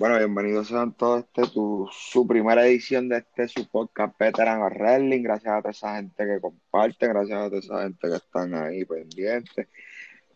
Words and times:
Bueno, 0.00 0.16
bienvenidos 0.16 0.72
a 0.72 0.90
todos 0.96 1.26
este 1.26 1.42
tu, 1.52 1.86
su 1.92 2.26
primera 2.26 2.66
edición 2.66 3.06
de 3.10 3.18
este 3.18 3.46
su 3.48 3.68
podcast 3.68 4.18
Veteran 4.18 4.62
Wrestling. 4.62 5.22
Gracias 5.22 5.52
a 5.52 5.58
toda 5.58 5.72
esa 5.72 5.96
gente 5.96 6.24
que 6.24 6.40
comparte, 6.40 7.06
gracias 7.06 7.38
a 7.38 7.48
toda 7.50 7.58
esa 7.58 7.82
gente 7.82 8.08
que 8.08 8.16
están 8.16 8.54
ahí 8.54 8.86
pendientes, 8.86 9.68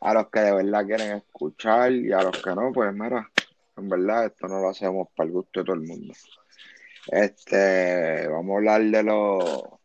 a 0.01 0.13
los 0.13 0.29
que 0.29 0.41
de 0.41 0.53
verdad 0.53 0.85
quieren 0.85 1.17
escuchar 1.17 1.93
y 1.93 2.13
a 2.13 2.21
los 2.21 2.43
que 2.43 2.55
no, 2.55 2.73
pues 2.75 2.93
mira, 2.93 3.31
en 3.79 3.89
verdad 3.89 4.27
esto 4.27 4.49
no 4.49 4.61
lo 4.61 4.69
hacemos 4.69 5.09
para 5.17 5.29
el 5.29 5.33
gusto 5.33 5.61
de 5.61 5.65
todo 5.65 5.77
el 5.77 5.89
mundo. 5.89 6.12
Este, 7.07 8.29
vamos 8.29 8.53
a 8.53 8.57
hablar 8.59 8.83
de 8.83 9.03
lo 9.03 9.81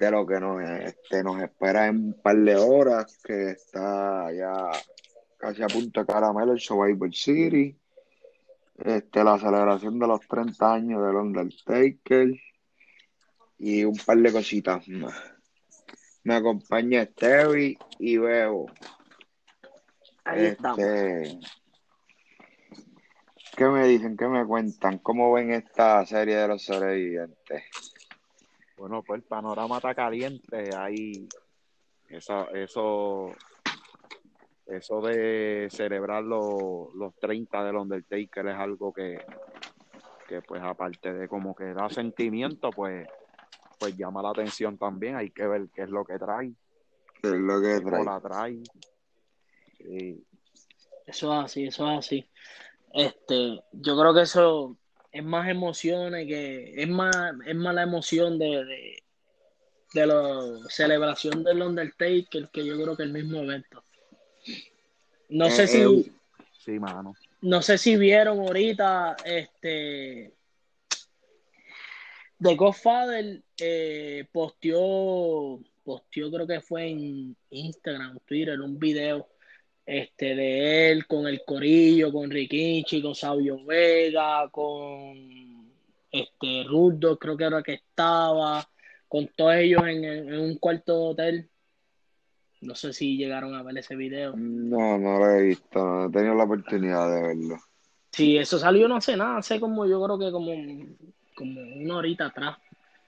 de 0.00 0.10
lo 0.10 0.26
que 0.26 0.40
nos, 0.40 0.62
este, 0.80 1.22
nos 1.22 1.42
espera 1.42 1.88
en 1.88 1.96
un 1.96 2.22
par 2.22 2.38
de 2.38 2.56
horas, 2.56 3.18
que 3.22 3.50
está 3.50 4.32
ya 4.32 4.70
casi 5.36 5.62
a 5.62 5.66
punto 5.66 6.00
de 6.00 6.06
caramelo 6.06 6.52
el 6.52 6.58
Survivor 6.58 7.14
City 7.14 7.78
este, 8.76 9.24
la 9.24 9.38
celebración 9.38 9.98
de 9.98 10.06
los 10.06 10.20
30 10.26 10.72
años 10.72 11.06
del 11.06 11.16
Undertaker 11.16 12.34
y 13.58 13.84
un 13.84 13.96
par 13.96 14.18
de 14.18 14.32
cositas 14.32 14.88
más. 14.88 15.14
Me 16.24 16.34
acompaña 16.34 17.04
Stevie 17.04 17.78
y 17.98 18.16
Bebo. 18.16 18.66
Ahí 20.24 20.46
estamos. 20.46 20.78
Este, 20.78 21.38
¿Qué 23.56 23.66
me 23.66 23.86
dicen? 23.86 24.16
¿Qué 24.16 24.26
me 24.26 24.44
cuentan? 24.44 24.98
¿Cómo 24.98 25.32
ven 25.32 25.52
esta 25.52 26.04
serie 26.06 26.36
de 26.36 26.48
los 26.48 26.64
sobrevivientes? 26.64 27.64
Bueno, 28.76 29.02
pues 29.02 29.18
el 29.18 29.28
panorama 29.28 29.76
está 29.76 29.94
caliente. 29.94 30.74
Ahí, 30.76 31.28
eso, 32.08 32.50
eso 32.50 33.32
eso 34.66 35.00
de 35.02 35.68
celebrar 35.70 36.24
los, 36.24 36.94
los 36.94 37.14
30 37.16 37.64
del 37.64 37.76
Undertaker 37.76 38.46
es 38.46 38.56
algo 38.56 38.92
que, 38.92 39.24
que, 40.28 40.40
pues 40.42 40.62
aparte 40.62 41.12
de 41.12 41.28
como 41.28 41.54
que 41.54 41.74
da 41.74 41.90
sentimiento, 41.90 42.70
pues, 42.70 43.06
pues 43.78 43.96
llama 43.96 44.22
la 44.22 44.30
atención 44.30 44.78
también. 44.78 45.16
Hay 45.16 45.30
que 45.30 45.46
ver 45.46 45.68
qué 45.74 45.82
es 45.82 45.90
lo 45.90 46.04
que 46.04 46.18
trae. 46.18 46.52
¿Qué 47.22 47.28
es 47.28 47.34
lo 47.34 47.60
que 47.60 47.80
trae? 47.80 48.04
la 48.04 48.20
trae. 48.20 48.62
Sí. 49.78 50.24
Eso 51.06 51.32
es 51.34 51.44
así, 51.44 51.64
eso 51.66 51.90
es 51.90 51.98
así. 51.98 52.30
Este, 52.92 53.60
yo 53.72 53.98
creo 53.98 54.14
que 54.14 54.22
eso 54.22 54.78
es 55.12 55.24
más 55.24 55.48
emociones 55.48 56.26
que 56.26 56.74
es 56.76 56.88
más, 56.88 57.14
es 57.46 57.54
más 57.54 57.74
la 57.74 57.82
emoción 57.82 58.38
de, 58.38 58.64
de, 58.64 59.02
de 59.92 60.06
la 60.06 60.40
celebración 60.68 61.44
del 61.44 61.62
Undertaker 61.62 62.48
que 62.50 62.64
yo 62.64 62.74
creo 62.82 62.96
que 62.96 63.02
el 63.02 63.12
mismo 63.12 63.38
evento. 63.38 63.84
No 65.28 65.50
sé 65.50 65.64
Eh, 65.64 65.68
si, 65.68 65.78
eh, 65.82 66.12
Sí, 66.58 66.72
mano. 66.78 67.14
no 67.42 67.60
sé 67.62 67.76
si 67.78 67.96
vieron 67.96 68.38
ahorita, 68.40 69.16
este, 69.24 70.32
The 72.40 72.54
Godfather 72.56 73.42
eh, 73.58 74.26
posteó, 74.32 75.60
posteó 75.82 76.30
creo 76.30 76.46
que 76.46 76.60
fue 76.60 76.88
en 76.88 77.36
Instagram, 77.50 78.18
Twitter, 78.26 78.60
un 78.60 78.78
video 78.78 79.28
este, 79.86 80.34
de 80.34 80.90
él 80.90 81.06
con 81.06 81.26
el 81.26 81.42
Corillo, 81.44 82.10
con 82.12 82.30
Rikichi, 82.30 83.02
con 83.02 83.14
Sabio 83.14 83.62
Vega, 83.64 84.48
con 84.50 85.70
este 86.10 86.64
Rudo, 86.64 87.18
creo 87.18 87.36
que 87.36 87.44
era 87.44 87.62
que 87.62 87.74
estaba, 87.74 88.66
con 89.08 89.28
todos 89.36 89.54
ellos 89.56 89.82
en, 89.86 90.04
en 90.04 90.38
un 90.40 90.56
cuarto 90.58 90.92
de 90.94 91.08
hotel. 91.10 91.50
No 92.64 92.74
sé 92.74 92.92
si 92.92 93.16
llegaron 93.16 93.54
a 93.54 93.62
ver 93.62 93.78
ese 93.78 93.94
video. 93.94 94.34
No, 94.36 94.98
no 94.98 95.18
lo 95.18 95.30
he 95.30 95.42
visto, 95.42 95.84
no 95.84 96.06
he 96.06 96.10
tenido 96.10 96.34
la 96.34 96.44
oportunidad 96.44 97.14
de 97.14 97.22
verlo. 97.22 97.58
Sí, 98.10 98.38
eso 98.38 98.58
salió 98.58 98.88
no 98.88 98.96
hace 98.96 99.16
nada, 99.16 99.38
hace 99.38 99.60
como 99.60 99.86
yo 99.86 100.02
creo 100.02 100.18
que 100.18 100.30
como, 100.30 100.52
como 101.36 101.60
una 101.60 101.96
horita 101.96 102.26
atrás. 102.26 102.56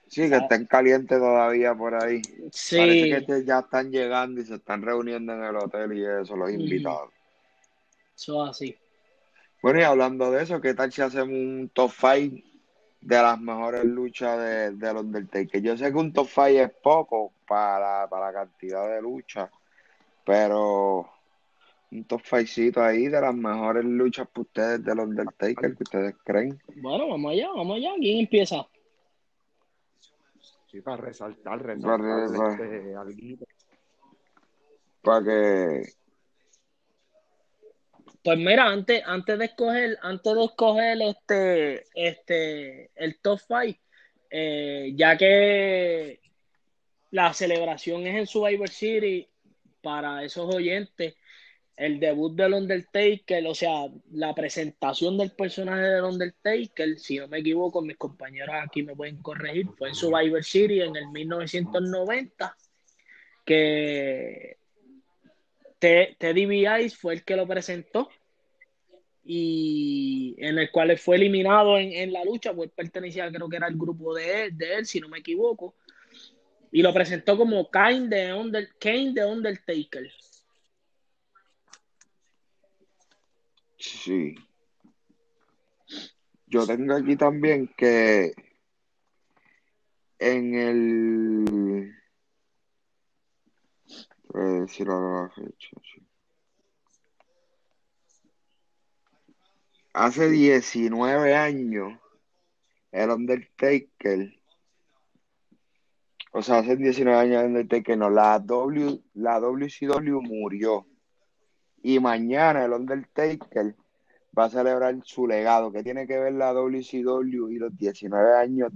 Sí, 0.07 0.29
que 0.29 0.35
estén 0.37 0.65
calientes 0.65 1.17
todavía 1.17 1.75
por 1.75 1.95
ahí. 1.95 2.21
Sí, 2.51 2.77
Parece 2.77 3.25
que 3.25 3.45
ya 3.45 3.59
están 3.59 3.91
llegando 3.91 4.39
y 4.39 4.45
se 4.45 4.55
están 4.55 4.81
reuniendo 4.81 5.33
en 5.33 5.43
el 5.43 5.55
hotel 5.55 5.93
y 5.93 6.05
eso, 6.05 6.35
los 6.35 6.51
invitados. 6.51 7.09
eso 8.15 8.43
así. 8.43 8.77
Bueno, 9.61 9.79
y 9.79 9.83
hablando 9.83 10.31
de 10.31 10.43
eso, 10.43 10.61
¿qué 10.61 10.73
tal 10.73 10.91
si 10.91 11.01
hacemos 11.01 11.33
un 11.33 11.69
top 11.73 11.91
5 11.91 12.47
de 13.01 13.15
las 13.15 13.39
mejores 13.39 13.83
luchas 13.85 14.37
de, 14.39 14.71
del 14.71 14.97
Undertaker? 14.97 15.61
Yo 15.61 15.77
sé 15.77 15.91
que 15.91 15.97
un 15.97 16.11
top 16.13 16.27
5 16.27 16.47
es 16.47 16.71
poco 16.71 17.31
para, 17.47 18.07
para 18.09 18.27
la 18.27 18.33
cantidad 18.33 18.87
de 18.89 19.01
luchas, 19.01 19.49
pero 20.25 21.09
un 21.91 22.03
top 22.05 22.21
5 22.25 22.81
ahí 22.81 23.07
de 23.07 23.21
las 23.21 23.33
mejores 23.33 23.85
luchas 23.85 24.27
para 24.27 24.41
ustedes 24.41 24.83
del 24.83 24.99
Undertaker 24.99 25.75
que 25.75 25.83
ustedes 25.83 26.15
creen. 26.23 26.59
Bueno, 26.75 27.07
vamos 27.07 27.31
allá, 27.31 27.49
vamos 27.55 27.77
allá. 27.77 27.93
¿Quién 27.97 28.19
empieza? 28.19 28.67
Sí, 30.69 30.81
para 30.81 30.97
resaltar, 30.97 31.61
resaltar 31.63 32.27
para- 32.29 32.53
este. 32.53 32.95
Para 35.01 35.23
que. 35.23 35.93
Pues 38.27 38.39
mira, 38.39 38.65
antes, 38.65 39.01
antes 39.05 39.39
de 39.39 39.45
escoger, 39.45 39.97
antes 40.01 40.35
de 40.35 40.43
escoger 40.43 41.01
este, 41.01 41.85
este, 41.95 42.91
el 42.95 43.21
top 43.21 43.39
5, 43.39 43.79
ya 44.97 45.17
que 45.17 46.19
la 47.11 47.33
celebración 47.33 48.05
es 48.05 48.17
en 48.17 48.27
Survivor 48.27 48.67
City, 48.67 49.29
para 49.81 50.25
esos 50.25 50.53
oyentes, 50.53 51.15
el 51.77 52.01
debut 52.01 52.35
del 52.35 52.55
Undertaker, 52.55 53.47
o 53.47 53.55
sea, 53.55 53.85
la 54.11 54.35
presentación 54.35 55.17
del 55.17 55.31
personaje 55.31 55.83
del 55.83 56.03
Undertaker, 56.03 56.99
si 56.99 57.19
no 57.19 57.29
me 57.29 57.39
equivoco, 57.39 57.81
mis 57.81 57.95
compañeros 57.95 58.55
aquí 58.61 58.83
me 58.83 58.93
pueden 58.93 59.21
corregir, 59.21 59.67
fue 59.77 59.87
en 59.87 59.95
Survivor 59.95 60.43
City 60.43 60.81
en 60.81 60.97
el 60.97 61.07
1990, 61.13 62.57
que 63.45 64.57
Te- 65.79 66.17
Teddy 66.19 66.45
B. 66.45 66.89
fue 66.89 67.13
el 67.13 67.23
que 67.23 67.37
lo 67.37 67.47
presentó 67.47 68.09
y 69.29 70.35
en 70.37 70.57
el 70.57 70.71
cual 70.71 70.97
fue 70.97 71.17
eliminado 71.17 71.77
en, 71.77 71.91
en 71.91 72.13
la 72.13 72.23
lucha, 72.23 72.53
pues 72.53 72.71
pertenecía, 72.71 73.29
creo 73.29 73.49
que 73.49 73.57
era 73.57 73.67
el 73.67 73.77
grupo 73.77 74.15
de 74.15 74.45
él, 74.45 74.57
de 74.57 74.75
él, 74.75 74.85
si 74.85 75.01
no 75.01 75.09
me 75.09 75.19
equivoco, 75.19 75.75
y 76.71 76.81
lo 76.81 76.93
presentó 76.93 77.37
como 77.37 77.69
Kane 77.69 78.07
de, 78.07 78.33
Under, 78.33 78.69
Kane 78.79 79.11
de 79.13 79.25
Undertaker. 79.25 80.09
Sí. 83.77 84.35
Yo 86.45 86.65
tengo 86.65 86.95
aquí 86.95 87.17
también 87.17 87.67
que 87.75 88.31
en 90.19 90.55
el. 90.55 91.93
Voy 94.29 94.61
decir 94.61 94.87
ahora 94.87 95.23
la 95.23 95.29
fecha, 95.29 95.69
sí. 95.83 96.06
Hace 99.99 100.29
19 100.29 101.33
años, 101.33 101.99
el 102.91 103.09
Undertaker. 103.09 104.31
O 106.33 106.43
sea, 106.43 106.59
hace 106.59 106.75
19 106.75 107.17
años 107.17 107.41
el 107.41 107.47
Undertaker, 107.47 107.97
no, 107.97 108.11
la, 108.11 108.37
w, 108.37 109.01
la 109.15 109.39
WCW 109.39 110.21
murió. 110.21 110.85
Y 111.81 111.99
mañana 111.99 112.63
el 112.63 112.73
Undertaker 112.73 113.75
va 114.37 114.43
a 114.43 114.49
celebrar 114.51 114.95
su 115.03 115.25
legado, 115.25 115.71
que 115.71 115.81
tiene 115.81 116.05
que 116.05 116.19
ver 116.19 116.33
la 116.33 116.53
WCW 116.53 117.49
y 117.49 117.55
los 117.55 117.75
19 117.75 118.35
años 118.35 118.71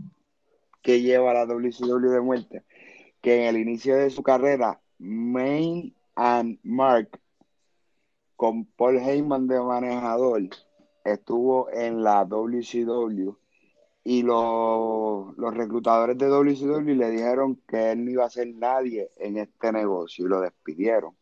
que 0.81 1.03
lleva 1.03 1.35
la 1.35 1.45
WCW 1.45 2.09
de 2.09 2.21
muerte, 2.21 2.63
que 3.21 3.43
en 3.43 3.55
el 3.55 3.61
inicio 3.61 3.95
de 3.95 4.09
su 4.09 4.23
carrera, 4.23 4.81
Main 4.97 5.95
and 6.15 6.57
Mark, 6.63 7.11
con 8.35 8.65
Paul 8.65 8.97
Heyman 8.97 9.45
de 9.45 9.61
manejador, 9.61 10.49
estuvo 11.03 11.69
en 11.71 12.03
la 12.03 12.25
WCW 12.25 13.35
y 14.03 14.23
los, 14.23 15.37
los 15.37 15.53
reclutadores 15.53 16.17
de 16.17 16.27
WCW 16.27 16.95
le 16.95 17.11
dijeron 17.11 17.61
que 17.67 17.91
él 17.91 18.05
no 18.05 18.11
iba 18.11 18.25
a 18.25 18.29
ser 18.29 18.47
nadie 18.55 19.11
en 19.17 19.37
este 19.37 19.71
negocio 19.71 20.25
y 20.25 20.29
lo 20.29 20.41
despidieron. 20.41 21.15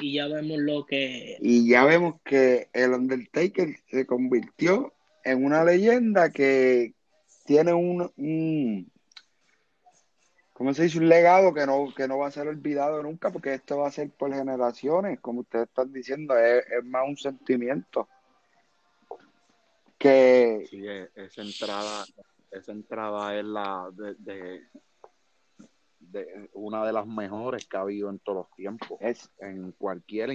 Y 0.00 0.14
ya 0.14 0.28
vemos 0.28 0.58
lo 0.58 0.86
que 0.86 1.36
Y 1.40 1.68
ya 1.68 1.84
vemos 1.84 2.14
que 2.24 2.68
el 2.72 2.92
Undertaker 2.92 3.76
se 3.90 4.06
convirtió 4.06 4.94
en 5.24 5.44
una 5.44 5.62
leyenda 5.62 6.30
que 6.30 6.94
tiene 7.44 7.74
un, 7.74 8.10
un 8.16 8.90
¿cómo 10.60 10.74
se 10.74 10.82
dice? 10.82 10.98
Un 10.98 11.08
legado 11.08 11.54
que 11.54 11.64
no, 11.64 11.86
que 11.96 12.06
no 12.06 12.18
va 12.18 12.26
a 12.26 12.30
ser 12.30 12.46
olvidado 12.46 13.02
nunca, 13.02 13.30
porque 13.30 13.54
esto 13.54 13.78
va 13.78 13.88
a 13.88 13.90
ser 13.90 14.10
por 14.10 14.30
generaciones, 14.30 15.18
como 15.20 15.40
ustedes 15.40 15.68
están 15.68 15.90
diciendo, 15.90 16.36
es, 16.36 16.66
es 16.70 16.84
más 16.84 17.08
un 17.08 17.16
sentimiento 17.16 18.06
que 19.96 20.66
Sí, 20.68 20.86
e- 20.86 21.08
esa 21.14 21.40
entrada, 21.40 22.04
esa 22.50 22.72
entrada 22.72 23.38
es 23.38 23.44
la 23.46 23.88
de, 23.94 24.14
de, 24.18 24.68
de, 25.98 26.50
una 26.52 26.84
de 26.84 26.92
las 26.92 27.06
mejores 27.06 27.66
que 27.66 27.78
ha 27.78 27.80
habido 27.80 28.10
en 28.10 28.18
todos 28.18 28.44
los 28.44 28.54
tiempos. 28.54 28.98
Es, 29.00 29.30
En 29.38 29.72
cualquier, 29.72 30.28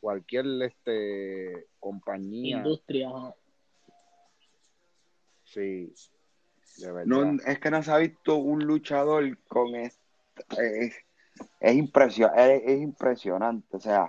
cualquier 0.00 0.46
este, 0.62 1.66
compañía. 1.78 2.56
Industria. 2.56 3.10
Sí. 5.44 5.92
No, 7.04 7.22
es 7.46 7.58
que 7.58 7.70
no 7.70 7.82
se 7.82 7.90
ha 7.92 7.98
visto 7.98 8.36
un 8.36 8.64
luchador 8.64 9.38
con 9.48 9.74
es, 9.74 9.98
es, 10.58 10.94
es, 11.60 11.74
impresio- 11.76 12.32
es- 12.34 12.62
es 12.64 12.80
impresionante. 12.80 13.76
O 13.76 13.80
sea, 13.80 14.08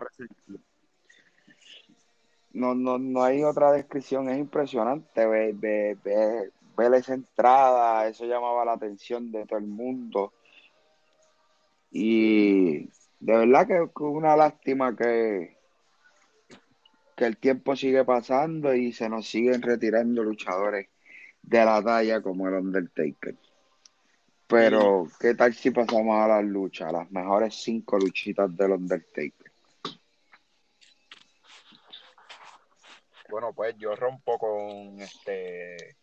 no, 2.54 2.76
no, 2.76 2.98
no 3.00 3.24
hay 3.24 3.44
otra 3.44 3.72
descripción, 3.72 4.30
es 4.30 4.38
impresionante. 4.38 5.26
Ve, 5.26 5.54
ve, 5.56 5.98
ve- 6.04 6.52
ver 6.78 6.94
esa 6.96 7.14
entrada, 7.14 8.08
eso 8.08 8.26
llamaba 8.26 8.66
la 8.66 8.74
atención 8.74 9.32
de 9.32 9.46
todo 9.46 9.60
el 9.60 9.66
mundo. 9.68 10.34
Y 11.92 12.86
de 13.20 13.38
verdad 13.38 13.68
que 13.68 13.78
es 13.84 13.90
una 13.98 14.36
lástima 14.36 14.96
que, 14.96 15.58
que 17.16 17.26
el 17.26 17.38
tiempo 17.38 17.76
sigue 17.76 18.04
pasando 18.04 18.74
y 18.74 18.92
se 18.94 19.10
nos 19.10 19.28
siguen 19.28 19.62
retirando 19.62 20.24
luchadores 20.24 20.88
de 21.44 21.66
la 21.66 21.84
talla 21.84 22.22
como 22.22 22.48
el 22.48 22.56
Undertaker. 22.56 23.36
Pero, 24.48 25.08
¿qué 25.20 25.36
tal 25.36 25.54
si 25.54 25.72
pasamos 25.72 26.16
a 26.16 26.28
las 26.28 26.44
luchas? 26.44 26.92
Las 26.92 27.10
mejores 27.12 27.56
cinco 27.56 27.98
luchitas 27.98 28.56
del 28.56 28.72
Undertaker. 28.72 29.52
Bueno, 33.30 33.52
pues 33.54 33.76
yo 33.78 33.96
rompo 33.96 34.38
con 34.38 35.00
este. 35.02 35.96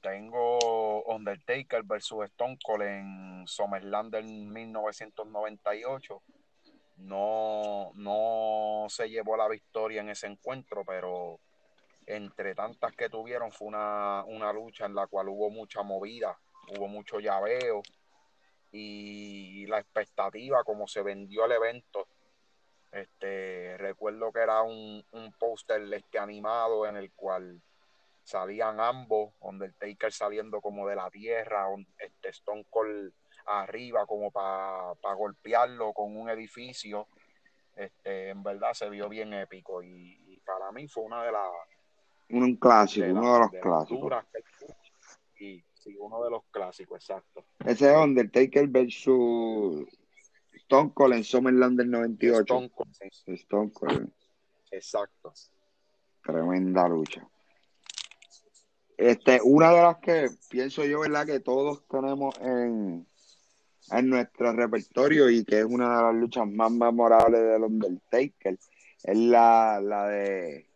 Tengo 0.00 1.02
Undertaker 1.02 1.82
versus 1.82 2.26
Stone 2.26 2.58
Cold 2.64 2.82
en 2.82 3.44
SummerSlam 3.46 4.10
del 4.10 4.24
1998. 4.24 6.22
No, 6.98 7.90
no 7.94 8.86
se 8.88 9.08
llevó 9.08 9.36
la 9.36 9.48
victoria 9.48 10.00
en 10.00 10.10
ese 10.10 10.28
encuentro, 10.28 10.84
pero 10.84 11.40
entre 12.08 12.54
tantas 12.54 12.94
que 12.96 13.08
tuvieron 13.08 13.52
fue 13.52 13.68
una, 13.68 14.24
una 14.26 14.52
lucha 14.52 14.86
en 14.86 14.94
la 14.94 15.06
cual 15.06 15.28
hubo 15.28 15.50
mucha 15.50 15.82
movida, 15.82 16.38
hubo 16.76 16.88
mucho 16.88 17.20
llaveo 17.20 17.82
y 18.72 19.66
la 19.66 19.78
expectativa 19.78 20.62
como 20.64 20.86
se 20.86 21.02
vendió 21.02 21.44
el 21.44 21.52
evento 21.52 22.06
este, 22.92 23.76
recuerdo 23.76 24.32
que 24.32 24.40
era 24.40 24.62
un, 24.62 25.04
un 25.12 25.32
póster 25.32 25.82
este, 25.92 26.18
animado 26.18 26.86
en 26.86 26.96
el 26.96 27.12
cual 27.12 27.60
salían 28.24 28.80
ambos, 28.80 29.32
Undertaker 29.40 30.12
saliendo 30.12 30.60
como 30.60 30.86
de 30.88 30.96
la 30.96 31.10
tierra, 31.10 31.66
este, 31.98 32.30
Stone 32.30 32.66
Cold 32.70 33.12
arriba 33.46 34.06
como 34.06 34.30
para 34.30 35.14
golpearlo 35.14 35.92
con 35.92 36.16
un 36.16 36.28
edificio. 36.28 37.08
Este, 37.76 38.30
en 38.30 38.42
verdad 38.42 38.72
se 38.72 38.90
vio 38.90 39.08
bien 39.08 39.32
épico 39.34 39.82
y, 39.82 40.18
y 40.26 40.40
para 40.40 40.72
mí 40.72 40.88
fue 40.88 41.04
una 41.04 41.22
de 41.24 41.32
las 41.32 41.48
Un 42.30 42.56
clásico, 42.56 43.06
de, 43.06 43.12
la- 43.14 43.20
uno 43.20 43.32
de 43.34 43.38
los 43.40 43.50
de 43.52 43.60
clásicos. 43.60 44.12
que- 44.32 45.44
y 45.44 45.64
sí, 45.74 45.96
uno 45.98 46.22
de 46.24 46.30
los 46.30 46.44
clásicos, 46.50 46.96
exacto. 47.00 47.44
Ese 47.64 47.90
es 47.90 47.96
Undertaker 47.96 48.66
versus 48.68 49.86
Stone 50.54 50.90
Cold 50.94 51.14
en 51.14 51.24
SummerSlam 51.24 51.76
del 51.76 51.90
98. 51.90 52.40
Stone 52.42 52.70
Cold, 52.70 52.92
sí, 52.94 53.32
Stone 53.34 53.72
Cold, 53.72 54.10
exacto. 54.70 55.32
tremenda 56.22 56.86
lucha. 56.88 57.26
Este, 58.96 59.40
una 59.42 59.70
de 59.72 59.82
las 59.82 59.96
que 59.98 60.28
pienso 60.50 60.84
yo, 60.84 61.00
¿verdad? 61.00 61.24
Que 61.24 61.38
todos 61.40 61.86
tenemos 61.86 62.36
en, 62.40 63.06
en 63.92 64.08
nuestro 64.10 64.52
repertorio 64.52 65.30
y 65.30 65.44
que 65.44 65.60
es 65.60 65.64
una 65.64 65.96
de 65.96 66.02
las 66.02 66.14
luchas 66.16 66.48
más 66.48 66.70
memorables 66.72 67.40
del 67.40 67.62
Undertaker, 67.62 68.58
es 69.04 69.16
la, 69.16 69.80
la 69.80 70.08
de 70.08 70.67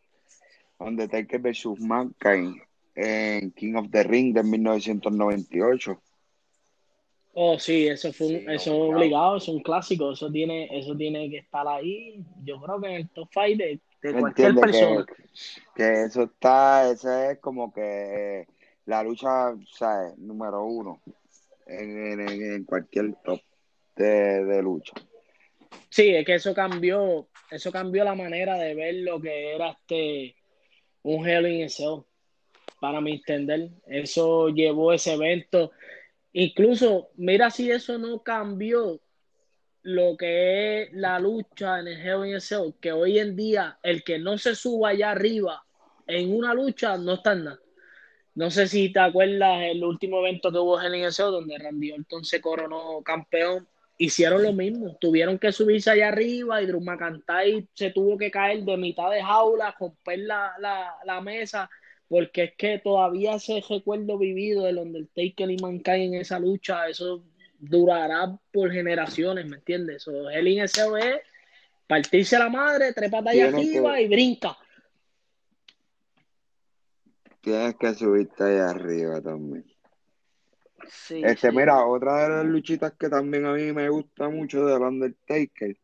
Undertaker 0.83 1.41
versus 1.41 1.81
Mankind 1.81 2.57
en 2.95 3.51
King 3.53 3.75
of 3.77 3.91
the 3.91 4.03
Ring 4.03 4.35
de 4.35 4.43
1998. 4.43 6.01
Oh, 7.35 7.59
sí, 7.59 7.87
eso 7.89 8.13
fue 8.13 8.27
un, 8.27 8.33
Sí, 8.33 8.45
eso 8.49 8.55
es 8.55 8.69
obligado. 8.69 8.97
obligado, 8.99 9.37
es 9.39 9.49
un 9.49 9.63
clásico, 9.63 10.13
eso 10.13 10.31
tiene, 10.31 10.69
eso 10.79 10.95
tiene 10.95 11.31
que 11.31 11.39
estar 11.39 11.67
ahí, 11.67 12.23
yo 12.45 12.61
creo 12.61 12.79
que 12.81 12.89
en 12.89 12.95
el 12.95 13.09
top 13.09 13.29
5 13.33 13.57
de, 13.57 13.81
de 14.03 14.21
cualquier 14.21 14.55
persona. 14.55 15.07
que, 15.07 15.15
que 15.75 16.03
eso 16.05 16.25
está, 16.25 16.91
ese 16.91 17.33
es 17.33 17.39
como 17.39 17.73
que 17.73 18.47
la 18.85 19.03
lucha, 19.03 19.55
¿sabes? 19.73 20.19
Número 20.19 20.63
uno 20.65 21.01
en, 21.67 22.21
en- 22.21 22.53
en 22.53 22.65
cualquier 22.65 23.15
top 23.25 23.41
de, 23.97 24.45
de 24.45 24.63
lucha. 24.63 24.93
Sí, 25.89 26.15
es 26.15 26.27
que 26.27 26.35
eso 26.35 26.53
cambió, 26.55 27.29
eso 27.51 27.73
cambió 27.73 28.05
la 28.05 28.15
manera 28.15 28.57
de 28.59 28.75
ver 28.75 28.95
lo 28.97 29.19
que 29.21 29.55
era 29.55 29.71
este 29.71 30.37
un 31.03 31.27
Hell 31.27 31.47
in 31.47 31.65
a 31.65 32.05
para 32.81 33.01
mi 33.01 33.13
entender. 33.13 33.71
Eso 33.87 34.49
llevó 34.49 34.93
ese 34.93 35.15
evento. 35.15 35.73
Incluso, 36.33 37.11
mira 37.17 37.51
si 37.51 37.71
eso 37.71 37.99
no 37.99 38.23
cambió 38.23 39.01
lo 39.83 40.17
que 40.17 40.83
es 40.83 40.93
la 40.93 41.19
lucha 41.19 41.81
en 41.81 41.89
el 41.89 42.01
Hell 42.01 42.27
in 42.27 42.37
a 42.37 42.81
que 42.81 42.93
hoy 42.93 43.19
en 43.19 43.37
día 43.37 43.79
el 43.83 44.05
que 44.05 44.19
no 44.19 44.39
se 44.39 44.55
suba 44.55 44.91
allá 44.91 45.11
arriba 45.11 45.65
en 46.07 46.35
una 46.35 46.55
lucha 46.55 46.97
no 46.97 47.15
está 47.15 47.33
en 47.33 47.45
nada. 47.45 47.61
No 48.35 48.51
sé 48.51 48.67
si 48.67 48.91
te 48.91 49.01
acuerdas 49.01 49.63
el 49.63 49.85
último 49.85 50.21
evento 50.21 50.51
que 50.51 50.59
hubo 50.59 50.81
en 50.81 51.05
a 51.05 51.13
Cell, 51.13 51.27
donde 51.27 51.59
Randy 51.59 51.93
Orton 51.93 52.25
se 52.25 52.41
coronó 52.41 53.03
campeón. 53.03 53.69
Hicieron 54.05 54.43
lo 54.43 54.53
mismo, 54.53 54.97
tuvieron 55.01 55.39
que 55.39 55.53
subirse 55.53 55.89
allá 55.91 56.09
arriba 56.09 56.61
y 56.61 56.67
Drew 56.67 56.81
McIntyre 56.81 57.69
se 57.73 57.91
tuvo 57.91 58.19
que 58.19 58.33
caer 58.33 58.65
de 58.65 58.77
mitad 58.77 59.09
de 59.13 59.23
jaula, 59.23 59.73
romper 59.79 60.19
la, 60.19 60.53
la, 60.59 60.97
la 61.05 61.21
mesa, 61.21 61.71
porque 62.09 62.43
es 62.45 62.55
que 62.57 62.81
todavía 62.81 63.37
ese 63.37 63.63
recuerdo 63.69 64.19
vivido 64.19 64.65
del 64.65 64.79
Undertaker 64.79 65.49
y 65.49 65.57
Mankind 65.57 66.15
en 66.15 66.15
esa 66.15 66.41
lucha, 66.41 66.89
eso 66.89 67.23
durará 67.61 68.37
por 68.53 68.73
generaciones, 68.73 69.47
¿me 69.47 69.59
entiendes? 69.59 69.99
Eso, 69.99 70.29
Hell 70.29 70.49
in 70.49 70.63
a 70.63 70.67
Cell 70.69 70.97
es 70.99 71.21
partirse 71.87 72.37
la 72.41 72.49
madre, 72.49 72.87
allá 72.87 73.31
Tiene 73.31 73.51
que- 73.51 73.57
arriba 73.79 74.01
y 74.01 74.09
brinca. 74.09 74.57
Tienes 77.41 77.77
que 77.77 77.95
subirte 77.95 78.43
ahí 78.43 78.59
arriba 78.59 79.21
también. 79.21 79.72
Sí, 80.95 81.23
Este, 81.25 81.51
sí. 81.51 81.57
mira, 81.57 81.85
otra 81.87 82.23
de 82.25 82.29
las 82.37 82.45
luchitas 82.45 82.93
que 82.99 83.09
también 83.09 83.47
a 83.47 83.53
mí 83.55 83.73
me 83.73 83.89
gusta 83.89 84.29
mucho 84.29 84.67
del 84.67 84.83
Undertaker 84.83 85.77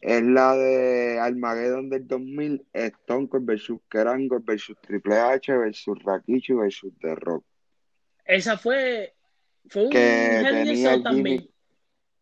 es 0.00 0.22
la 0.22 0.56
de 0.56 1.18
Armageddon 1.20 1.90
del 1.90 2.06
2000, 2.06 2.66
Stone 2.72 3.28
Cold 3.28 3.44
versus 3.44 3.78
Kerangor 3.90 4.42
versus 4.44 4.76
Triple 4.80 5.16
H 5.18 5.52
versus 5.56 5.98
Rakichi 6.02 6.54
versus 6.54 6.92
The 7.00 7.14
Rock. 7.16 7.44
Esa 8.24 8.56
fue, 8.56 9.14
fue 9.68 9.84
un 9.84 9.90
Que 9.90 10.40
tenía 10.48 10.94
el 10.94 11.02
también. 11.02 11.48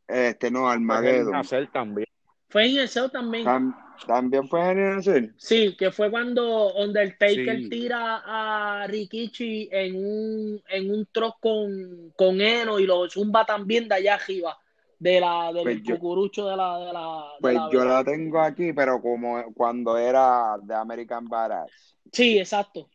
este, 0.09 0.51
no, 0.51 0.69
Armageddon. 0.69 1.35
hacer 1.35 1.71
también. 1.71 2.07
Fue 2.49 2.67
en 2.67 2.79
el 2.79 3.11
también. 3.13 3.45
Tam- 3.45 3.86
también 4.07 4.49
fue 4.49 4.63
Genial 4.63 4.99
Hacer. 4.99 5.31
Sí, 5.37 5.77
que 5.77 5.91
fue 5.91 6.11
cuando 6.11 6.75
Undertaker 6.75 7.59
Sí. 7.63 7.69
tira 7.69 8.23
a 8.25 8.87
Rikichi 8.87 9.69
en 9.73 9.97
un, 9.97 10.63
en 10.69 10.91
un 10.91 11.07
troz 11.13 11.35
con, 11.41 12.13
con 12.17 12.41
heno 12.41 12.79
y 12.79 12.87
lo 12.87 13.09
zumba 13.09 13.45
también 13.45 13.89
de 13.89 13.95
allá 13.97 14.15
arriba, 14.15 14.59
de 14.99 15.21
la, 15.21 15.53
del 15.53 15.63
Pues 15.63 15.83
yo- 15.83 15.95
cucurucho 15.95 16.47
de 16.49 16.57
la, 16.57 16.79
de 16.79 16.93
la, 16.93 17.25
de 17.35 17.41
Pues 17.41 17.55
la 17.55 17.69
yo 17.71 17.85
la 17.85 18.05
tengo 18.05 18.41
aquí, 18.41 18.73
pero 18.73 19.01
como 19.01 19.53
cuando 19.55 19.97
era 19.97 20.57
de 20.63 20.75
American 20.75 21.27
Badass, 21.29 21.97
Sí, 22.13 22.39
exacto. 22.39 22.89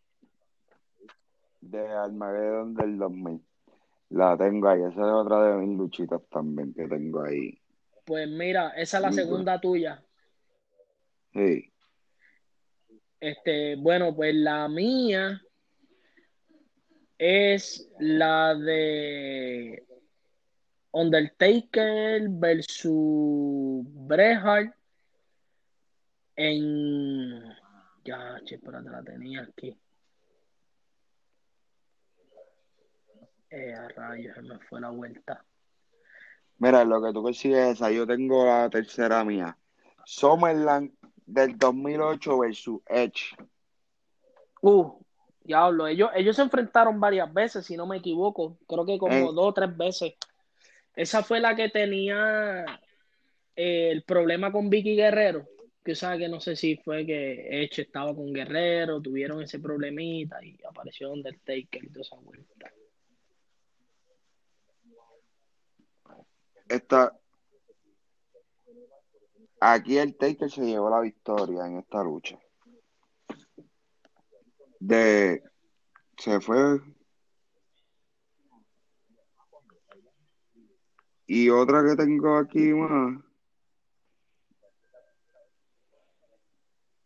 de 1.61 1.87
Armageddon 1.87 2.73
del 2.73 2.97
2000. 2.97 3.41
La 4.09 4.35
tengo 4.37 4.67
ahí, 4.67 4.81
esa 4.81 4.89
es 5.01 5.13
otra 5.13 5.43
de 5.47 5.55
mis 5.65 5.77
luchitas 5.77 6.21
también 6.29 6.73
que 6.73 6.87
tengo 6.87 7.23
ahí. 7.23 7.57
Pues 8.03 8.27
mira, 8.27 8.69
esa 8.69 8.97
es 8.97 9.01
la 9.03 9.09
Muy 9.09 9.17
segunda 9.17 9.61
tuya. 9.61 10.03
Este, 13.19 13.75
bueno, 13.75 14.15
pues 14.15 14.33
la 14.35 14.67
mía 14.67 15.41
es 17.17 17.87
la 17.99 18.55
de 18.55 19.85
Undertaker 20.91 22.27
versus 22.29 23.85
Bret 23.85 24.39
Hart 24.43 24.75
en 26.35 27.43
ya, 28.03 28.41
che, 28.43 28.55
espérate, 28.55 28.89
la 28.89 29.03
tenía 29.03 29.41
aquí. 29.41 29.77
Eh, 33.49 33.73
a 33.73 33.87
rayos, 33.89 34.33
se 34.33 34.41
me 34.41 34.57
fue 34.59 34.81
la 34.81 34.89
vuelta. 34.89 35.45
Mira, 36.57 36.83
lo 36.85 37.01
que 37.01 37.11
tú 37.11 37.21
consigues 37.21 37.73
esa, 37.73 37.91
yo 37.91 38.07
tengo 38.07 38.45
la 38.45 38.69
tercera 38.69 39.23
mía. 39.23 39.57
Summerland 40.05 40.91
del 41.33 41.57
2008 41.57 42.39
versus 42.39 42.81
Edge. 42.87 43.35
Uh, 44.61 44.91
diablo, 45.43 45.87
ellos, 45.87 46.09
ellos 46.15 46.35
se 46.35 46.41
enfrentaron 46.41 46.99
varias 46.99 47.33
veces, 47.33 47.65
si 47.65 47.77
no 47.77 47.87
me 47.87 47.97
equivoco. 47.97 48.57
Creo 48.67 48.85
que 48.85 48.97
como 48.97 49.13
Eh. 49.13 49.21
dos 49.33 49.47
o 49.47 49.53
tres 49.53 49.75
veces. 49.75 50.13
esa 50.95 51.23
fue 51.23 51.39
la 51.39 51.55
que 51.55 51.69
tenía 51.69 52.65
eh, 53.55 53.91
el 53.91 54.03
problema 54.03 54.51
con 54.51 54.69
Vicky 54.69 54.95
Guerrero. 54.95 55.47
Que 55.83 55.95
sabe 55.95 56.19
que 56.19 56.29
no 56.29 56.39
sé 56.39 56.55
si 56.55 56.75
fue 56.75 57.05
que 57.05 57.63
Edge 57.63 57.81
estaba 57.83 58.13
con 58.13 58.31
Guerrero, 58.33 59.01
tuvieron 59.01 59.41
ese 59.41 59.57
problemita 59.59 60.43
y 60.43 60.59
apareció 60.67 61.11
Undertaker 61.11 61.83
y 61.83 61.87
toda 61.87 62.01
esa 62.01 62.17
vuelta. 62.17 62.71
Esta, 66.67 67.17
aquí 69.61 69.97
el 69.97 70.17
Taker 70.17 70.49
se 70.49 70.65
llevó 70.65 70.89
la 70.89 70.99
victoria 70.99 71.65
en 71.65 71.77
esta 71.77 72.03
lucha. 72.03 72.37
De 74.79 75.43
se 76.17 76.41
fue 76.41 76.81
y 81.27 81.49
otra 81.49 81.83
que 81.83 81.95
tengo 81.95 82.37
aquí 82.37 82.73
más 82.73 83.23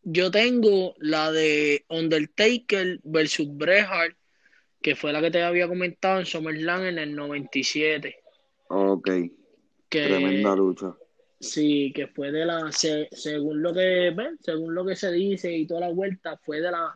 Yo 0.07 0.29
tengo 0.29 0.93
la 0.99 1.31
de 1.31 1.83
Undertaker 1.89 2.99
versus 3.03 3.47
Bret 3.57 3.87
Hart, 3.89 4.15
que 4.79 4.95
fue 4.95 5.11
la 5.11 5.19
que 5.19 5.31
te 5.31 5.41
había 5.41 5.67
comentado 5.67 6.19
en 6.19 6.27
SummerSlam 6.27 6.83
en 6.83 6.99
el 6.99 7.15
97. 7.15 8.15
Ok. 8.69 9.09
Que, 9.89 10.03
Tremenda 10.03 10.55
lucha. 10.55 10.95
Sí, 11.39 11.91
que 11.93 12.07
fue 12.07 12.31
de 12.31 12.45
la, 12.45 12.71
se- 12.71 13.09
según 13.11 13.61
lo 13.61 13.73
que 13.73 14.11
ven, 14.15 14.37
según 14.41 14.73
lo 14.73 14.85
que 14.85 14.95
se 14.95 15.11
dice 15.11 15.51
y 15.51 15.67
toda 15.67 15.81
la 15.81 15.89
vuelta, 15.89 16.37
fue 16.37 16.61
de 16.61 16.71
la 16.71 16.93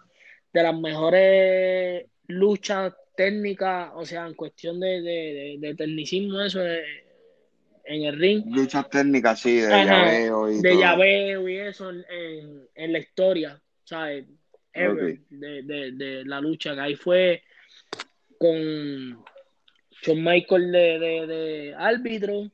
de 0.52 0.64
las 0.64 0.80
mejores 0.80 2.06
luchas 2.28 2.94
técnicas, 3.16 3.92
o 3.96 4.04
sea, 4.06 4.26
en 4.26 4.34
cuestión 4.34 4.80
de, 4.80 5.02
de, 5.02 5.02
de, 5.02 5.56
de 5.60 5.76
tecnicismo, 5.76 6.42
eso 6.42 6.60
de- 6.60 6.84
en 7.86 8.04
el 8.04 8.18
ring, 8.18 8.44
Luchas 8.48 8.90
técnicas, 8.90 9.40
sí, 9.42 9.58
de 9.58 9.74
Ajá, 9.74 9.86
llaveo 9.86 10.50
y 10.52 10.62
de 10.62 10.70
todo. 10.70 10.80
llaveo 10.80 11.50
y 11.50 11.58
eso 11.58 11.90
en, 11.90 12.06
en, 12.10 12.68
en 12.76 12.94
la 12.94 13.00
historia, 13.00 13.62
¿sabes? 13.84 14.26
Ever, 14.74 15.14
Ok. 15.14 15.20
de, 15.30 15.62
de, 15.64 15.92
de 15.92 16.26
la 16.26 16.40
lucha, 16.40 16.74
que 16.76 16.82
ahí 16.82 16.96
fue 16.96 17.44
con 18.38 19.24
Shawn 20.02 20.24
Michael 20.24 20.72
de, 20.72 21.00
de, 21.00 21.28
de 21.28 21.76
árbitro, 21.76 22.52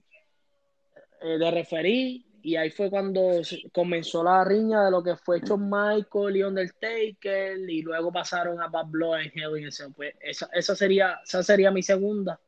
eh, 1.26 1.40
de 1.40 1.52
referí, 1.52 2.24
y 2.44 2.56
ahí 2.56 2.70
fue 2.70 2.92
cuando 2.92 3.42
comenzó 3.74 4.24
la 4.24 4.44
riña 4.44 4.86
de 4.86 4.92
lo 4.92 5.02
que 5.02 5.16
fue 5.16 5.40
Shawn 5.40 5.68
Michael 5.68 6.38
y 6.38 6.44
Undertaker, 6.44 7.58
y 7.68 7.82
luego 7.82 8.12
pasaron 8.12 8.62
a 8.62 8.68
Bad 8.68 8.86
Blood 8.90 9.22
en 9.22 9.32
Hell 9.34 9.60
in 9.60 9.66
a. 9.66 9.90
Pues 9.96 10.14
esa, 10.22 10.48
esa, 10.54 10.76
sería, 10.76 11.20
esa 11.24 11.42
sería 11.42 11.72
mi 11.72 11.82
segunda, 11.82 12.40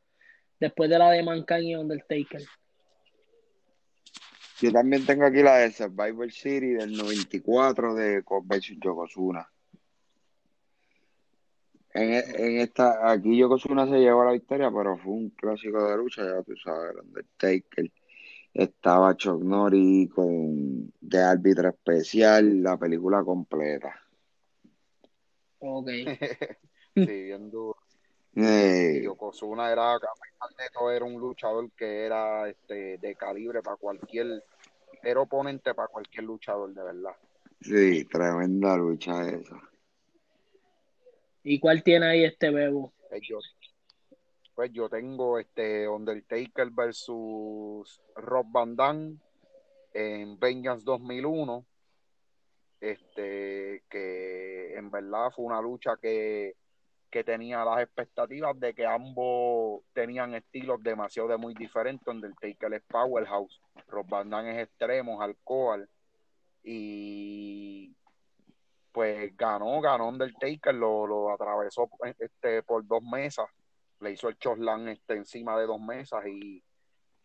después 0.60 0.88
de 0.88 1.00
la 1.00 1.10
de 1.10 1.24
Mankind 1.24 1.62
y 1.62 1.74
Undertaker. 1.74 2.42
Yo 4.60 4.70
también 4.70 5.04
tengo 5.04 5.24
aquí 5.24 5.42
la 5.42 5.56
de 5.56 5.72
Survivor 5.72 6.30
City 6.30 6.74
del 6.74 6.96
94 6.96 7.94
de 7.96 8.22
versus 8.44 8.76
Yokozuna. 8.80 9.50
En, 11.92 12.12
en 12.12 12.60
esta, 12.60 13.10
aquí 13.10 13.36
Yokozuna 13.36 13.88
se 13.88 13.98
llevó 13.98 14.24
la 14.24 14.30
victoria, 14.30 14.70
pero 14.70 14.96
fue 14.96 15.12
un 15.12 15.30
clásico 15.30 15.84
de 15.90 15.96
lucha, 15.96 16.22
ya 16.22 16.40
tú 16.44 16.54
sabes, 16.56 16.94
Undertaker. 17.02 17.90
Estaba 18.58 19.16
Chuck 19.16 19.40
Norris 19.40 20.10
con 20.10 20.92
de 21.00 21.22
árbitro 21.22 21.68
especial, 21.68 22.60
la 22.60 22.76
película 22.76 23.22
completa. 23.22 23.94
Ok. 25.60 25.86
Sí, 26.96 27.22
bien 27.22 27.48
duro. 27.48 27.76
Eh, 28.34 29.02
Yokozuna 29.04 29.70
era, 29.70 29.92
de 29.92 30.68
todo, 30.74 30.90
era 30.90 31.04
un 31.04 31.20
luchador 31.20 31.70
que 31.76 32.04
era 32.06 32.48
este, 32.48 32.98
de 32.98 33.14
calibre 33.14 33.62
para 33.62 33.76
cualquier, 33.76 34.42
era 35.04 35.20
oponente 35.20 35.74
para 35.74 35.86
cualquier 35.86 36.24
luchador, 36.24 36.74
de 36.74 36.82
verdad. 36.82 37.14
sí, 37.60 38.04
tremenda 38.06 38.76
lucha 38.76 39.28
esa. 39.28 39.60
¿Y 41.44 41.60
cuál 41.60 41.84
tiene 41.84 42.06
ahí 42.06 42.24
este 42.24 42.50
bebo? 42.50 42.92
Yo, 43.22 43.38
pues 44.58 44.72
yo 44.72 44.88
tengo 44.88 45.38
este 45.38 45.86
Undertaker 45.86 46.68
versus 46.72 48.02
Rob 48.16 48.46
Van 48.50 48.74
Dam 48.74 49.16
en 49.92 50.36
Vengeance 50.36 50.84
2001, 50.84 51.64
este, 52.80 53.84
que 53.88 54.74
en 54.74 54.90
verdad 54.90 55.30
fue 55.30 55.44
una 55.44 55.62
lucha 55.62 55.96
que, 56.02 56.56
que 57.08 57.22
tenía 57.22 57.64
las 57.64 57.82
expectativas 57.82 58.58
de 58.58 58.74
que 58.74 58.84
ambos 58.84 59.82
tenían 59.92 60.34
estilos 60.34 60.82
demasiado 60.82 61.28
de 61.28 61.36
muy 61.36 61.54
diferentes. 61.54 62.08
Undertaker 62.08 62.74
es 62.74 62.82
powerhouse, 62.82 63.62
Rob 63.86 64.08
Van 64.08 64.28
Dam 64.28 64.44
es 64.48 64.64
extremo, 64.64 65.22
alcohol 65.22 65.88
y 66.64 67.94
pues 68.90 69.36
ganó, 69.36 69.80
ganó 69.80 70.08
Undertaker, 70.08 70.74
lo, 70.74 71.06
lo 71.06 71.30
atravesó 71.30 71.88
este, 72.18 72.64
por 72.64 72.84
dos 72.84 73.04
mesas, 73.04 73.46
le 74.00 74.12
hizo 74.12 74.28
el 74.28 74.38
choslan 74.38 74.88
este, 74.88 75.14
encima 75.14 75.58
de 75.58 75.66
dos 75.66 75.80
mesas 75.80 76.26
y, 76.26 76.62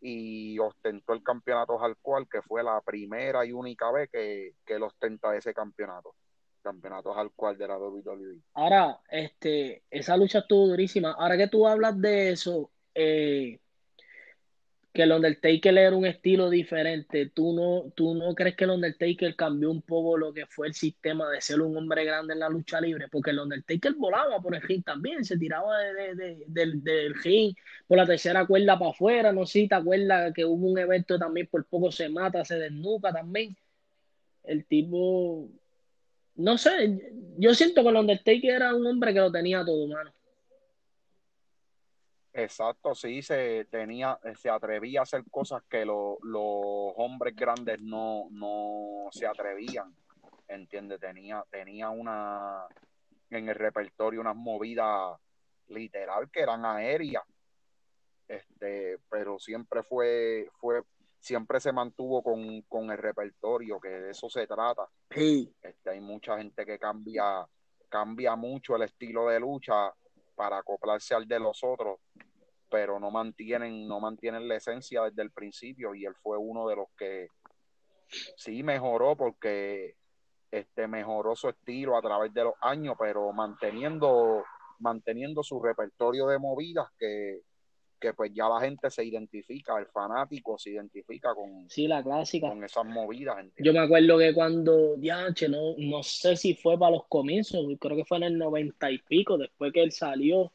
y 0.01 0.59
ostentó 0.59 1.13
el 1.13 1.23
campeonato 1.23 1.77
Hardcore, 1.77 2.27
que 2.29 2.41
fue 2.41 2.63
la 2.63 2.81
primera 2.81 3.45
y 3.45 3.51
única 3.51 3.91
vez 3.91 4.09
que, 4.11 4.55
que 4.65 4.75
él 4.75 4.83
ostenta 4.83 5.35
ese 5.35 5.53
campeonato, 5.53 6.15
campeonato 6.61 7.13
Hardcore 7.13 7.57
de 7.57 7.67
la 7.67 7.77
WWE. 7.77 8.41
Ahora, 8.53 8.99
este, 9.09 9.83
esa 9.89 10.17
lucha 10.17 10.39
estuvo 10.39 10.67
durísima. 10.67 11.13
Ahora 11.13 11.37
que 11.37 11.47
tú 11.47 11.67
hablas 11.67 11.99
de 11.99 12.31
eso, 12.31 12.71
eh, 12.93 13.59
que 14.93 15.03
el 15.03 15.11
Undertaker 15.11 15.75
era 15.77 15.95
un 15.95 16.05
estilo 16.05 16.49
diferente, 16.51 17.27
¿tú 17.33 17.53
no, 17.53 17.91
¿tú 17.95 18.13
no 18.15 18.35
crees 18.35 18.55
que 18.55 18.65
el 18.65 18.69
Undertaker 18.71 19.35
cambió 19.35 19.71
un 19.71 19.81
poco 19.81 20.17
lo 20.17 20.31
que 20.33 20.45
fue 20.45 20.67
el 20.67 20.73
sistema 20.75 21.29
de 21.31 21.41
ser 21.41 21.61
un 21.61 21.75
hombre 21.75 22.05
grande 22.05 22.33
en 22.33 22.39
la 22.39 22.49
lucha 22.49 22.79
libre? 22.79 23.07
Porque 23.11 23.31
el 23.31 23.39
Undertaker 23.39 23.93
volaba 23.95 24.39
por 24.41 24.55
el 24.55 24.61
ring 24.61 24.83
también, 24.83 25.25
se 25.25 25.37
tiraba 25.37 25.79
de, 25.79 25.93
de- 25.93 26.15
de- 26.15 26.45
del, 26.47 26.83
del 26.83 27.15
ring 27.23 27.55
por 27.87 27.97
la 27.97 28.05
tercera 28.05 28.45
cuerda 28.45 28.77
para 28.77 28.91
afuera, 28.91 29.31
no 29.33 29.45
sé 29.47 29.61
si 29.61 29.67
te 29.67 29.75
acuerdas 29.75 30.31
que 30.33 30.45
hubo 30.45 30.67
un 30.67 30.77
evento 30.77 31.17
también, 31.17 31.47
por 31.47 31.65
poco 31.65 31.91
se 31.91 32.07
mata, 32.09 32.45
se 32.45 32.57
desnuca 32.59 33.11
también. 33.11 33.55
El 34.43 34.65
tipo, 34.65 35.49
no 36.35 36.57
sé, 36.57 37.01
yo 37.37 37.53
siento 37.55 37.83
que 37.83 37.89
el 37.89 37.95
Undertaker 37.97 38.51
era 38.51 38.75
un 38.75 38.85
hombre 38.87 39.13
que 39.13 39.19
lo 39.19 39.31
tenía 39.31 39.63
todo, 39.65 39.87
mano. 39.87 40.13
Exacto, 42.33 42.95
sí, 42.95 43.21
se 43.21 43.65
tenía, 43.65 44.19
se 44.35 44.49
atrevía 44.49 45.01
a 45.01 45.03
hacer 45.03 45.23
cosas 45.29 45.61
que 45.69 45.85
lo- 45.85 46.17
los 46.23 46.93
hombres 46.97 47.35
grandes 47.35 47.79
no, 47.79 48.27
no 48.31 49.07
se 49.11 49.27
atrevían, 49.27 49.95
¿entiendes? 50.47 50.99
Tenía, 50.99 51.45
tenía 51.51 51.89
una, 51.91 52.65
en 53.29 53.49
el 53.49 53.55
repertorio 53.55 54.19
unas 54.19 54.35
movidas 54.35 55.15
literal 55.67 56.29
que 56.31 56.41
eran 56.41 56.65
aéreas, 56.65 57.23
este, 58.27 58.97
pero 59.09 59.37
siempre 59.37 59.83
fue, 59.83 60.49
fue, 60.59 60.81
siempre 61.19 61.59
se 61.59 61.71
mantuvo 61.71 62.23
con, 62.23 62.63
con 62.63 62.89
el 62.89 62.97
repertorio, 62.97 63.79
que 63.79 63.89
de 63.89 64.09
eso 64.11 64.27
se 64.27 64.47
trata. 64.47 64.87
Sí. 65.11 65.53
Este, 65.61 65.91
hay 65.91 66.01
mucha 66.01 66.37
gente 66.37 66.65
que 66.65 66.79
cambia, 66.79 67.47
cambia 67.89 68.35
mucho 68.35 68.75
el 68.75 68.81
estilo 68.81 69.27
de 69.27 69.39
lucha 69.39 69.93
para 70.35 70.57
acoplarse 70.57 71.13
al 71.15 71.27
de 71.27 71.39
los 71.39 71.63
otros, 71.63 71.99
pero 72.69 72.99
no 72.99 73.11
mantienen, 73.11 73.87
no 73.87 73.99
mantienen 73.99 74.47
la 74.47 74.55
esencia 74.55 75.03
desde 75.03 75.21
el 75.21 75.31
principio, 75.31 75.93
y 75.93 76.05
él 76.05 76.15
fue 76.21 76.37
uno 76.37 76.67
de 76.67 76.75
los 76.75 76.87
que 76.97 77.27
sí 78.35 78.63
mejoró 78.63 79.15
porque 79.15 79.95
este 80.51 80.87
mejoró 80.87 81.35
su 81.35 81.49
estilo 81.49 81.97
a 81.97 82.01
través 82.01 82.33
de 82.33 82.43
los 82.43 82.53
años, 82.61 82.95
pero 82.99 83.31
manteniendo, 83.31 84.43
manteniendo 84.79 85.43
su 85.43 85.61
repertorio 85.61 86.27
de 86.27 86.39
movidas 86.39 86.87
que, 86.97 87.41
que 88.03 88.13
pues 88.13 88.33
ya 88.33 88.49
la 88.49 88.59
gente 88.59 88.91
se 88.91 89.05
identifica, 89.05 89.79
el 89.79 89.85
fanático 89.85 90.57
se 90.57 90.71
identifica 90.71 91.33
con, 91.33 91.69
Sí, 91.69 91.87
la 91.87 92.03
clásica. 92.03 92.49
con 92.49 92.61
esas 92.61 92.85
movidas, 92.85 93.35
¿entiendes? 93.39 93.65
Yo 93.65 93.71
me 93.71 93.79
acuerdo 93.79 94.17
que 94.17 94.33
cuando, 94.33 94.97
ya, 94.99 95.29
no, 95.49 95.75
no 95.77 96.03
sé 96.03 96.35
si 96.35 96.53
fue 96.53 96.77
para 96.77 96.91
los 96.91 97.07
comienzos, 97.07 97.65
creo 97.79 97.95
que 97.95 98.03
fue 98.03 98.17
en 98.17 98.23
el 98.23 98.37
noventa 98.37 98.91
y 98.91 98.97
pico, 98.97 99.37
después 99.37 99.71
que 99.71 99.83
él 99.83 99.93
salió, 99.93 100.51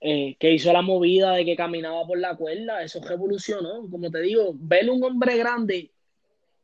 eh, 0.00 0.34
que 0.38 0.50
hizo 0.50 0.72
la 0.72 0.80
movida 0.80 1.32
de 1.32 1.44
que 1.44 1.54
caminaba 1.56 2.06
por 2.06 2.18
la 2.18 2.36
cuerda, 2.36 2.82
eso 2.82 3.00
revolucionó. 3.06 3.86
Como 3.90 4.10
te 4.10 4.22
digo, 4.22 4.52
ver 4.54 4.88
un 4.88 5.04
hombre 5.04 5.36
grande 5.36 5.92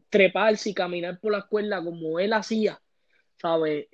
treparse 0.09 0.71
y 0.71 0.75
caminar 0.75 1.21
por 1.21 1.33
la 1.33 1.43
cuerda 1.43 1.85
como 1.85 2.19
él 2.19 2.33
hacía, 2.33 2.81
¿sabes? 3.37 3.89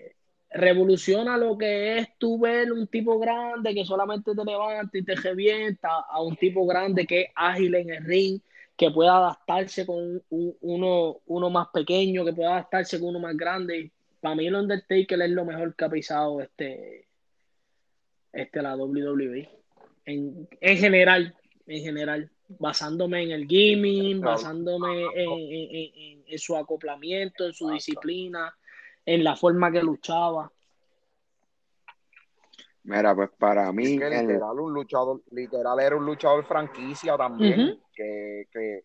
Revoluciona 0.54 1.36
lo 1.36 1.58
que 1.58 1.98
es 1.98 2.08
tú 2.16 2.38
ver 2.38 2.72
un 2.72 2.86
tipo 2.86 3.18
grande 3.18 3.74
que 3.74 3.84
solamente 3.84 4.34
te 4.34 4.44
levanta 4.44 4.96
y 4.96 5.04
te 5.04 5.16
revienta 5.16 5.88
a 6.08 6.22
un 6.22 6.36
tipo 6.36 6.64
grande 6.64 7.06
que 7.06 7.22
es 7.22 7.28
ágil 7.34 7.74
en 7.74 7.90
el 7.90 8.04
ring, 8.04 8.40
que 8.76 8.90
pueda 8.90 9.16
adaptarse 9.16 9.84
con 9.84 10.22
un- 10.30 10.56
uno, 10.60 11.18
uno 11.26 11.50
más 11.50 11.68
pequeño, 11.72 12.24
que 12.24 12.32
pueda 12.32 12.52
adaptarse 12.52 13.00
con 13.00 13.10
uno 13.10 13.18
más 13.20 13.36
grande. 13.36 13.90
Para 14.20 14.36
mí 14.36 14.46
el 14.46 14.54
Undertaker 14.54 15.20
es 15.20 15.30
lo 15.30 15.44
mejor 15.44 15.74
que 15.74 15.84
ha 15.84 15.90
pisado 15.90 16.40
este, 16.40 17.06
este 18.32 18.62
la 18.62 18.76
WWE. 18.76 19.48
En, 20.06 20.48
en 20.60 20.78
general, 20.78 21.34
en 21.66 21.82
general. 21.82 22.30
basándome 22.58 23.22
en 23.22 23.30
el 23.32 23.46
gaming, 23.46 24.20
basándome 24.20 25.06
en, 25.16 26.38
su 26.38 26.56
acoplamiento, 26.56 27.46
en 27.46 27.52
su 27.54 27.70
disciplina, 27.70 28.54
en 29.06 29.24
la 29.24 29.36
forma 29.36 29.70
que 29.70 29.82
luchaba. 29.82 30.50
Mira, 32.84 33.14
pues 33.14 33.30
para 33.38 33.72
mí. 33.72 33.98
literal, 33.98 34.60
un 34.60 34.74
luchador, 34.74 35.22
literal 35.30 35.80
era 35.80 35.96
un 35.96 36.04
luchador 36.04 36.44
franquicia 36.44 37.16
también, 37.16 37.80
que, 37.94 38.46
que 38.52 38.84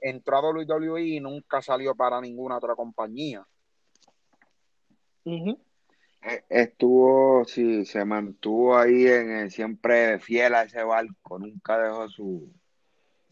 entró 0.00 0.36
a 0.38 0.50
WWE 0.52 1.02
y 1.02 1.20
nunca 1.20 1.60
salió 1.60 1.94
para 1.94 2.20
ninguna 2.20 2.56
otra 2.56 2.74
compañía. 2.74 3.46
E, 5.24 6.44
estuvo, 6.48 7.44
sí, 7.44 7.84
se 7.84 8.04
mantuvo 8.04 8.76
ahí 8.76 9.06
en 9.06 9.50
siempre 9.50 10.18
fiel 10.18 10.54
a 10.54 10.62
ese 10.62 10.82
barco, 10.82 11.38
nunca 11.38 11.78
dejó 11.78 12.08
su, 12.08 12.50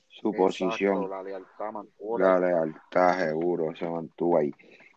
su 0.08 0.32
posición. 0.32 1.08
La 1.08 1.22
lealtad 1.22 1.72
mantuvo. 1.72 2.18
La 2.18 2.38
lealtad, 2.38 3.18
seguro, 3.20 3.74
se 3.74 3.88
mantuvo 3.88 4.38
ahí. 4.38 4.52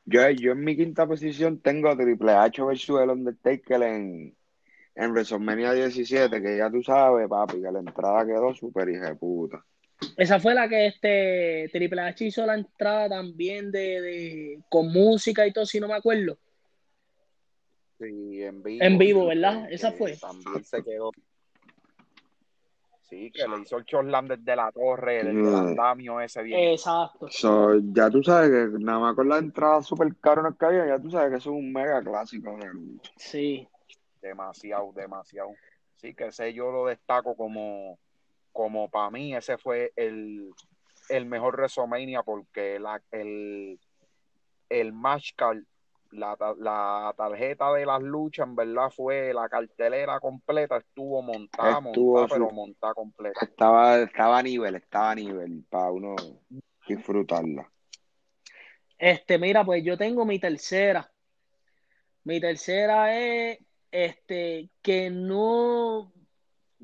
Yo, 0.10 0.30
yo 0.30 0.54
en 0.54 0.64
mi 0.64 0.78
quinta 0.78 1.06
posición 1.06 1.60
tengo 1.60 1.96
Triple 1.96 2.32
H 2.32 2.64
versus 2.64 3.02
el 3.02 3.10
Undertaker 3.10 3.84
en, 3.84 4.34
en 4.96 5.12
WrestleMania 5.12 5.74
17, 5.74 6.42
que 6.42 6.58
ya 6.58 6.72
tú 6.72 6.82
sabes, 6.82 7.28
papi, 7.28 7.62
que 7.62 7.70
la 7.70 7.80
entrada 7.80 8.26
quedó 8.26 8.56
súper 8.56 8.88
puta. 9.20 9.66
Esa 10.16 10.40
fue 10.40 10.54
la 10.54 10.70
que 10.70 10.88
este 10.88 11.70
Triple 11.74 12.02
H 12.02 12.26
hizo 12.26 12.46
la 12.46 12.56
entrada 12.56 13.10
también 13.10 13.70
de, 13.70 14.02
de, 14.02 14.60
con 14.70 14.94
música 14.94 15.46
y 15.46 15.52
todo, 15.52 15.66
si 15.66 15.82
no 15.82 15.90
me 15.90 15.96
acuerdo. 15.96 16.38
Sí, 18.00 18.44
en 18.44 18.64
vivo. 18.64 18.86
En 18.86 18.98
vivo, 18.98 19.26
¿verdad? 19.26 19.68
Esa 19.70 19.92
fue. 19.92 20.16
También 20.16 20.64
se 20.64 20.84
quedó. 20.84 21.12
Sí, 23.10 23.32
que 23.32 23.48
le 23.48 23.62
hizo 23.62 23.78
el 23.78 23.86
Chorland 23.86 24.34
desde 24.34 24.56
la 24.56 24.70
torre, 24.72 25.24
desde 25.24 25.40
el 25.40 25.56
andamio 25.56 26.20
ese 26.20 26.44
bien. 26.44 26.72
Exacto. 26.72 27.30
ya 27.94 28.10
tú 28.10 28.22
sabes 28.22 28.50
que 28.50 28.80
nada 28.80 29.00
más 29.00 29.16
con 29.16 29.30
la 29.30 29.38
entrada 29.38 29.82
super 29.82 30.14
caro 30.18 30.42
en 30.42 30.48
el 30.48 30.58
calle, 30.58 30.88
ya 30.88 31.00
tú 31.00 31.10
sabes 31.10 31.30
que 31.30 31.38
eso 31.38 31.52
es 31.52 31.56
un 31.56 31.72
mega 31.72 32.04
clásico 32.04 32.58
de 32.58 32.68
lucha. 32.68 33.12
Sí. 33.16 33.66
Demasiado, 34.22 34.92
demasiado. 34.94 35.52
Sí, 35.96 36.14
que 36.14 36.28
ese 36.28 36.54
yo 36.54 36.70
lo 36.70 36.88
destaco 36.88 37.36
como, 37.38 37.98
como 38.52 38.90
para 38.90 39.10
mí, 39.10 39.34
ese 39.34 39.58
fue 39.58 39.94
el, 39.96 40.52
el 41.08 41.26
mejor 41.26 41.56
WrestleMania 41.56 42.24
porque 42.24 42.78
la, 42.78 43.02
el, 43.12 43.80
el 44.68 44.92
match 44.92 45.32
card 45.38 45.64
la, 46.12 46.38
la, 46.60 47.14
tarjeta 47.16 47.74
de 47.74 47.86
las 47.86 48.02
luchas, 48.02 48.48
en 48.48 48.56
verdad, 48.56 48.90
fue 48.90 49.34
la 49.34 49.48
cartelera 49.50 50.20
completa, 50.20 50.78
estuvo 50.78 51.22
montada, 51.22 51.80
montada, 51.80 52.28
pero 52.28 52.52
montada 52.52 52.94
completa. 52.94 53.40
Estaba, 53.42 54.00
estaba 54.00 54.40
a 54.40 54.44
nivel, 54.44 54.76
estaba 54.76 55.12
a 55.12 55.16
nivel 55.16 55.64
para 55.70 55.92
uno 55.92 56.16
disfrutarla. 56.88 57.72
Este, 58.98 59.38
mira, 59.38 59.64
pues 59.64 59.84
yo 59.84 59.98
tengo 59.98 60.26
mi 60.26 60.40
tercera. 60.40 61.12
Mi 62.24 62.40
tercera 62.42 63.18
es 63.18 63.60
este 63.92 64.70
que 64.82 65.10
no 65.10 66.12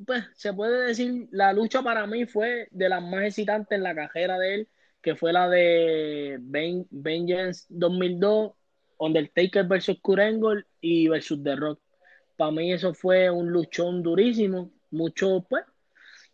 pues 0.06 0.26
se 0.36 0.54
puede 0.54 0.88
decir 0.88 1.28
la 1.32 1.54
lucha 1.54 1.82
para 1.82 2.08
mí 2.08 2.26
fue 2.26 2.68
de 2.72 2.90
las 2.90 3.02
más 3.02 3.24
excitantes 3.24 3.76
en 3.76 3.84
la 3.84 3.96
carrera 3.96 4.40
de 4.40 4.56
él, 4.56 4.70
que 5.02 5.16
fue 5.16 5.34
la 5.34 5.50
de 5.50 6.38
ben, 6.40 6.88
Vengeance 6.90 7.66
2002 7.70 8.54
Undertaker 8.98 9.66
versus 9.66 10.00
Kurengol 10.02 10.66
y 10.82 11.08
versus 11.08 11.44
The 11.44 11.56
Rock. 11.56 11.80
Para 12.38 12.52
mí 12.52 12.72
eso 12.74 12.94
fue 12.94 13.30
un 13.30 13.52
luchón 13.52 14.02
durísimo. 14.02 14.72
Mucho, 14.92 15.46
pues, 15.50 15.64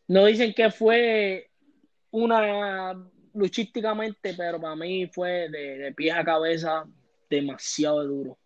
no 0.08 0.26
dicen 0.26 0.54
que 0.54 0.70
fue 0.72 1.50
una 2.12 2.94
luchísticamente, 3.34 4.34
pero 4.36 4.60
para 4.60 4.76
mí 4.76 5.08
fue 5.08 5.50
de, 5.50 5.78
de 5.78 5.94
pies 5.94 6.16
a 6.16 6.24
cabeza 6.24 6.86
demasiado 7.30 8.06
duro. 8.06 8.38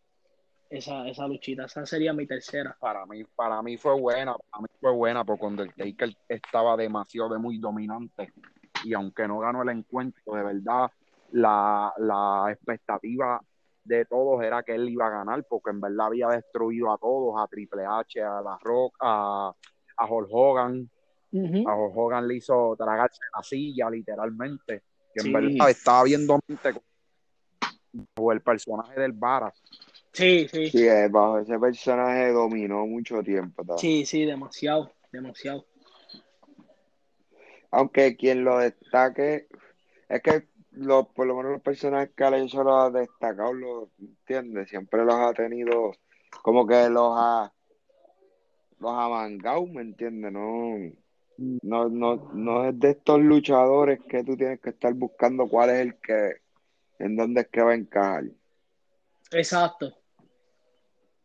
Esa, 0.69 1.07
esa 1.07 1.27
luchita, 1.27 1.65
esa 1.65 1.85
sería 1.85 2.13
mi 2.13 2.25
tercera. 2.25 2.75
Para 2.79 3.05
mí, 3.05 3.23
para 3.35 3.61
mí 3.61 3.77
fue 3.77 3.99
buena, 3.99 4.35
para 4.49 4.61
mí 4.63 4.67
fue 4.81 4.91
buena 4.91 5.23
porque 5.23 5.45
Undertaker 5.45 6.15
estaba 6.27 6.75
demasiado 6.75 7.29
de 7.29 7.37
muy 7.37 7.59
dominante 7.59 8.33
y 8.83 8.93
aunque 8.93 9.27
no 9.27 9.39
ganó 9.39 9.61
el 9.61 9.69
encuentro, 9.69 10.35
de 10.35 10.43
verdad 10.43 10.89
la, 11.31 11.93
la 11.97 12.51
expectativa 12.51 13.39
de 13.83 14.05
todos 14.05 14.41
era 14.43 14.63
que 14.63 14.75
él 14.75 14.89
iba 14.89 15.07
a 15.07 15.11
ganar, 15.11 15.45
porque 15.47 15.71
en 15.71 15.81
verdad 15.81 16.07
había 16.07 16.27
destruido 16.29 16.91
a 16.91 16.97
todos, 16.97 17.35
a 17.37 17.47
Triple 17.47 17.83
H, 17.85 18.21
a 18.21 18.41
La 18.41 18.57
Rock, 18.61 18.95
a, 18.99 19.53
a 19.97 20.05
Hulk 20.05 20.29
Hogan. 20.31 20.89
A 21.65 21.75
Hulk 21.75 21.97
Hogan 21.97 22.27
le 22.27 22.35
hizo 22.35 22.75
tragarse 22.77 23.19
la 23.35 23.41
silla, 23.41 23.89
literalmente. 23.89 24.83
Que 25.13 25.27
en 25.27 25.33
verdad 25.33 25.69
estaba 25.69 26.03
viendo 26.03 26.39
el 28.31 28.41
personaje 28.41 28.99
del 28.99 29.13
Varas. 29.13 29.61
Sí, 30.11 30.47
sí. 30.47 30.69
Sí, 30.69 30.87
eh, 30.87 31.07
bajo 31.09 31.39
ese 31.39 31.57
personaje 31.57 32.31
dominó 32.31 32.85
mucho 32.85 33.23
tiempo. 33.23 33.63
Sí, 33.77 34.05
sí, 34.05 34.25
demasiado, 34.25 34.91
demasiado. 35.11 35.65
Aunque 37.71 38.15
quien 38.15 38.43
lo 38.43 38.59
destaque, 38.59 39.47
es 40.07 40.21
que 40.21 40.47
los, 40.75 41.07
por 41.09 41.27
lo 41.27 41.35
menos 41.35 41.53
los 41.53 41.61
personajes 41.61 42.11
que 42.15 42.23
Allen 42.23 42.49
solo 42.49 42.77
ha 42.77 42.89
destacado, 42.89 43.53
lo 43.53 43.89
entiende, 43.99 44.65
siempre 44.65 45.03
los 45.05 45.15
ha 45.15 45.33
tenido, 45.33 45.93
como 46.41 46.65
que 46.65 46.89
los 46.89 47.13
ha, 47.15 47.53
los 48.79 48.91
ha 48.91 49.09
mangado, 49.09 49.65
¿me 49.67 49.81
entiendes? 49.81 50.31
No, 50.31 50.77
no, 51.37 51.89
no, 51.89 52.31
no 52.33 52.65
es 52.65 52.79
de 52.79 52.91
estos 52.91 53.19
luchadores 53.19 53.99
que 54.07 54.23
tú 54.23 54.35
tienes 54.35 54.59
que 54.59 54.71
estar 54.71 54.93
buscando 54.93 55.47
cuál 55.47 55.69
es 55.69 55.79
el 55.79 55.95
que, 55.95 56.37
en 56.99 57.15
dónde 57.15 57.41
es 57.41 57.47
que 57.47 57.61
va 57.61 57.71
a 57.71 57.75
encajar. 57.75 58.25
Exacto. 59.31 59.93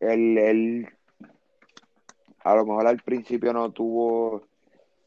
Él, 0.00 0.38
él 0.38 0.88
a 2.40 2.54
lo 2.54 2.64
mejor 2.64 2.86
al 2.86 2.98
principio 2.98 3.52
no 3.52 3.72
tuvo 3.72 4.42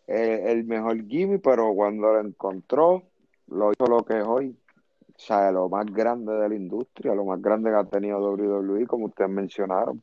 el, 0.08 0.30
el 0.48 0.64
mejor 0.66 1.08
gimmick, 1.08 1.42
pero 1.42 1.74
cuando 1.74 2.14
lo 2.14 2.20
encontró, 2.20 3.11
lo 3.52 3.72
hizo 3.72 3.86
lo 3.86 4.04
que 4.04 4.20
es 4.20 4.26
hoy. 4.26 4.56
O 5.10 5.24
sea, 5.24 5.52
lo 5.52 5.70
más 5.70 5.86
grande 5.86 6.34
de 6.34 6.50
la 6.50 6.56
industria, 6.56 7.14
lo 7.14 7.26
más 7.26 7.42
grande 7.42 7.70
que 7.70 7.76
ha 7.76 7.84
tenido 7.84 8.20
WWE, 8.20 8.88
como 8.88 9.06
ustedes 9.06 9.30
mencionaron. 9.30 10.02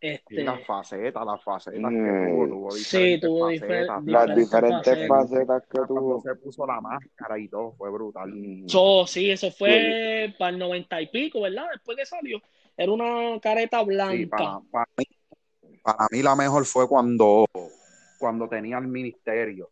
Este... 0.00 0.42
las 0.42 0.64
facetas, 0.64 1.26
las 1.26 1.44
facetas 1.44 1.90
que 1.90 1.96
mm. 1.98 2.30
tuvo, 2.30 2.48
tuvo 2.48 2.70
sí, 2.70 3.20
tuvo 3.20 3.50
facetas. 3.50 4.02
las 4.06 4.34
diferentes 4.34 5.06
facetas, 5.06 5.62
que 5.66 5.80
tuvo. 5.86 6.22
se 6.22 6.34
puso 6.36 6.66
la 6.66 6.80
máscara 6.80 7.38
y 7.38 7.48
todo, 7.48 7.72
fue 7.72 7.90
brutal. 7.90 8.32
Mm. 8.32 8.66
sí, 9.06 9.30
eso 9.30 9.50
fue 9.50 10.34
para 10.38 10.52
el 10.52 10.58
noventa 10.58 11.02
y 11.02 11.08
pico, 11.08 11.42
¿verdad? 11.42 11.66
Después 11.72 11.98
que 11.98 12.06
salió. 12.06 12.40
Era 12.78 12.90
una 12.92 13.38
careta 13.40 13.82
blanca. 13.82 14.62
para, 14.70 14.86
mí, 14.96 15.04
para, 15.82 16.06
mí, 16.10 16.22
la 16.22 16.34
mejor 16.34 16.64
fue 16.64 16.88
cuando, 16.88 17.44
cuando 18.18 18.48
tenía 18.48 18.78
el 18.78 18.86
ministerio 18.86 19.68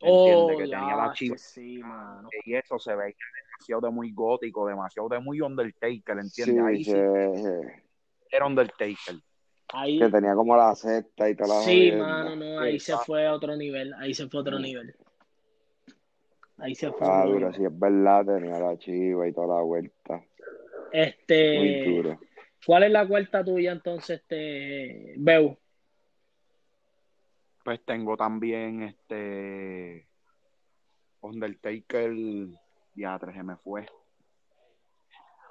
Oh, 0.00 0.48
que 0.48 0.64
tenía 0.64 0.96
la 0.96 1.12
chiva. 1.14 1.36
Y 2.44 2.54
eso 2.54 2.78
se 2.78 2.94
veía 2.94 3.14
demasiado 3.50 3.80
de 3.82 3.90
muy 3.90 4.12
gótico, 4.12 4.66
demasiado 4.66 5.08
de 5.08 5.18
muy 5.20 5.40
Undertaker, 5.40 6.18
¿entiendes? 6.18 6.64
ahí 6.64 6.84
sí, 6.84 6.92
era 8.30 8.46
Undertaker. 8.46 9.16
Ahí... 9.72 9.98
Que 9.98 10.08
tenía 10.08 10.34
como 10.34 10.56
la 10.56 10.74
cesta 10.74 11.28
y 11.28 11.34
toda 11.34 11.56
la 11.56 11.60
Sí, 11.62 11.92
mano, 11.92 12.36
no, 12.36 12.60
ahí 12.60 12.78
se 12.78 12.96
fue 12.98 13.26
a 13.26 13.32
otro 13.32 13.56
nivel, 13.56 13.94
ahí 13.94 14.14
se 14.14 14.28
fue 14.28 14.38
a 14.38 14.42
otro 14.42 14.58
nivel. 14.58 14.94
Ahí 16.58 16.74
se 16.74 16.90
fue. 16.90 17.06
Ah, 17.06 17.24
duro, 17.26 17.52
sí, 17.52 17.64
es 17.64 17.78
verdad, 17.78 18.24
tenía 18.24 18.58
la 18.58 18.78
chiva 18.78 19.28
y 19.28 19.32
toda 19.32 19.56
la 19.56 19.62
vuelta. 19.62 20.24
Este. 20.92 21.58
Muy 21.58 21.96
duro. 21.96 22.20
¿Cuál 22.64 22.84
es 22.84 22.90
la 22.90 23.04
vuelta 23.04 23.44
tuya 23.44 23.72
entonces, 23.72 24.20
este, 24.20 25.14
Beu? 25.18 25.56
Pues 27.66 27.84
tengo 27.84 28.16
también 28.16 28.84
este 28.84 30.06
Undertaker, 31.20 32.14
ya 32.94 33.18
tres 33.18 33.44
me 33.44 33.56
fue. 33.56 33.84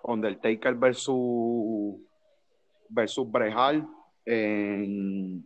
Undertaker 0.01 0.75
versus 0.75 1.97
versus 2.87 3.29
Brejal 3.29 3.85
en, 4.23 5.45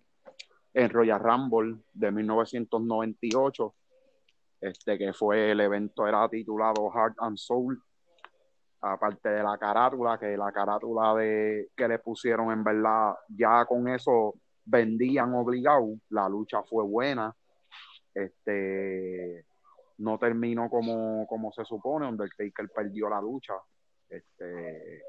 en 0.72 0.90
Royal 0.92 1.20
Rumble 1.20 1.80
de 1.92 2.12
1998. 2.12 3.76
Este 4.62 5.00
que 5.00 5.12
fue 5.12 5.50
el 5.50 5.62
evento 5.62 6.06
era 6.06 6.30
titulado 6.30 6.88
Heart 6.92 7.16
and 7.18 7.38
Soul. 7.38 7.82
Aparte 8.82 9.28
de 9.28 9.42
la 9.42 9.58
carátula, 9.58 10.20
que 10.20 10.38
la 10.38 10.52
carátula 10.52 11.16
de 11.16 11.72
que 11.76 11.88
le 11.88 11.98
pusieron 11.98 12.52
en 12.52 12.64
verdad, 12.64 13.16
ya 13.28 13.66
con 13.66 13.88
eso 13.88 14.36
vendían 14.70 15.34
obligado, 15.34 15.96
la 16.10 16.30
lucha 16.30 16.64
fue 16.64 16.84
buena, 16.84 17.36
este 18.14 19.46
no 19.98 20.18
terminó 20.18 20.70
como, 20.70 21.28
como 21.28 21.52
se 21.52 21.66
supone, 21.66 22.08
Undertaker 22.08 22.70
perdió 22.74 23.10
la 23.10 23.22
lucha, 23.22 23.54
este 24.08 25.04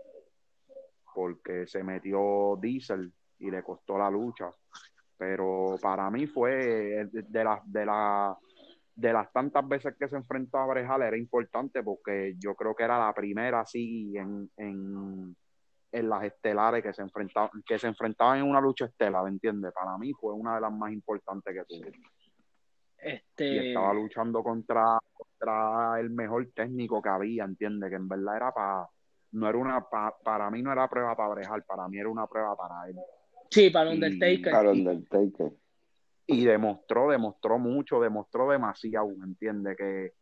porque 1.14 1.66
se 1.66 1.82
metió 1.82 2.56
Diesel 2.60 3.12
y 3.38 3.50
le 3.50 3.62
costó 3.62 3.98
la 3.98 4.10
lucha. 4.10 4.50
Pero 5.16 5.76
para 5.82 6.10
mí 6.10 6.26
fue 6.26 7.06
de 7.12 7.44
las 7.44 7.60
de 7.70 7.84
la 7.86 8.36
de 8.94 9.12
las 9.12 9.32
tantas 9.32 9.66
veces 9.66 9.94
que 9.98 10.08
se 10.08 10.16
enfrentó 10.16 10.58
a 10.58 10.66
Brejal 10.66 11.02
era 11.02 11.16
importante 11.16 11.82
porque 11.82 12.34
yo 12.38 12.54
creo 12.54 12.74
que 12.74 12.84
era 12.84 12.98
la 12.98 13.14
primera 13.14 13.60
así 13.60 14.14
en, 14.16 14.50
en, 14.56 15.34
en 15.92 16.08
las 16.08 16.24
estelares 16.24 16.82
que 16.82 16.92
se 16.92 17.02
enfrentaban, 17.02 17.62
que 17.66 17.78
se 17.78 17.88
enfrentaban 17.88 18.38
en 18.38 18.44
una 18.44 18.60
lucha 18.60 18.84
estelar, 18.84 19.24
¿me 19.24 19.30
entiendes? 19.30 19.72
Para 19.72 19.98
mí 19.98 20.12
fue 20.12 20.32
una 20.32 20.54
de 20.54 20.60
las 20.60 20.72
más 20.72 20.92
importantes 20.92 21.54
que 21.54 21.64
tuve. 21.64 21.92
Este... 22.96 23.46
Y 23.46 23.68
estaba 23.68 23.92
luchando 23.94 24.42
contra, 24.42 24.98
contra 25.12 25.98
el 25.98 26.10
mejor 26.10 26.48
técnico 26.54 27.00
que 27.02 27.08
había, 27.08 27.44
¿entiendes? 27.44 27.90
Que 27.90 27.96
en 27.96 28.08
verdad 28.08 28.36
era 28.36 28.52
para, 28.52 28.88
no 29.32 29.48
era 29.48 29.58
una, 29.58 29.80
pa, 29.88 30.16
para 30.22 30.50
mí 30.50 30.62
no 30.62 30.72
era 30.72 30.88
prueba 30.88 31.16
para 31.16 31.34
Brejal, 31.34 31.64
para 31.64 31.88
mí 31.88 31.98
era 31.98 32.08
una 32.08 32.26
prueba 32.26 32.56
para 32.56 32.88
él. 32.88 32.96
Sí, 33.50 33.70
para 33.70 33.90
Undertaker. 33.90 34.52
Para 34.52 34.70
Undertaker. 34.70 35.52
Y 36.26 36.44
demostró, 36.44 37.10
demostró 37.10 37.58
mucho, 37.58 38.00
demostró 38.00 38.48
demasiado, 38.48 39.10
¿entiendes? 39.24 39.76
Que, 39.76 40.12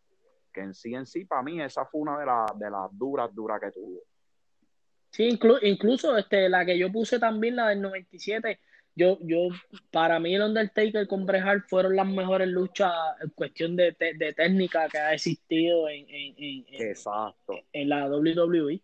que 0.53 0.61
en 0.63 0.73
sí, 0.73 0.95
en 0.95 1.05
sí, 1.05 1.27
para 1.27 1.43
mí 1.43 1.61
esa 1.61 1.85
fue 1.85 2.01
una 2.01 2.19
de, 2.19 2.25
la, 2.25 2.47
de 2.57 2.71
las 2.71 2.89
duras, 2.97 3.35
duras 3.35 3.61
que 3.61 3.71
tuvo. 3.73 4.01
Sí, 5.11 5.25
inclu 5.25 5.57
incluso 5.63 6.17
este, 6.17 6.49
la 6.49 6.65
que 6.65 6.79
yo 6.79 6.93
puse 6.93 7.19
también, 7.19 7.57
la 7.57 7.69
del 7.69 7.81
97, 7.81 8.61
yo, 8.95 9.19
yo, 9.23 9.49
para 9.93 10.19
mí 10.19 10.35
el 10.35 10.43
Undertaker 10.43 11.07
con 11.07 11.25
Bret 11.25 11.43
Hart 11.43 11.65
fueron 11.69 11.95
las 11.95 12.07
mejores 12.07 12.49
luchas 12.49 12.93
en 13.23 13.31
cuestión 13.31 13.77
de, 13.77 13.97
de 13.99 14.33
técnica 14.33 14.89
que 14.89 14.99
ha 14.99 15.15
existido 15.15 15.89
en, 15.89 16.05
en, 16.09 16.35
en, 16.37 16.65
Exacto. 16.69 17.55
en 17.73 17.89
la 17.89 18.09
WWE. 18.09 18.83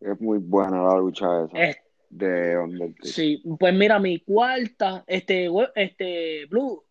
Es 0.00 0.20
muy 0.20 0.38
buena 0.38 0.82
la 0.82 0.96
lucha 0.96 1.44
esa. 1.44 1.62
Es, 1.62 1.76
de 2.08 2.56
Undertaker. 2.56 3.06
Sí, 3.06 3.42
pues 3.58 3.74
mira, 3.74 3.98
mi 3.98 4.20
cuarta, 4.20 5.04
este, 5.06 5.50
este, 5.74 6.46
Blue, 6.46 6.84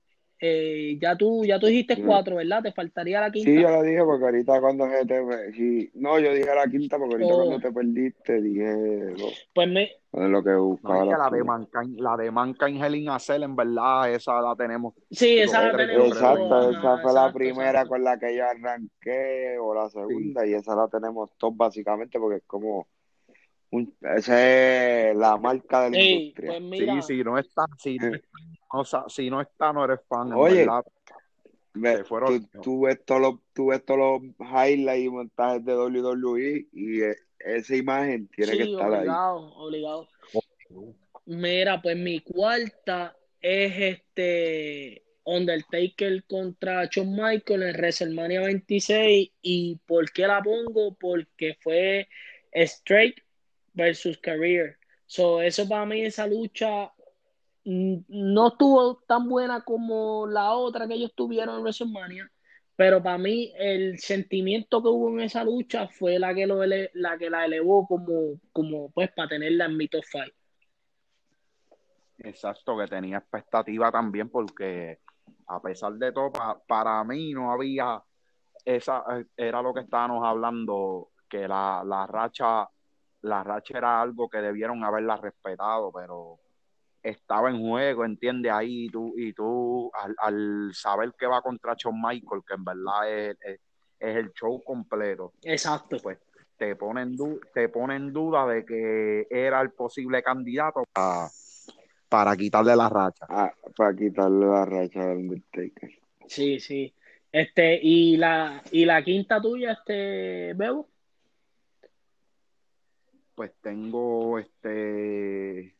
eh, 0.45 0.97
ya 1.01 1.15
tú, 1.17 1.45
ya 1.45 1.57
tú 1.59 1.67
dijiste 1.67 2.01
cuatro, 2.01 2.35
¿verdad? 2.35 2.61
Te 2.63 2.73
faltaría 2.73 3.21
la 3.21 3.31
quinta. 3.31 3.49
Sí, 3.49 3.61
yo 3.61 3.69
lo 3.69 3.81
dije 3.81 4.03
porque 4.03 4.25
ahorita 4.25 4.59
cuando 4.59 4.89
se 4.89 5.05
te... 5.05 5.53
sí, 5.53 5.89
no, 5.95 6.19
yo 6.19 6.33
dije 6.33 6.53
la 6.53 6.67
quinta 6.67 6.97
porque 6.97 7.13
ahorita 7.15 7.35
Oh. 7.35 7.37
cuando 7.37 7.59
te 7.59 7.71
perdiste 7.71 8.41
dije 8.41 8.73
dos. 9.15 9.49
Pues 9.53 9.67
me, 9.69 9.83
Es 9.83 10.29
lo 10.29 10.43
que 10.43 10.53
buscaba. 10.55 11.05
la 11.05 11.17
la 11.17 11.29
de. 11.29 11.43
Mankind, 11.43 11.99
la 11.99 12.17
de 12.17 12.31
Mankind 12.31 12.83
Hell 12.83 12.95
in 12.95 13.09
a 13.09 13.19
Cell, 13.19 13.43
en 13.43 13.55
verdad, 13.55 14.11
esa 14.11 14.41
la 14.41 14.55
tenemos. 14.55 14.93
sí, 15.09 15.39
esa 15.39 15.63
la 15.63 15.77
tenemos. 15.77 16.07
Exacto, 16.09 16.69
esa 16.71 16.97
fue 16.99 17.13
la 17.13 17.31
primera 17.33 17.69
exacto. 17.71 17.89
con 17.89 18.03
la 18.03 18.19
que 18.19 18.35
yo 18.35 18.43
arranqué 18.45 19.57
o 19.59 19.73
la 19.73 19.89
segunda 19.89 20.45
y 20.45 20.53
esa 20.53 20.75
la 20.75 20.87
tenemos 20.89 21.29
todos 21.37 21.55
básicamente 21.57 22.19
porque 22.19 22.37
es 22.37 22.43
como 22.45 22.87
un, 23.73 23.93
esa 24.15 25.09
es 25.09 25.15
la 25.15 25.37
marca 25.37 25.83
de 25.83 25.89
la 25.91 25.97
Ey, 25.97 26.15
industria. 26.19 26.51
pues 26.51 26.61
mira, 26.61 27.01
Sí, 27.01 27.15
si 27.17 27.23
no 27.23 27.37
está, 27.37 27.65
si 27.77 27.97
no, 27.97 28.11
o 28.71 28.85
sea, 28.85 29.03
si 29.07 29.29
no 29.29 29.41
está, 29.41 29.73
no 29.73 29.85
eres 29.85 29.99
fan, 30.07 30.31
Oye, 30.33 30.67
se 31.73 32.03
fueron- 32.03 32.47
tú, 32.49 32.61
tú 32.61 32.81
ves 32.81 33.03
todos 33.03 33.21
los, 33.21 33.35
tú 33.53 33.67
ves 33.67 33.83
todos 33.83 34.21
los 34.21 34.21
highlights 34.39 35.05
y 35.05 35.09
montajes 35.09 35.65
de 35.65 35.75
WWE 35.75 36.67
y 36.71 37.01
eh, 37.01 37.15
esa 37.39 37.75
imagen 37.75 38.27
tiene 38.27 38.57
que 38.57 38.63
estar 38.63 38.93
ahí. 38.93 38.99
obligado, 38.99 39.55
obligado. 39.55 40.07
Mira, 41.25 41.81
pues 41.81 41.95
mi 41.97 42.19
cuarta 42.19 43.15
es 43.41 43.73
este 43.97 45.03
Undertaker 45.25 46.23
contra 46.25 46.85
Shawn 46.85 47.11
Michaels 47.15 47.63
en 47.63 47.73
WrestleMania 47.75 48.41
26. 48.41 49.31
¿Y 49.41 49.79
por 49.85 50.11
qué 50.11 50.27
la 50.27 50.41
pongo? 50.41 50.95
Porque 50.95 51.57
fue 51.61 52.07
Straight 52.51 53.19
versus 53.73 54.17
Career. 54.19 54.77
So, 55.05 55.41
eso 55.41 55.67
para 55.67 55.85
mí, 55.85 56.01
esa 56.01 56.27
lucha 56.27 56.91
mm, 57.65 57.97
no 58.09 58.47
estuvo 58.49 58.97
tan 59.07 59.29
buena 59.29 59.63
como 59.63 60.27
la 60.27 60.53
otra 60.53 60.87
que 60.87 60.95
ellos 60.95 61.13
tuvieron 61.15 61.55
en 61.57 61.61
WrestleMania. 61.63 62.31
Pero 62.75 63.03
para 63.03 63.17
mí 63.19 63.53
el 63.57 63.99
sentimiento 63.99 64.81
que 64.81 64.89
hubo 64.89 65.09
en 65.11 65.21
esa 65.21 65.43
lucha 65.43 65.87
fue 65.89 66.19
la 66.19 66.33
que, 66.33 66.47
lo 66.47 66.63
ele- 66.63 66.91
la, 66.95 67.17
que 67.17 67.29
la 67.29 67.45
elevó 67.45 67.87
como, 67.87 68.39
como 68.51 68.91
pues 68.91 69.11
para 69.13 69.29
tenerla 69.29 69.65
en 69.65 69.77
mi 69.77 69.87
top 69.87 70.03
five. 70.11 70.33
Exacto, 72.19 72.77
que 72.77 72.87
tenía 72.87 73.17
expectativa 73.17 73.91
también 73.91 74.29
porque 74.29 74.99
a 75.47 75.61
pesar 75.61 75.93
de 75.93 76.11
todo, 76.11 76.31
pa- 76.31 76.59
para 76.67 77.03
mí 77.03 77.33
no 77.33 77.51
había, 77.51 78.01
esa 78.65 79.03
era 79.37 79.61
lo 79.61 79.73
que 79.73 79.81
estábamos 79.81 80.25
hablando, 80.25 81.09
que 81.29 81.47
la, 81.47 81.83
la 81.85 82.07
racha, 82.07 82.69
la 83.23 83.43
racha 83.43 83.77
era 83.77 84.01
algo 84.01 84.29
que 84.29 84.37
debieron 84.39 84.83
haberla 84.83 85.17
respetado, 85.17 85.91
pero 85.91 86.39
estaba 87.01 87.49
en 87.49 87.59
juego, 87.59 88.05
entiende 88.05 88.49
ahí, 88.49 88.85
y 88.85 88.89
tú, 88.89 89.13
y 89.17 89.33
tú 89.33 89.91
al, 89.93 90.15
al 90.19 90.71
saber 90.73 91.13
que 91.17 91.25
va 91.25 91.41
contra 91.41 91.73
Shawn 91.77 91.99
Michael, 92.01 92.41
que 92.47 92.53
en 92.53 92.63
verdad 92.63 93.09
es, 93.11 93.37
es, 93.41 93.59
es 93.99 94.15
el 94.17 94.31
show 94.33 94.61
completo, 94.63 95.33
Exacto. 95.43 95.97
pues 96.01 96.17
te 96.57 96.75
pone 96.75 97.01
en, 97.01 97.15
du- 97.17 97.39
te 97.53 97.67
pone 97.67 97.95
en 97.95 98.13
duda 98.13 98.45
de 98.45 98.63
que 98.65 99.27
era 99.29 99.59
el 99.61 99.71
posible 99.71 100.21
candidato 100.23 100.83
para, 100.93 101.27
para 102.07 102.35
quitarle 102.37 102.75
la 102.75 102.87
racha. 102.87 103.25
Ah, 103.27 103.51
para 103.75 103.95
quitarle 103.95 104.45
la 104.45 104.63
racha 104.65 105.05
del 105.07 105.17
Undertaker. 105.17 105.91
Sí, 106.27 106.59
sí. 106.59 106.93
Este, 107.31 107.79
y 107.81 108.15
la, 108.17 108.61
y 108.71 108.85
la 108.85 109.03
quinta 109.03 109.41
tuya, 109.41 109.71
este, 109.73 110.53
Bebo. 110.53 110.87
Pues 113.35 113.51
tengo 113.61 114.37
este 114.37 115.75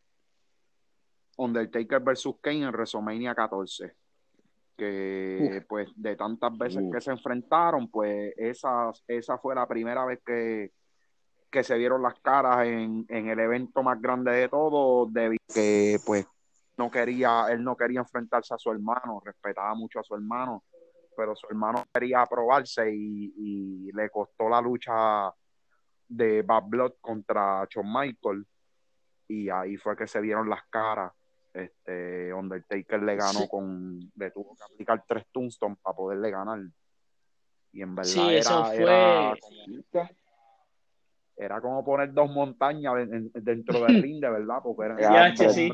Undertaker 1.37 1.99
versus 1.99 2.35
Kane 2.41 2.63
en 2.63 2.71
WrestleMania 2.71 3.35
14. 3.35 3.93
Que 4.75 5.63
pues 5.69 5.89
de 5.95 6.15
tantas 6.15 6.57
veces 6.57 6.83
Uf. 6.83 6.93
que 6.93 7.01
se 7.01 7.11
enfrentaron, 7.11 7.89
pues 7.89 8.33
esa, 8.37 8.91
esa 9.07 9.37
fue 9.37 9.53
la 9.53 9.67
primera 9.67 10.03
vez 10.03 10.19
que, 10.25 10.71
que 11.51 11.63
se 11.63 11.77
vieron 11.77 12.01
las 12.01 12.19
caras 12.19 12.65
en, 12.65 13.05
en 13.07 13.29
el 13.29 13.39
evento 13.39 13.83
más 13.83 14.01
grande 14.01 14.31
de 14.31 14.49
todo, 14.49 15.05
debido 15.05 15.43
a 15.49 15.53
que 15.53 15.99
pues 16.03 16.25
no 16.75 16.89
quería, 16.89 17.45
él 17.51 17.63
no 17.63 17.77
quería 17.77 17.99
enfrentarse 17.99 18.55
a 18.55 18.57
su 18.57 18.71
hermano, 18.71 19.21
respetaba 19.23 19.75
mucho 19.75 19.99
a 19.99 20.03
su 20.03 20.15
hermano, 20.15 20.63
pero 21.15 21.35
su 21.35 21.45
hermano 21.47 21.85
quería 21.93 22.21
aprobarse 22.21 22.91
y, 22.91 23.31
y 23.37 23.91
le 23.91 24.09
costó 24.09 24.49
la 24.49 24.59
lucha 24.59 25.31
de 26.15 26.41
Bad 26.43 26.63
Blood 26.67 26.93
contra 27.01 27.65
Shawn 27.69 27.91
Michael 27.91 28.45
y 29.27 29.49
ahí 29.49 29.77
fue 29.77 29.95
que 29.95 30.07
se 30.07 30.21
vieron 30.21 30.49
las 30.49 30.63
caras. 30.69 31.11
Este 31.53 32.33
Undertaker 32.33 33.01
le 33.03 33.15
ganó 33.15 33.39
Sí. 33.41 33.47
con, 33.49 33.99
le 34.15 34.31
tuvo 34.31 34.55
que 34.55 34.63
aplicar 34.63 35.03
tres 35.07 35.25
tombstones 35.31 35.77
para 35.79 35.95
poderle 35.95 36.31
ganar. 36.31 36.59
Y 37.71 37.81
en 37.81 37.95
verdad 37.95 38.11
Sí, 38.11 38.19
era, 38.29 38.39
eso 38.39 38.63
fue- 38.65 38.81
era, 38.83 39.31
era 41.35 41.61
como 41.61 41.83
poner 41.83 42.13
dos 42.13 42.29
montañas 42.29 42.93
en- 42.99 43.13
en- 43.13 43.31
dentro 43.33 43.83
del 43.83 43.85
ring, 44.07 44.21
de 44.21 44.29
verdad, 44.29 44.59
porque 44.63 44.83
che, 45.33 45.49
sí, 45.49 45.69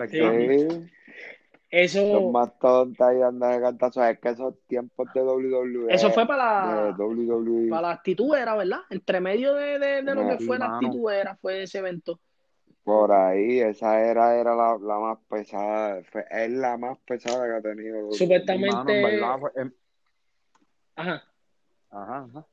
los 1.72 1.82
Eso, 1.84 2.32
mastodontes 2.32 3.00
ahí 3.02 3.22
andan 3.22 3.52
de 3.52 3.62
cantazos. 3.62 4.04
Es 4.06 4.20
que 4.20 4.30
esos 4.30 4.56
tiempos 4.68 5.08
de 5.14 5.22
WWE. 5.22 5.94
eso 5.94 6.10
fue 6.12 6.26
para 6.28 6.66
la, 6.66 6.96
WWE. 6.98 7.70
para 7.70 7.82
la 7.84 7.92
actitud 7.92 8.36
era, 8.36 8.56
¿verdad? 8.56 8.80
Entre 8.90 9.20
medio 9.22 9.54
de, 9.54 9.78
de, 9.78 10.02
de 10.02 10.16
lo 10.16 10.28
que 10.28 10.44
fue 10.44 10.58
la 10.58 10.76
actitud 10.78 11.12
era, 11.12 11.36
fue 11.36 11.64
ese 11.64 11.78
evento. 11.80 12.20
Por 12.84 13.12
ahí, 13.12 13.60
esa 13.60 14.02
era, 14.02 14.36
era 14.36 14.56
la, 14.56 14.78
la 14.82 14.98
más 15.00 15.20
pesada. 15.30 16.02
Fue- 16.12 16.26
es 16.32 16.50
la 16.50 16.76
más 16.78 16.98
pesada 17.06 17.46
que 17.46 17.54
ha 17.54 17.62
tenido. 17.62 18.00
WWE. 18.08 18.18
Supuestamente- 18.18 19.20
Mano, 19.22 19.52
en 19.56 19.62
em- 19.68 19.74
Ajá. 20.96 21.24
ajá, 21.92 22.28
ajá. 22.30 22.48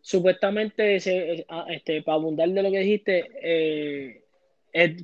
Supuestamente, 0.00 0.96
ese, 0.96 1.44
ah, 1.48 1.66
este, 1.68 2.00
para 2.02 2.14
abundar 2.16 2.48
de 2.48 2.62
lo 2.62 2.70
que 2.70 2.78
dijiste, 2.78 3.18
eh, 3.18 4.06
eh, 4.08 4.25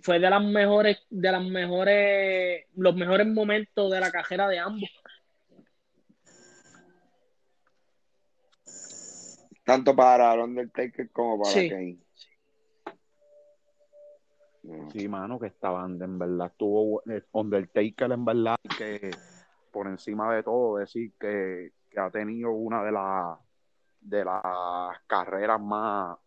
fue 0.03 0.19
de 0.19 0.31
las 0.31 0.45
mejores, 0.45 0.99
de 1.11 1.33
las 1.33 1.45
mejores, 1.45 2.67
los 2.77 2.95
mejores 2.95 3.27
momentos 3.27 3.91
de 3.91 4.01
la 4.01 4.11
carrera 4.11 4.49
de 4.49 4.59
ambos. 4.59 4.91
Tanto 9.65 9.95
para 9.95 10.35
el 10.35 10.41
Undertaker 10.41 11.11
como 11.11 11.43
para 11.43 11.55
Sí. 11.55 11.69
Kane. 11.69 11.99
Sí, 14.93 15.09
mano, 15.09 15.41
que 15.41 15.49
estaban, 15.49 16.01
en 16.01 16.19
verdad, 16.19 16.47
estuvo 16.49 17.03
eh, 17.11 17.25
Undertaker, 17.33 18.13
en 18.13 18.25
verdad, 18.25 18.57
que 18.79 19.11
por 19.73 19.87
encima 19.89 20.35
de 20.35 20.43
todo, 20.43 20.77
decir 20.77 21.13
que, 21.19 21.73
que 21.91 22.01
ha 22.01 22.11
tenido 22.11 22.51
una 22.53 22.85
de 22.85 22.93
las 22.93 23.39
de 24.01 24.25
las 24.25 24.43
carreras 25.07 25.61
más 25.61 26.19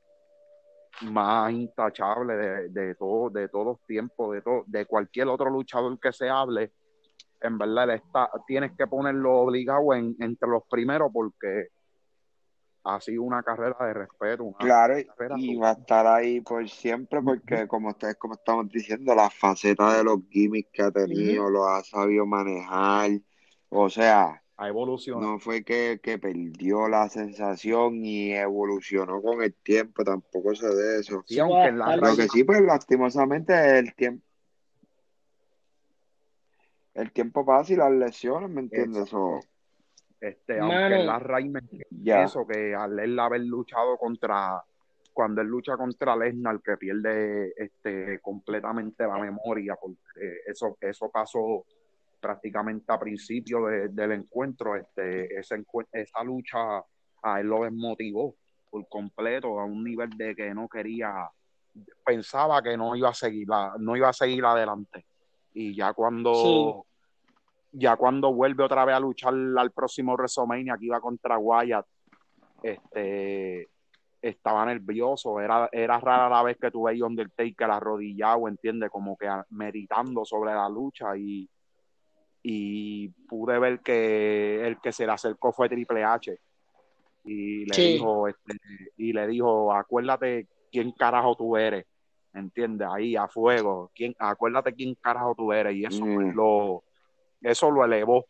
más 1.02 1.52
intachables 1.52 2.38
de, 2.38 2.70
de 2.70 2.96
todo, 2.96 3.30
de 3.30 3.50
todos 3.50 3.80
tiempos, 3.86 4.34
de 4.34 4.42
todo, 4.42 4.64
de 4.68 4.86
cualquier 4.86 5.28
otro 5.28 5.50
luchador 5.50 6.00
que 6.00 6.12
se 6.12 6.30
hable, 6.30 6.72
en 7.42 7.58
verdad 7.58 7.90
está, 7.92 8.30
tienes 8.48 8.72
que 8.78 8.88
ponerlo 8.88 9.40
obligado 9.40 9.94
en, 9.94 10.16
entre 10.20 10.50
los 10.50 10.64
primeros 10.70 11.12
porque 11.14 11.68
ha 12.84 13.02
sido 13.02 13.24
una 13.24 13.42
carrera 13.42 13.76
de 13.80 13.94
respeto, 13.94 14.54
Claro, 14.60 14.96
y 15.38 15.56
va 15.56 15.70
a 15.70 15.74
estar 15.74 16.06
ahí 16.06 16.42
por 16.42 16.68
siempre 16.70 17.20
porque 17.22 17.68
como 17.68 17.90
ustedes 17.90 18.16
como 18.16 18.36
estamos 18.36 18.70
diciendo, 18.70 19.16
la 19.16 19.30
faceta 19.30 19.98
de 19.98 20.04
los 20.04 20.20
gimmicks 20.30 20.70
que 20.72 20.84
ha 20.84 20.92
tenido, 20.92 21.50
lo 21.50 21.66
ha 21.68 21.84
sabido 21.84 22.26
manejar, 22.28 23.12
O 23.70 23.90
sea, 23.90 24.42
ha 24.58 24.68
evolucionado. 24.68 25.34
no 25.34 25.40
fue 25.40 25.64
que, 25.64 26.00
que 26.02 26.18
perdió 26.18 26.88
la 26.88 27.10
sensación 27.10 28.06
y 28.06 28.34
evolucionó 28.34 29.22
con 29.22 29.42
el 29.42 29.54
tiempo, 29.54 30.04
tampoco 30.04 30.56
sé 30.56 30.68
de 30.68 31.00
eso. 31.00 31.24
Sí, 31.26 31.40
aunque 31.40 31.68
en 31.68 31.80
la 31.80 31.96
Lo 31.98 32.16
que 32.16 32.28
sí, 32.30 32.44
pues 32.44 32.62
lastimosamente 32.62 33.80
el 33.80 33.94
tiempo. 33.96 34.26
El 36.94 37.12
tiempo 37.12 37.46
pasa 37.46 37.74
y 37.74 37.76
las 37.76 37.92
lesiones, 37.92 38.50
¿me 38.50 38.62
entiendes? 38.62 39.02
Exacto. 39.04 39.26
O- 39.26 39.42
Este, 40.22 40.60
Mano. 40.60 40.74
aunque 40.74 41.04
la 41.04 41.20
raíz 41.20 41.52
me 41.52 41.60
eso, 42.24 42.48
que 42.48 42.74
al 42.74 42.98
él 43.00 43.20
haber 43.20 43.42
luchado 43.42 43.98
contra, 43.98 44.64
cuando 45.12 45.42
él 45.42 45.48
lucha 45.48 45.76
contra 45.76 46.16
Lesnar, 46.16 46.62
que 46.62 46.78
pierde 46.78 47.54
este, 47.58 48.20
completamente 48.22 49.06
la 49.06 49.18
memoria, 49.18 49.76
porque 49.80 50.40
eso, 50.48 50.78
eso 50.80 51.12
pasó 51.12 51.66
prácticamente 52.26 52.92
a 52.92 52.98
principio 53.00 53.68
de- 53.68 53.90
del 53.90 54.14
encuentro, 54.14 54.76
este, 54.76 55.38
ese 55.40 55.64
esa 55.92 56.24
lucha 56.24 56.80
a 57.22 57.40
él 57.40 57.46
lo 57.48 57.64
desmotivó 57.64 58.36
por 58.72 58.88
completo 58.88 59.60
a 59.60 59.66
un 59.66 59.84
nivel 59.84 60.10
de 60.18 60.36
que 60.36 60.52
no 60.54 60.68
quería, 60.68 61.30
pensaba 62.04 62.64
que 62.64 62.76
no 62.76 62.96
iba 62.96 63.10
a 63.10 63.14
seguir, 63.14 63.48
la- 63.48 63.76
no 63.78 63.96
iba 63.96 64.10
a 64.10 64.14
seguir 64.14 64.44
adelante. 64.44 65.06
Y 65.54 65.76
ya 65.76 65.94
cuando, 65.94 66.86
ya 67.72 67.96
cuando 67.96 68.34
vuelve 68.34 68.64
otra 68.64 68.86
vez 68.86 68.96
a 68.96 69.00
luchar 69.00 69.34
al 69.36 69.72
próximo 69.72 70.14
WrestleMania 70.16 70.78
que 70.80 70.86
iba 70.86 71.00
contra 71.00 71.38
Wyatt, 71.38 71.86
este 72.64 73.70
estaba 74.20 74.66
nervioso, 74.66 75.40
era, 75.40 75.70
era 75.72 76.00
rara 76.00 76.28
la 76.28 76.42
vez 76.42 76.58
que 76.60 76.72
tuve 76.72 76.90
ahí 76.92 77.02
Undertaker 77.04 77.70
arrodillado, 77.70 78.48
entiende, 78.48 78.90
como 78.90 79.16
que 79.16 79.28
a- 79.28 79.46
meditando 79.52 80.26
sobre 80.26 80.52
la 80.56 80.68
lucha 80.68 81.16
y, 81.16 81.48
y 82.48 83.10
pude 83.28 83.58
ver 83.58 83.80
que 83.80 84.64
el 84.68 84.80
que 84.80 84.92
se 84.92 85.08
le 85.08 85.12
acercó 85.12 85.52
fue 85.52 85.68
Triple 85.68 86.04
H 86.04 86.38
y 87.24 87.66
le 87.66 87.74
Sí. 87.74 87.94
dijo, 87.94 88.28
este, 88.28 88.54
y 88.98 89.14
le 89.14 89.26
dijo, 89.26 89.74
acuérdate 89.74 90.48
quién 90.72 90.92
carajo 90.92 91.36
tú 91.36 91.58
eres, 91.58 91.88
entiende, 92.36 92.86
ahí 92.88 93.16
a 93.16 93.28
fuego, 93.28 93.90
quién, 93.96 94.16
acuérdate 94.20 94.76
quién 94.76 94.94
carajo 95.02 95.34
tú 95.36 95.52
eres, 95.52 95.76
y 95.76 95.86
eso 95.86 96.06
Mm. 96.06 96.36
lo, 96.36 96.84
eso 97.42 97.72
lo 97.72 97.84
elevó, 97.84 98.28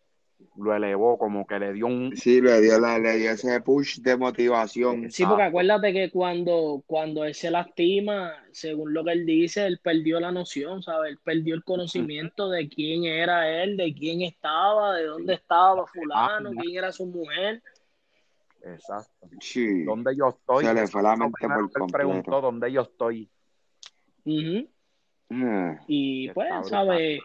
lo 0.57 0.73
elevó, 0.73 1.17
como 1.17 1.45
que 1.45 1.59
le 1.59 1.73
dio 1.73 1.87
un, 1.87 2.15
Sí, 2.15 2.39
le 2.41 2.61
dio, 2.61 2.79
la, 2.79 2.97
le 2.97 3.17
dio 3.17 3.31
ese 3.31 3.59
push 3.61 3.99
de 3.99 4.15
motivación. 4.15 5.11
Sí, 5.11 5.25
porque 5.25 5.43
acuérdate 5.43 5.91
que 5.91 6.09
cuando, 6.11 6.81
cuando 6.87 7.25
él 7.25 7.33
se 7.33 7.51
lastima, 7.51 8.31
según 8.51 8.93
lo 8.93 9.03
que 9.03 9.11
él 9.11 9.25
dice, 9.25 9.65
él 9.65 9.79
perdió 9.83 10.19
la 10.19 10.31
noción, 10.31 10.81
¿sabes? 10.81 11.11
Él 11.11 11.19
perdió 11.23 11.55
el 11.55 11.63
conocimiento 11.63 12.49
de 12.49 12.69
quién 12.69 13.03
era 13.03 13.49
él, 13.63 13.75
de 13.75 13.93
quién 13.93 14.21
estaba, 14.21 14.95
de 14.95 15.05
dónde 15.05 15.33
estaba 15.33 15.85
fulano, 15.87 16.51
Ah, 16.51 16.61
quién 16.61 16.77
era 16.77 16.91
su 16.91 17.05
mujer. 17.05 17.61
exacto. 18.63 19.27
Sí. 19.41 19.83
¿Dónde 19.83 20.15
yo 20.15 20.29
estoy? 20.29 20.65
Se 20.65 20.73
le 20.73 20.87
fue 20.87 21.03
la 21.03 21.15
mente 21.17 21.47
por 21.47 21.71
completo. 21.71 21.87
preguntó 21.91 22.41
dónde 22.41 22.71
yo 22.71 22.81
estoy. 22.81 23.29
Mm. 24.23 24.61
Y 25.87 26.29
pues, 26.29 26.49
brutal. 26.61 27.19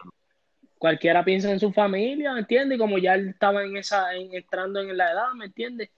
Cualquiera 0.81 1.23
piensa 1.23 1.51
en 1.51 1.59
su 1.59 1.71
familia, 1.71 2.33
¿me 2.33 2.39
entiendes? 2.39 2.75
Y 2.75 2.79
como 2.79 2.97
ya 2.97 3.13
él 3.13 3.29
estaba 3.29 3.63
en 3.63 3.77
esa, 3.77 4.15
en, 4.15 4.33
entrando 4.33 4.79
en 4.79 4.97
la 4.97 5.11
edad, 5.11 5.31
¿me 5.35 5.45
entiendes? 5.45 5.91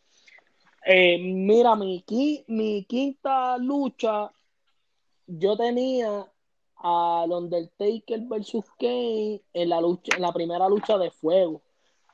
Eh, 0.85 1.17
mira, 1.19 1.73
mi, 1.77 2.03
qui- 2.05 2.43
mi 2.47 2.83
quinta 2.83 3.57
lucha, 3.59 4.29
yo 5.25 5.55
tenía 5.55 6.25
al 6.75 7.31
Undertaker 7.31 8.19
versus 8.27 8.65
Kane 8.77 9.41
en 9.53 9.69
la 9.69 9.79
lucha, 9.79 10.17
en 10.17 10.21
la 10.21 10.33
primera 10.33 10.67
lucha 10.67 10.97
de 10.97 11.11
fuego. 11.11 11.61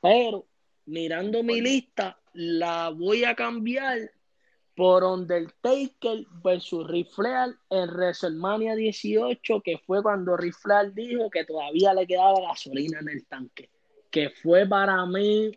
Pero 0.00 0.46
mirando 0.86 1.42
mi 1.42 1.60
lista, 1.60 2.20
la 2.34 2.90
voy 2.90 3.24
a 3.24 3.34
cambiar 3.34 3.98
por 4.76 5.04
Undertaker 5.04 6.26
versus 6.42 6.88
Ric 6.88 7.10
Flair 7.10 7.54
en 7.70 7.88
WrestleMania 7.90 8.74
18, 8.74 9.60
que 9.62 9.78
fue 9.78 10.02
cuando 10.02 10.36
Ric 10.36 10.54
Flair 10.54 10.92
dijo 10.94 11.28
que 11.30 11.44
todavía 11.44 11.92
le 11.94 12.06
quedaba 12.06 12.40
gasolina 12.40 13.00
en 13.00 13.08
el 13.08 13.26
tanque. 13.26 13.70
Que 14.10 14.30
fue 14.30 14.66
para 14.66 15.04
mí 15.06 15.52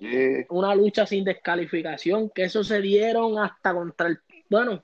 una 0.49 0.75
lucha 0.75 1.05
sin 1.05 1.23
descalificación, 1.23 2.29
que 2.29 2.43
eso 2.43 2.63
se 2.63 2.81
dieron 2.81 3.39
hasta 3.39 3.73
contra 3.73 4.07
el. 4.09 4.19
Bueno, 4.49 4.83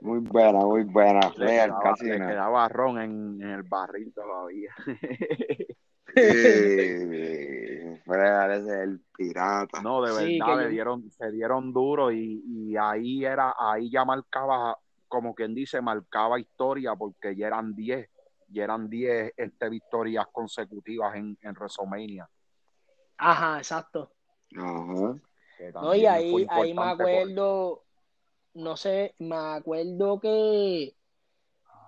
Muy 0.00 0.20
buena, 0.20 0.60
muy 0.60 0.84
buena. 0.84 1.20
Le 1.36 1.46
quedaba, 1.46 1.80
casi 1.80 2.06
le 2.06 2.16
quedaba 2.16 2.68
ron 2.68 3.00
en, 3.00 3.42
en 3.42 3.50
el 3.50 3.62
barril 3.62 4.12
todavía. 4.14 4.74
Sí. 6.16 7.63
Flair 8.04 8.50
ese 8.50 8.66
es 8.68 8.80
el 8.88 9.00
pirata. 9.16 9.80
No, 9.82 10.02
de 10.02 10.12
Sí, 10.12 10.38
verdad, 10.38 10.56
le 10.58 10.64
yo- 10.64 10.70
dieron, 10.70 11.10
se 11.10 11.30
dieron 11.30 11.72
duro 11.72 12.12
y, 12.12 12.42
y 12.46 12.76
ahí 12.76 13.24
era, 13.24 13.54
ahí 13.58 13.90
ya 13.90 14.04
marcaba, 14.04 14.78
como 15.08 15.34
quien 15.34 15.54
dice, 15.54 15.80
marcaba 15.80 16.38
historia 16.38 16.94
porque 16.94 17.34
ya 17.36 17.46
eran 17.48 17.74
10, 17.74 18.08
ya 18.48 18.64
eran 18.64 18.88
10 18.88 19.32
este, 19.36 19.68
victorias 19.70 20.26
consecutivas 20.32 21.14
en, 21.16 21.36
en 21.40 21.52
WrestleMania. 21.54 22.28
ajá, 23.16 23.58
exacto. 23.58 24.12
Ajá. 24.56 25.16
No, 25.80 25.94
y 25.94 26.06
ahí, 26.06 26.46
ahí 26.50 26.74
me 26.74 26.80
por- 26.82 26.88
acuerdo, 26.90 27.82
no 28.54 28.76
sé, 28.76 29.14
me 29.18 29.36
acuerdo 29.36 30.20
que, 30.20 30.94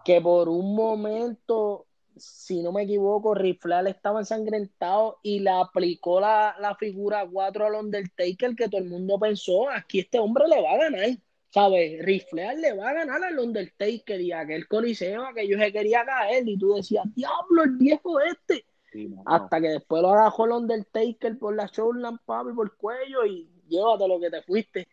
que 0.04 0.20
por 0.20 0.48
un 0.48 0.74
momento, 0.74 1.86
si 2.16 2.62
no 2.62 2.72
me 2.72 2.82
equivoco, 2.82 3.34
Ric 3.34 3.60
Flair 3.60 3.86
estaba 3.86 4.20
ensangrentado 4.20 5.18
y 5.22 5.40
le 5.40 5.50
aplicó 5.50 6.20
la, 6.20 6.56
la 6.60 6.74
figura 6.74 7.26
4 7.30 7.66
al 7.66 7.74
Undertaker 7.74 8.54
que 8.56 8.68
todo 8.68 8.80
el 8.80 8.88
mundo 8.88 9.18
pensó, 9.18 9.68
aquí 9.70 10.00
este 10.00 10.18
hombre 10.18 10.48
le 10.48 10.62
va 10.62 10.72
a 10.72 10.76
ganar, 10.78 11.10
¿sabes? 11.50 12.04
Ric 12.04 12.28
Flair 12.28 12.58
le 12.58 12.72
va 12.74 12.90
a 12.90 12.94
ganar 12.94 13.22
al 13.22 13.38
Undertaker 13.38 14.20
y 14.20 14.32
aquel 14.32 14.66
coliseo 14.66 15.24
que 15.34 15.46
yo 15.46 15.58
se 15.58 15.72
quería 15.72 16.04
caer 16.04 16.48
y 16.48 16.58
tú 16.58 16.74
decías, 16.74 17.04
diablo, 17.14 17.64
el 17.64 17.76
viejo 17.76 18.20
este. 18.20 18.64
Sí. 18.92 19.14
Hasta 19.26 19.60
que 19.60 19.68
después 19.68 20.00
lo 20.00 20.10
agarró 20.10 20.46
el 20.46 20.52
Undertaker 20.52 21.38
por 21.38 21.54
la 21.54 21.66
shoulder, 21.66 22.12
papi, 22.24 22.52
por 22.52 22.66
el 22.66 22.72
cuello 22.76 23.26
y 23.26 23.50
llévate 23.68 24.08
lo 24.08 24.18
que 24.18 24.30
te 24.30 24.42
fuiste. 24.42 24.88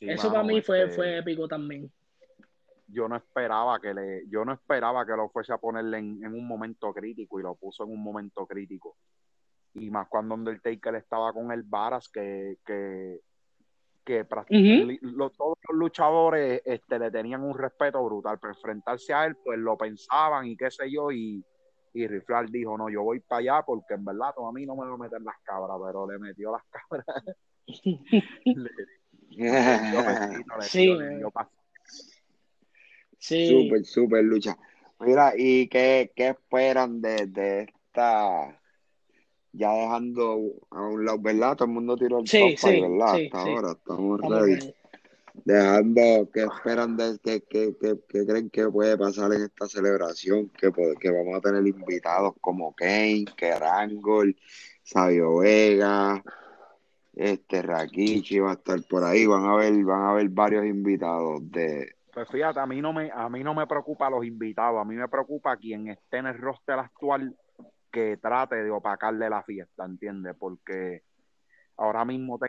Sí, 0.00 0.10
Eso 0.10 0.24
mano, 0.24 0.32
para 0.32 0.44
mí 0.44 0.60
fue, 0.62 0.82
este, 0.82 0.96
fue 0.96 1.18
épico 1.18 1.46
también. 1.46 1.90
Yo 2.86 3.08
no 3.08 3.16
esperaba 3.16 3.80
que 3.80 3.94
le, 3.94 4.28
yo 4.28 4.44
no 4.44 4.52
esperaba 4.52 5.04
que 5.06 5.12
lo 5.12 5.28
fuese 5.30 5.52
a 5.52 5.58
ponerle 5.58 5.98
en, 5.98 6.24
en 6.24 6.34
un 6.34 6.46
momento 6.46 6.92
crítico 6.92 7.40
y 7.40 7.42
lo 7.42 7.54
puso 7.54 7.84
en 7.84 7.90
un 7.90 8.02
momento 8.02 8.46
crítico. 8.46 8.96
Y 9.74 9.90
más 9.90 10.06
cuando 10.08 10.34
Undertaker 10.34 10.94
estaba 10.94 11.32
con 11.32 11.50
el 11.50 11.62
Varas, 11.62 12.08
que, 12.08 12.58
que, 12.64 13.20
que 14.04 14.24
práct- 14.28 14.50
Ujú. 14.50 14.86
li- 14.86 14.98
lo- 15.02 15.30
todos 15.30 15.56
los 15.68 15.78
luchadores 15.78 16.62
este, 16.64 16.98
le 16.98 17.10
tenían 17.10 17.42
un 17.42 17.56
respeto 17.58 18.04
brutal, 18.04 18.38
pero 18.40 18.52
enfrentarse 18.52 19.12
a 19.12 19.24
él, 19.26 19.36
pues 19.42 19.58
lo 19.58 19.76
pensaban 19.76 20.46
y 20.46 20.56
qué 20.56 20.70
sé 20.70 20.90
yo, 20.90 21.10
y, 21.10 21.44
y 21.94 22.06
Ric 22.06 22.24
Flair 22.24 22.50
dijo, 22.50 22.76
no, 22.78 22.88
yo 22.90 23.02
voy 23.02 23.20
para 23.20 23.40
allá 23.40 23.62
porque 23.64 23.94
en 23.94 24.04
verdad 24.04 24.34
a 24.36 24.52
mí 24.52 24.64
no 24.66 24.76
me 24.76 24.86
va 24.86 24.94
a 24.94 24.98
meter 24.98 25.22
las 25.22 25.36
cabras, 25.42 25.76
pero 25.84 26.08
le 26.08 26.18
metió 26.18 26.52
las 26.52 26.62
cabras. 26.70 27.06
le, 28.44 28.70
dio 29.80 30.00
le 30.58 30.62
Sí, 30.62 30.84
dio- 30.86 30.98
le 31.00 31.16
dio 31.16 31.30
pas- 31.30 31.48
Sí, 33.28 33.44
Súper, 33.46 33.84
súper 33.84 34.24
lucha. 34.24 34.56
Mira, 35.00 35.32
¿y 35.36 35.68
qué, 35.68 36.12
qué 36.16 36.28
esperan 36.30 37.00
de, 37.00 37.26
de 37.26 37.62
esta? 37.62 38.60
Ya 39.52 39.72
dejando 39.72 40.40
a 40.70 40.82
un 40.88 41.04
lado, 41.04 41.18
¿verdad? 41.20 41.56
Todo 41.56 41.66
el 41.68 41.74
mundo 41.74 41.96
tiró 41.96 42.18
el 42.20 42.30
Sí, 42.30 42.36
top 42.36 42.56
five, 42.58 42.76
sí, 42.76 42.80
¿verdad? 42.80 43.14
sí, 43.14 43.20
Hasta 43.24 43.38
ahora, 43.40 43.72
estamos 43.72 44.20
ready. 44.26 44.58
Dejando, 45.44 46.30
¿qué 46.32 46.44
esperan 46.44 46.96
de 46.96 47.18
qué, 47.22 47.42
qué, 47.48 47.74
qué, 47.80 47.94
qué 48.08 48.26
creen 48.26 48.50
que 48.50 48.68
puede 48.70 48.96
pasar 48.98 49.32
en 49.34 49.42
esta 49.42 49.66
celebración? 49.68 50.48
Que, 50.50 50.70
que 51.00 51.10
vamos 51.10 51.36
a 51.36 51.40
tener 51.40 51.66
invitados 51.66 52.34
como 52.40 52.74
Kane, 52.74 53.24
Kerangol, 53.36 54.36
Sabio 54.82 55.38
Vega, 55.38 56.22
este 57.14 57.62
Rakichi 57.62 58.38
va 58.40 58.52
a 58.52 58.54
estar 58.54 58.82
por 58.84 59.04
ahí, 59.04 59.26
van 59.26 59.44
a 59.44 59.56
ver, 59.56 59.72
van 59.84 60.02
a 60.04 60.14
ver 60.14 60.28
varios 60.30 60.66
invitados 60.66 61.40
de 61.50 61.93
Pues 62.14 62.28
fíjate, 62.30 62.60
a 62.60 62.66
mí 62.66 62.80
no 62.80 62.92
me, 62.92 63.10
a 63.12 63.28
mí 63.28 63.42
no 63.42 63.54
me 63.54 63.66
preocupa 63.66 64.08
los 64.08 64.24
invitados, 64.24 64.80
a 64.80 64.84
mí 64.84 64.94
me 64.94 65.08
preocupa 65.08 65.56
quien 65.56 65.88
esté 65.88 66.18
en 66.18 66.26
el 66.26 66.38
roster 66.38 66.78
actual 66.78 67.36
que 67.90 68.16
trate 68.18 68.56
de 68.62 68.70
opacarle 68.70 69.28
la 69.28 69.42
fiesta, 69.42 69.84
¿entiendes? 69.84 70.36
Porque 70.38 71.02
ahora 71.76 72.04
mismo 72.04 72.38
te- 72.38 72.46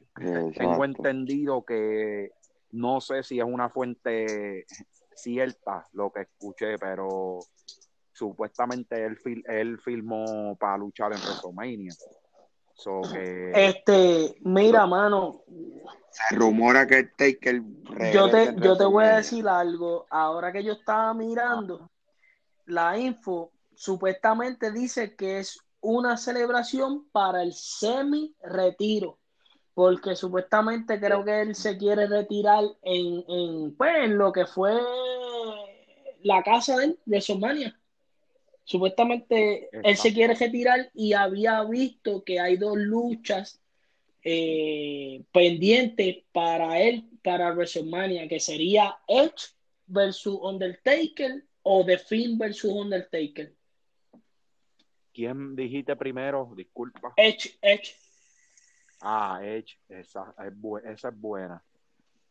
tengo 0.58 0.86
entendido 0.86 1.66
que 1.66 2.32
no 2.72 3.02
sé 3.02 3.24
si 3.24 3.40
es 3.40 3.46
una 3.46 3.70
fuente 3.70 4.66
cierta 5.16 5.84
lo 5.94 6.12
que 6.12 6.22
escuché, 6.22 6.78
pero 6.78 7.40
supuestamente 8.12 9.04
él 9.04 9.80
filmó 9.80 10.56
para 10.60 10.78
luchar 10.78 11.12
en 11.14 11.20
WrestleMania. 11.20 11.94
So 12.76 13.02
que 13.02 13.52
Este, 13.56 14.36
mira, 14.42 14.86
mano, 14.86 15.44
Se 16.12 16.36
rumora 16.36 16.86
que 16.86 17.00
el 17.00 17.12
Taker 17.16 17.62
yo 18.14 18.30
te, 18.30 18.56
yo 18.58 18.78
te 18.78 18.86
voy 18.86 19.06
a 19.06 19.18
decir 19.18 19.48
algo. 19.48 20.06
Ahora 20.10 20.52
que 20.52 20.64
yo 20.64 20.74
estaba 20.74 21.14
mirando 21.14 21.90
la 22.66 22.98
info, 22.98 23.52
supuestamente 23.76 24.72
dice 24.72 25.16
que 25.16 25.40
es 25.40 25.60
una 25.82 26.18
celebración 26.18 27.08
para 27.12 27.44
el 27.44 27.54
semi-retiro, 27.54 29.20
porque 29.74 30.16
supuestamente 30.16 31.00
creo 31.00 31.24
que 31.24 31.42
él 31.42 31.56
se 31.56 31.78
quiere 31.78 32.08
retirar 32.08 32.64
en, 32.82 33.24
en, 33.28 33.76
pues, 33.76 33.96
en 34.04 34.18
lo 34.18 34.32
que 34.32 34.46
fue 34.46 34.74
la 36.24 36.42
casa 36.44 36.78
de 36.78 36.98
WrestleMania. 37.06 37.78
Supuestamente 38.66 39.70
él 39.72 39.96
se 39.96 40.12
quiere 40.12 40.34
retirar 40.34 40.90
y 40.96 41.14
había 41.14 41.64
visto 41.64 42.24
que 42.24 42.40
hay 42.40 42.58
dos 42.58 42.78
luchas 42.78 43.62
eh, 44.24 45.24
pendientes 45.32 46.24
para 46.32 46.82
él, 46.82 47.08
para 47.24 47.54
WrestleMania, 47.54 48.28
que 48.28 48.40
sería 48.40 48.98
Edge 49.08 49.54
versus 49.86 50.40
Undertaker 50.42 51.46
o 51.62 51.86
The 51.86 52.00
Finn 52.00 52.40
versus 52.40 52.72
Undertaker. 52.72 53.54
¿Quién 55.14 55.56
dijiste 55.56 55.96
primero? 55.96 56.52
Disculpa. 56.58 57.14
Edge, 57.18 57.58
Edge. 57.62 57.96
Ah, 59.00 59.40
Edge, 59.44 59.78
esa 59.88 60.34
es, 60.44 60.60
bu 60.60 60.78
esa 60.80 61.10
es 61.10 61.20
buena. 61.22 61.64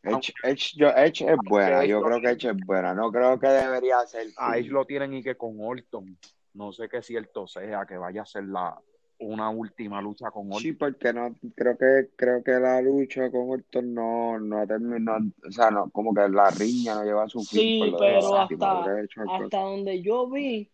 Edge, 0.05 0.33
Edge, 0.43 0.73
yo, 0.75 0.89
Edge 0.89 1.21
es 1.21 1.37
buena, 1.43 1.85
yo 1.85 2.01
creo 2.01 2.21
que 2.21 2.29
Edge 2.29 2.49
es 2.49 2.57
buena, 2.65 2.93
no 2.93 3.11
creo 3.11 3.39
que 3.39 3.47
debería 3.47 3.99
ser. 4.07 4.27
A 4.37 4.57
Edge 4.57 4.69
lo 4.69 4.85
tienen 4.85 5.13
y 5.13 5.23
que 5.23 5.35
con 5.35 5.57
Orton, 5.59 6.17
no 6.53 6.71
sé 6.71 6.87
qué 6.89 7.01
cierto 7.01 7.47
sea, 7.47 7.85
que 7.85 7.97
vaya 7.97 8.21
a 8.21 8.25
ser 8.25 8.45
la 8.45 8.77
una 9.17 9.49
última 9.49 10.01
lucha 10.01 10.29
con 10.29 10.47
Orton. 10.47 10.61
Sí, 10.61 10.73
porque 10.73 11.13
no, 11.13 11.33
creo 11.55 11.77
que, 11.77 12.09
creo 12.15 12.43
que 12.43 12.51
la 12.51 12.81
lucha 12.81 13.31
con 13.31 13.49
Orton 13.49 13.93
no, 13.93 14.39
no 14.39 14.59
ha 14.59 14.67
terminado, 14.67 15.19
o 15.47 15.51
sea, 15.51 15.71
no, 15.71 15.89
como 15.91 16.13
que 16.13 16.27
la 16.29 16.49
riña 16.49 16.95
no 16.95 17.03
lleva 17.03 17.23
a 17.23 17.29
su 17.29 17.43
fin. 17.43 17.59
Sí, 17.59 17.93
pero 17.97 18.37
hasta, 18.37 18.83
hasta 19.27 19.59
donde 19.59 20.01
yo 20.01 20.29
vi, 20.29 20.69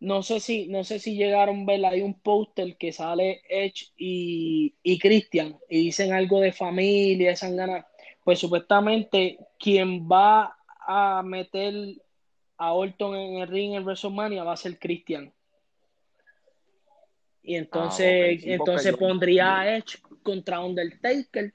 no 0.00 0.22
sé 0.22 0.40
si, 0.40 0.68
no 0.68 0.84
sé 0.84 0.98
si 0.98 1.16
llegaron 1.16 1.62
a 1.62 1.64
ver, 1.64 1.84
hay 1.86 2.02
un 2.02 2.20
póster 2.20 2.76
que 2.76 2.92
sale 2.92 3.40
Edge 3.48 3.92
y, 3.96 4.74
y 4.82 4.98
Christian 4.98 5.56
y 5.68 5.86
dicen 5.86 6.12
algo 6.12 6.40
de 6.40 6.52
familia, 6.52 7.30
esa 7.30 7.50
ganas. 7.50 7.86
Pues 8.26 8.40
supuestamente 8.40 9.38
quien 9.56 10.08
va 10.08 10.58
a 10.84 11.22
meter 11.22 11.94
a 12.58 12.72
Orton 12.72 13.14
en 13.14 13.42
el 13.42 13.46
ring 13.46 13.74
en 13.74 13.84
WrestleMania 13.84 14.42
va 14.42 14.54
a 14.54 14.56
ser 14.56 14.80
Christian. 14.80 15.32
Y 17.44 17.54
entonces, 17.54 18.08
ah, 18.08 18.40
okay. 18.40 18.52
entonces 18.54 18.96
pondría 18.96 19.60
a 19.60 19.76
Edge 19.76 19.98
contra 20.24 20.58
Undertaker 20.58 21.54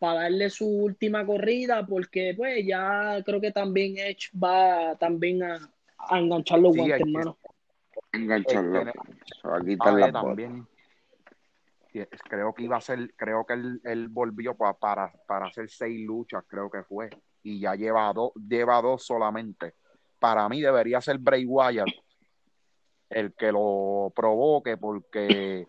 para 0.00 0.22
darle 0.22 0.50
su 0.50 0.66
última 0.66 1.24
corrida, 1.24 1.86
porque 1.86 2.34
pues 2.36 2.66
ya 2.66 3.22
creo 3.24 3.40
que 3.40 3.52
también 3.52 3.96
Edge 3.98 4.30
va 4.36 4.96
también 4.96 5.44
a, 5.44 5.70
a 5.98 6.18
enganchar 6.18 6.58
los 6.58 6.72
sí, 6.72 6.80
guantes, 6.80 7.00
hermano. 7.00 7.38
Engancharlo. 8.12 8.80
Aquí 8.80 9.72
está 9.74 9.92
la 9.92 10.10
también. 10.10 10.66
Creo 12.06 12.54
que 12.54 12.64
iba 12.64 12.76
a 12.76 12.80
ser, 12.80 13.14
creo 13.16 13.44
que 13.44 13.54
él, 13.54 13.80
él 13.84 14.08
volvió 14.08 14.56
para, 14.56 14.74
para, 14.74 15.12
para 15.26 15.46
hacer 15.46 15.68
seis 15.70 16.06
luchas, 16.06 16.44
creo 16.46 16.70
que 16.70 16.82
fue, 16.82 17.10
y 17.42 17.60
ya 17.60 17.74
lleva 17.74 18.12
dos, 18.12 18.32
lleva 18.34 18.80
dos 18.82 19.04
solamente. 19.04 19.74
Para 20.18 20.48
mí 20.48 20.60
debería 20.60 21.00
ser 21.00 21.18
Bray 21.18 21.44
Wyatt 21.46 21.88
el 23.10 23.34
que 23.34 23.50
lo 23.52 24.12
provoque 24.14 24.76
porque 24.76 25.66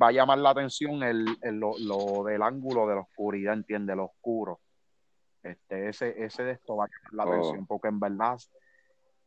va 0.00 0.08
a 0.08 0.12
llamar 0.12 0.38
la 0.38 0.50
atención 0.50 1.02
el, 1.02 1.24
el 1.40 1.56
lo, 1.56 1.74
lo, 1.78 2.24
del 2.24 2.42
ángulo 2.42 2.86
de 2.86 2.94
la 2.96 3.00
oscuridad, 3.02 3.54
entiende, 3.54 3.94
lo 3.94 4.06
oscuro. 4.06 4.60
Este, 5.42 5.88
ese, 5.88 6.24
ese 6.24 6.42
de 6.42 6.52
esto 6.52 6.76
va 6.76 6.84
a 6.84 6.88
llamar 6.88 7.12
la 7.12 7.24
oh. 7.24 7.32
atención 7.32 7.66
porque 7.66 7.88
en 7.88 8.00
verdad 8.00 8.38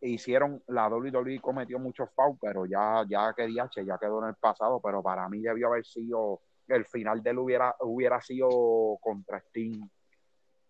hicieron, 0.01 0.61
la 0.67 0.87
WWE 0.87 1.39
cometió 1.41 1.79
muchos 1.79 2.09
fouls, 2.15 2.37
pero 2.41 2.65
ya, 2.65 3.03
ya 3.07 3.33
que 3.35 3.47
DH 3.47 3.85
ya 3.85 3.97
quedó 3.97 4.21
en 4.23 4.29
el 4.29 4.35
pasado, 4.35 4.79
pero 4.81 5.03
para 5.03 5.27
mí 5.29 5.41
debió 5.41 5.67
haber 5.67 5.85
sido, 5.85 6.41
el 6.67 6.85
final 6.85 7.21
de 7.21 7.31
él 7.31 7.39
hubiera, 7.39 7.75
hubiera 7.81 8.21
sido 8.21 8.97
contra 9.01 9.39
Sting 9.39 9.81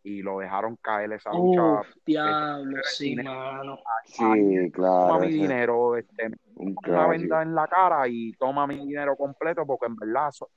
y 0.03 0.21
lo 0.21 0.39
dejaron 0.39 0.77
caer 0.77 1.13
esa 1.13 1.31
lucha. 1.31 1.81
Uf, 1.81 1.87
diablo, 2.05 2.77
sí, 2.83 3.15
mano. 3.15 3.79
Sí, 4.05 4.71
claro. 4.71 5.07
Toma 5.07 5.19
mi 5.19 5.27
dinero, 5.27 5.97
este, 5.97 6.31
una 6.55 7.07
venda 7.07 7.41
en 7.41 7.53
la 7.53 7.67
cara 7.67 8.07
y 8.07 8.31
toma 8.33 8.65
mi 8.65 8.77
dinero 8.77 9.15
completo 9.15 9.65
porque 9.65 9.87
en 9.87 9.95
verdad 9.95 10.31
so, 10.31 10.49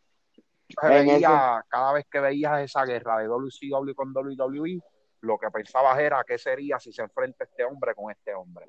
veía, 0.82 1.16
ese... 1.16 1.68
cada 1.68 1.92
vez 1.92 2.06
que 2.11 2.20
veías 2.20 2.62
esa 2.62 2.85
guerra 2.85 3.18
de 3.18 3.26
WCW 3.26 3.94
con 3.94 4.12
WWE, 4.14 4.80
lo 5.22 5.38
que 5.38 5.50
pensabas 5.50 5.98
era 5.98 6.24
qué 6.26 6.37
sería 6.37 6.78
si 6.78 6.92
se 6.92 7.02
enfrenta 7.02 7.44
este 7.44 7.64
hombre 7.64 7.94
con 7.94 8.11
este 8.11 8.35
hombre. 8.35 8.66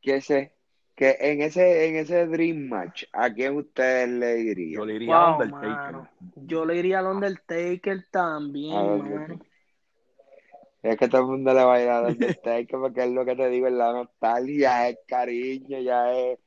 Que 0.00 0.20
sé 0.20 0.54
que 0.94 1.16
en 1.20 1.42
ese 1.42 1.88
en 1.88 1.96
ese 1.96 2.26
Dream 2.26 2.68
Match, 2.68 3.04
¿a 3.12 3.30
quién 3.30 3.56
usted 3.56 4.08
le 4.08 4.34
diría? 4.36 4.78
Yo 4.78 4.86
le 4.86 4.92
diría 4.94 5.14
wow, 5.14 5.24
a 5.24 5.36
Undertaker. 5.36 5.68
Mano. 5.68 6.08
Yo 6.36 6.64
le 6.64 6.74
diría 6.74 6.98
al 7.00 7.06
Undertaker 7.06 8.06
también, 8.10 8.98
mano. 8.98 9.40
Es 10.82 10.96
que 10.96 11.08
todo 11.08 11.22
el 11.22 11.26
mundo 11.26 11.52
le 11.52 11.64
va 11.64 11.74
a 11.74 11.82
ir 11.82 11.88
a 11.88 12.02
Undertaker 12.02 12.78
porque 12.80 13.04
es 13.04 13.10
lo 13.10 13.24
que 13.24 13.34
te 13.34 13.48
digo, 13.48 13.66
es 13.66 13.72
la 13.72 13.92
nostalgia, 13.92 14.88
es 14.88 14.98
cariño, 15.08 15.80
ya 15.80 16.12
es, 16.12 16.38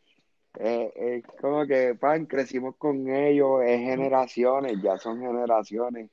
es, 0.58 0.92
es 0.96 1.26
como 1.42 1.68
que, 1.68 1.96
pan, 1.96 2.26
crecimos 2.26 2.78
con 2.78 3.10
ellos, 3.10 3.62
es 3.66 3.80
generaciones, 3.82 4.82
ya 4.82 4.98
son 4.98 5.20
generaciones 5.20 6.10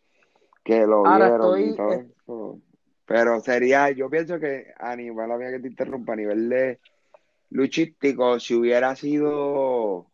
que 0.67 0.85
lo 0.85 1.07
Ahora 1.07 1.29
vieron 1.29 1.61
estoy, 1.61 1.63
y 1.63 1.77
todo 1.77 1.93
eso. 1.93 2.61
Pero 3.07 3.41
sería, 3.41 3.93
yo 3.93 4.11
pienso 4.11 4.41
que 4.41 4.67
a 4.77 4.97
nivel, 4.97 5.29
la 5.29 5.39
mía 5.39 5.53
que 5.53 5.61
te 5.61 5.69
interrumpa, 5.69 6.15
a 6.15 6.17
nivel 6.17 6.49
de 6.49 6.81
luchístico, 7.51 8.41
si 8.41 8.55
hubiera 8.55 8.97
sido 8.97 10.09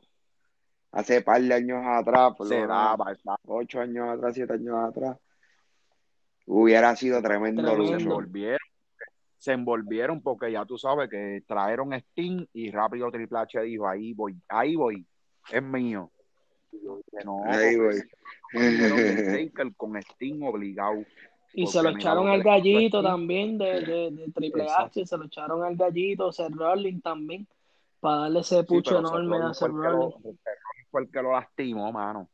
hace 0.92 1.22
par 1.22 1.40
de 1.40 1.54
años 1.54 1.82
atrás, 1.86 2.34
por 2.36 2.46
daba, 2.46 3.16
ocho 3.46 3.80
años 3.80 4.10
atrás, 4.10 4.34
siete 4.34 4.52
años 4.52 4.76
atrás, 4.90 5.16
hubiera 6.44 6.94
sido 6.96 7.22
tremendo, 7.22 7.62
Tremendo. 7.62 7.98
se 7.98 8.04
envolvieron, 8.04 8.58
se 9.38 9.52
envolvieron 9.52 10.20
porque 10.20 10.52
ya 10.52 10.66
tú 10.66 10.76
sabes 10.76 11.08
que 11.08 11.42
trajeron 11.46 11.98
Steam 11.98 12.46
y 12.52 12.70
rápido 12.70 13.10
Triple 13.10 13.38
H 13.38 13.58
dijo, 13.62 13.88
ahí 13.88 14.12
voy, 14.12 14.38
ahí 14.48 14.76
voy, 14.76 15.06
es 15.50 15.62
mío. 15.62 16.11
No, 17.24 17.44
Ahí 17.46 17.76
voy. 17.76 18.02
Taker 18.52 19.74
con 19.76 20.00
Steam 20.02 20.42
obligado. 20.42 21.04
Y 21.54 21.66
se 21.66 21.82
lo 21.82 21.90
echaron 21.90 22.28
al 22.28 22.42
gallito 22.42 23.02
también 23.02 23.58
de, 23.58 23.80
de, 23.82 24.10
de 24.10 24.32
Triple 24.32 24.62
Exacto. 24.64 25.00
H, 25.00 25.06
se 25.06 25.16
lo 25.18 25.24
echaron 25.26 25.62
al 25.64 25.76
gallito, 25.76 26.32
Seth 26.32 26.52
Rollins 26.54 27.02
también, 27.02 27.46
para 28.00 28.20
darle 28.22 28.40
ese 28.40 28.60
Sí, 28.60 28.66
pucho 28.66 28.90
Seth 28.90 29.00
enorme 29.00 29.36
a 29.36 29.52
Seth 29.54 29.58
fue 29.58 29.68
el 29.68 29.82
que 29.82 29.88
lo- 29.88 30.10
Rollins. 30.10 30.40
Fue 30.90 31.00
el 31.02 31.10
que 31.10 31.22
lo 31.22 31.32
lastimó, 31.32 31.92
mano. 31.92 32.28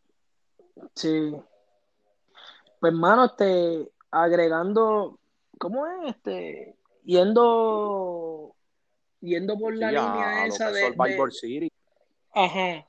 Sí. 0.95 1.33
Pues, 2.81 2.93
mano, 2.93 3.25
este, 3.27 3.89
agregando, 4.11 5.19
¿cómo 5.59 5.87
es? 5.87 6.15
Este, 6.15 6.77
yendo, 7.05 8.55
yendo 9.21 9.59
por 9.59 9.75
la 9.77 9.89
Sí, 9.89 9.95
línea 9.97 10.29
a 10.29 10.47
esa 10.47 10.71
de, 10.71 10.87
Survivor 10.93 11.29
de, 11.31 11.35
City. 11.35 11.73
ajá, 12.35 12.88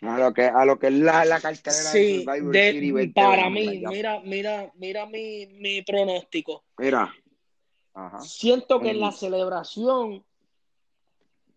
A 0.00 0.18
lo 0.18 0.32
que, 0.32 0.44
a 0.44 0.64
lo 0.64 0.78
que 0.78 0.86
es 0.88 0.92
la, 0.92 1.24
la 1.24 1.40
cartelera 1.40 1.90
de 1.92 2.04
sí, 2.04 2.24
Survivor 2.24 2.52
de, 2.52 2.72
City 2.72 2.92
para 3.08 3.42
2020, 3.44 3.50
mí, 3.50 3.80
ya. 3.80 3.88
mira, 3.88 4.20
mira, 4.20 4.72
mira 4.76 5.06
mi, 5.06 5.46
mi 5.46 5.82
pronóstico. 5.82 6.64
Mira, 6.78 7.12
Ajá. 7.98 8.20
Siento 8.20 8.78
que 8.78 8.90
en 8.90 9.00
la 9.00 9.10
celebración 9.10 10.24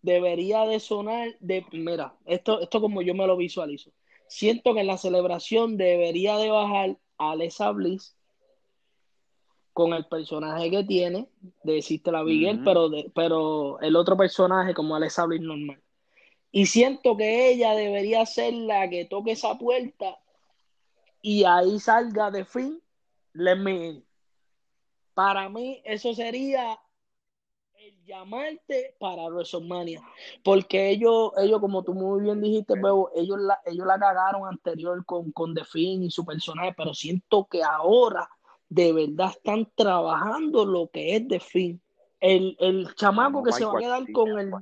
debería 0.02 0.66
de 0.66 0.80
sonar 0.80 1.36
de, 1.38 1.64
mira, 1.70 2.16
esto, 2.24 2.60
esto 2.60 2.80
como 2.80 3.00
yo 3.00 3.14
me 3.14 3.26
lo 3.28 3.36
visualizo. 3.36 3.92
Siento 4.26 4.74
que 4.74 4.80
en 4.80 4.88
la 4.88 4.98
celebración 4.98 5.76
debería 5.76 6.36
de 6.38 6.50
bajar 6.50 6.98
Alexa 7.18 7.70
Bliss 7.70 8.16
con 9.72 9.92
el 9.92 10.06
personaje 10.06 10.70
que 10.70 10.84
tiene 10.84 11.28
de 11.62 11.80
Sister 11.80 12.16
Abigail, 12.16 12.56
Ujú. 12.56 12.64
pero, 12.64 12.88
de, 12.88 13.12
pero 13.14 13.80
el 13.80 13.96
otro 13.96 14.16
personaje 14.16 14.74
como 14.74 14.96
Alexa 14.96 15.24
Bliss 15.26 15.42
normal. 15.42 15.81
Y 16.52 16.66
siento 16.66 17.16
que 17.16 17.50
ella 17.50 17.74
debería 17.74 18.26
ser 18.26 18.52
la 18.52 18.88
que 18.88 19.06
toque 19.06 19.32
esa 19.32 19.56
puerta 19.56 20.18
y 21.22 21.44
ahí 21.44 21.80
salga 21.80 22.30
de 22.30 22.44
fin, 22.44 22.82
let 23.32 23.56
me 23.56 23.86
in. 23.86 24.04
Para 25.14 25.48
mí 25.48 25.80
eso 25.84 26.12
sería 26.14 26.78
el 27.74 28.04
llamarte 28.04 28.96
para 28.98 29.28
WrestleMania, 29.28 30.02
porque 30.44 30.90
ellos, 30.90 31.32
ellos 31.38 31.60
como 31.60 31.82
tú 31.84 31.94
muy 31.94 32.22
bien 32.22 32.40
dijiste, 32.40 32.74
Bebo, 32.74 33.10
ellos 33.14 33.38
la, 33.40 33.60
ellos 33.64 33.86
la 33.86 33.98
cagaron 33.98 34.46
anterior 34.46 35.04
con, 35.06 35.32
con 35.32 35.54
The 35.54 35.64
Finn 35.64 36.02
y 36.02 36.10
su 36.10 36.24
personaje, 36.24 36.74
pero 36.76 36.92
siento 36.92 37.46
que 37.46 37.62
ahora 37.62 38.28
de 38.68 38.92
verdad 38.92 39.30
están 39.30 39.70
trabajando 39.74 40.64
lo 40.66 40.90
que 40.90 41.16
es 41.16 41.28
The 41.28 41.40
Finn. 41.40 41.80
El, 42.20 42.56
el 42.60 42.94
chamaco 42.94 43.42
que 43.42 43.52
se 43.52 43.64
va 43.64 43.72
a 43.72 43.80
quedar 43.80 44.12
con 44.12 44.38
el... 44.38 44.52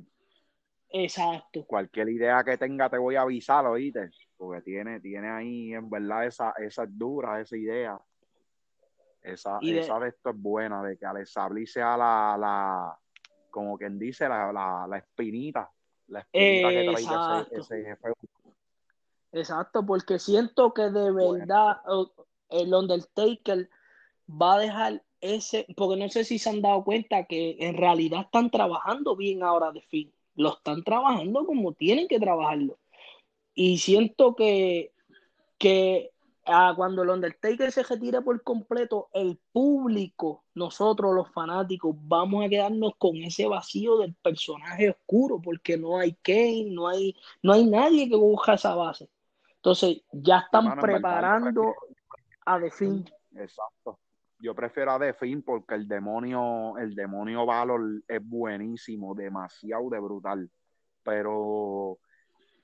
Exacto. 0.93 1.65
cualquier 1.65 2.09
idea 2.09 2.43
que 2.43 2.57
tenga 2.57 2.89
te 2.89 2.97
voy 2.97 3.15
a 3.15 3.21
avisar, 3.21 3.65
oíste, 3.65 4.09
porque 4.37 4.61
tiene, 4.61 4.99
tiene 4.99 5.29
ahí 5.29 5.73
en 5.73 5.89
verdad 5.89 6.25
esa, 6.25 6.51
esa 6.57 6.83
es 6.83 6.97
dura, 6.97 7.39
esa 7.39 7.55
idea. 7.55 7.99
Esa, 9.21 9.59
de- 9.61 9.77
esa 9.77 9.99
de 9.99 10.09
esto 10.09 10.31
es 10.31 10.37
buena, 10.37 10.83
de 10.83 10.97
que 10.97 11.05
Alexa 11.05 11.47
Bliss 11.47 11.73
sea 11.73 11.95
la, 11.95 12.35
la, 12.39 12.97
como 13.49 13.77
quien 13.77 13.99
dice, 13.99 14.27
la, 14.27 14.51
la, 14.51 14.87
la 14.89 14.97
espinita 14.97 15.69
La 16.07 16.19
espinita 16.21 16.69
que 16.71 16.81
Exacto. 16.81 17.61
ese, 17.61 17.81
ese 17.83 17.95
feudo. 17.97 18.15
Exacto, 19.31 19.85
porque 19.85 20.19
siento 20.19 20.73
que 20.73 20.89
de 20.89 21.11
Bueno. 21.11 21.33
verdad 21.39 21.81
o- 21.85 22.11
el 22.49 22.73
Undertaker 22.73 23.69
va 24.29 24.55
a 24.55 24.59
dejar 24.59 25.03
ese, 25.21 25.67
porque 25.77 26.01
no 26.01 26.09
sé 26.09 26.23
si 26.25 26.37
se 26.39 26.49
han 26.49 26.61
dado 26.61 26.83
cuenta 26.83 27.25
que 27.25 27.55
en 27.59 27.77
realidad 27.77 28.21
están 28.21 28.49
trabajando 28.49 29.15
bien 29.15 29.43
ahora 29.43 29.71
de 29.71 29.81
fin, 29.83 30.11
lo 30.41 30.53
están 30.53 30.83
trabajando 30.83 31.45
como 31.45 31.73
tienen 31.73 32.07
que 32.07 32.19
trabajarlo. 32.19 32.77
Y 33.53 33.77
siento 33.77 34.35
que, 34.35 34.91
que 35.57 36.11
ah, 36.45 36.73
cuando 36.75 37.03
el 37.03 37.09
Undertaker 37.09 37.71
se 37.71 37.83
retire 37.83 38.21
por 38.21 38.41
completo, 38.43 39.09
el 39.13 39.39
público, 39.51 40.43
nosotros 40.55 41.13
los 41.13 41.31
fanáticos, 41.31 41.95
vamos 41.99 42.45
a 42.45 42.49
quedarnos 42.49 42.93
con 42.97 43.17
ese 43.17 43.47
vacío 43.47 43.97
del 43.97 44.15
personaje 44.15 44.89
oscuro, 44.89 45.39
porque 45.41 45.77
no 45.77 45.97
hay 45.99 46.13
Kane, 46.21 46.69
no 46.71 46.87
hay, 46.87 47.15
no 47.43 47.53
hay 47.53 47.65
nadie 47.65 48.09
que 48.09 48.15
busque 48.15 48.53
esa 48.53 48.75
base. 48.75 49.09
Entonces, 49.57 50.01
ya 50.11 50.39
están 50.39 50.79
preparando 50.79 51.75
a 52.45 52.59
The. 52.59 52.71
Exacto. 53.35 53.99
Yo 54.41 54.55
prefiero 54.55 54.91
a 54.91 54.99
The 54.99 55.13
Fiend 55.13 55.43
porque 55.43 55.75
el 55.75 55.87
demonio, 55.87 56.77
el 56.77 56.95
demonio 56.95 57.45
Valor 57.45 58.03
es 58.07 58.27
buenísimo, 58.27 59.13
demasiado 59.13 59.89
de 59.89 59.99
brutal. 59.99 60.49
Pero 61.03 61.99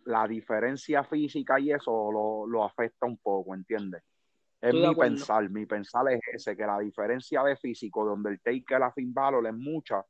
la 0.06 0.28
diferencia 0.28 1.04
física 1.04 1.60
y 1.60 1.72
eso 1.72 2.12
lo, 2.12 2.48
lo 2.48 2.64
afecta 2.64 3.06
un 3.06 3.18
poco, 3.18 3.54
¿entiendes? 3.54 4.04
Es 4.60 4.74
de 4.74 4.80
mi 4.80 4.86
acuerdo. 4.88 5.16
pensar, 5.16 5.50
mi 5.50 5.66
pensar 5.66 6.12
es 6.12 6.20
ese, 6.34 6.58
que 6.58 6.66
la 6.66 6.80
diferencia 6.80 7.44
de 7.44 7.56
físico 7.58 8.06
donde 8.06 8.32
el 8.32 8.42
Taker 8.42 8.82
a 8.82 8.92
Finn 8.92 9.14
Balor 9.14 9.46
es 9.46 9.54
mucha 9.54 10.04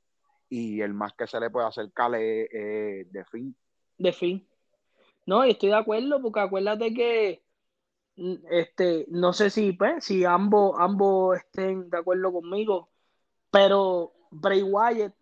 y 0.50 0.80
el 0.80 0.94
más 0.94 1.14
que 1.14 1.28
se 1.28 1.40
le 1.40 1.50
puede 1.50 1.68
acercar 1.68 2.16
es, 2.16 2.48
es 2.52 3.12
The 3.12 3.26
Fiend. 3.26 3.56
de 3.98 4.14
fin. 4.14 4.48
No, 5.26 5.46
y 5.46 5.52
estoy 5.52 5.70
de 5.70 5.76
acuerdo, 5.76 6.22
porque 6.22 6.40
acuérdate 6.40 6.94
que 6.94 7.44
este, 8.50 9.06
no 9.10 9.34
sé 9.34 9.50
si, 9.50 9.74
pues, 9.74 10.04
si 10.04 10.26
ambos, 10.26 10.76
ambos 10.80 11.38
estén 11.38 11.90
de 11.90 11.98
acuerdo 11.98 12.32
conmigo, 12.32 12.90
pero 13.52 14.14
Bray 14.32 14.64
Wyatt 14.64 15.14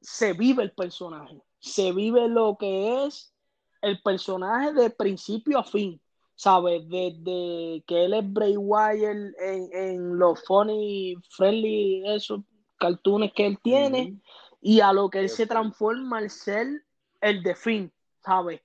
se 0.00 0.32
vive 0.32 0.64
el 0.64 0.72
personaje, 0.72 1.40
se 1.60 1.92
vive 1.92 2.28
lo 2.28 2.56
que 2.58 3.04
es 3.04 3.32
el 3.80 4.00
personaje 4.02 4.72
de 4.72 4.90
principio 4.90 5.58
a 5.58 5.64
fin, 5.64 6.00
¿sabes? 6.34 6.82
Desde 6.88 7.84
que 7.86 8.04
él 8.04 8.14
es 8.14 8.32
Bray 8.32 8.56
Wyatt 8.56 9.16
en, 9.38 9.68
en 9.72 10.18
los 10.18 10.44
funny, 10.44 11.14
friendly, 11.30 12.02
esos 12.06 12.40
cartoons 12.78 13.32
que 13.32 13.46
él 13.46 13.58
tiene, 13.62 14.20
y 14.60 14.80
a 14.80 14.92
lo 14.92 15.10
que 15.10 15.20
él 15.20 15.28
se 15.28 15.46
transforma 15.46 16.18
al 16.18 16.30
ser 16.30 16.84
el 17.20 17.42
de 17.42 17.54
fin, 17.54 17.92
¿sabes? 18.24 18.60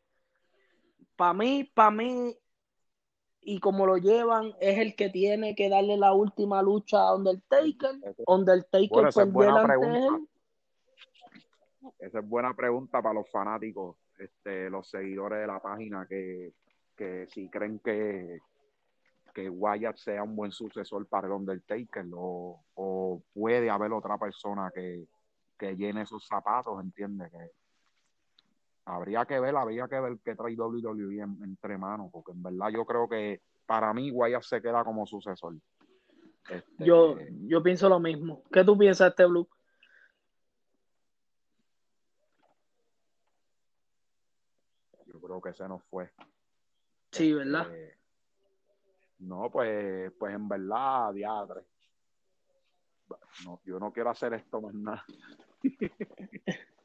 Para 1.16 1.34
mí, 1.34 1.64
para 1.64 1.92
mí, 1.92 2.36
y 3.50 3.62
como 3.62 3.86
lo 3.86 3.96
llevan, 3.96 4.54
es 4.60 4.78
el 4.78 4.94
que 4.94 5.10
tiene 5.10 5.56
que 5.56 5.70
darle 5.70 5.96
la 5.96 6.12
última 6.12 6.62
lucha 6.62 7.00
a 7.00 7.16
Undertaker. 7.16 7.96
Undertaker 8.28 8.90
Bueno, 8.90 9.08
esa 9.08 9.22
es 9.22 9.28
perdió 9.28 9.34
buena 9.34 9.64
pregunta. 9.64 10.28
Esa 11.98 12.20
es 12.20 12.28
buena 12.28 12.54
pregunta 12.54 13.02
para 13.02 13.14
los 13.14 13.32
fanáticos, 13.32 13.96
este, 14.20 14.70
los 14.70 14.90
seguidores 14.90 15.40
de 15.40 15.48
la 15.48 15.62
página, 15.62 16.06
que, 16.06 16.52
que 16.98 17.26
si 17.28 17.48
creen 17.48 17.80
que, 17.80 18.42
que 19.34 19.50
Wyatt 19.50 19.96
sea 19.96 20.24
un 20.24 20.36
buen 20.36 20.52
sucesor 20.52 21.08
para 21.08 21.28
el 21.28 21.34
Undertaker 21.34 22.06
o, 22.14 22.60
o 22.76 23.22
puede 23.34 23.70
haber 23.70 23.94
otra 23.94 24.18
persona 24.18 24.70
que, 24.76 25.06
que 25.58 25.74
llene 25.78 26.06
sus 26.06 26.28
zapatos, 26.28 26.84
¿entiendes? 26.84 27.32
Que 27.32 27.50
habría 28.88 29.26
que 29.26 29.40
ver, 29.40 29.56
habría 29.56 29.88
que 29.88 30.00
ver 30.00 30.18
qué 30.24 30.36
trae 30.36 30.56
WWE 30.56 31.22
en- 31.22 31.44
entre 31.44 31.78
manos, 31.78 32.10
porque 32.12 32.32
en 32.32 32.42
verdad 32.42 32.70
yo 32.70 32.86
creo 32.86 33.08
que 33.08 33.42
para 33.66 33.94
mí 33.94 34.12
Wyatt 34.12 34.44
se 34.44 34.62
queda 34.62 34.84
como 34.84 35.06
sucesor. 35.06 35.56
Este, 36.50 36.86
Yo, 36.86 37.18
yo 37.48 37.62
pienso 37.62 37.90
lo 37.90 38.00
mismo. 38.00 38.44
¿Qué 38.52 38.64
tú 38.64 38.78
piensas, 38.78 39.10
este 39.10 39.26
Blue? 39.26 39.48
yo 45.06 45.20
creo 45.22 45.42
que 45.42 45.54
se 45.54 45.68
nos 45.68 45.84
fue. 45.86 46.12
Sí, 47.12 47.34
¿verdad? 47.34 47.68
Eh, 47.74 47.98
no, 49.20 49.50
pues, 49.52 50.12
pues 50.20 50.34
en 50.36 50.48
verdad, 50.48 51.14
diadre. 51.14 51.66
No, 53.46 53.62
yo 53.66 53.80
no 53.80 53.92
quiero 53.92 54.10
hacer 54.10 54.34
esto 54.34 54.62
más 54.62 54.74
nada. 54.74 55.06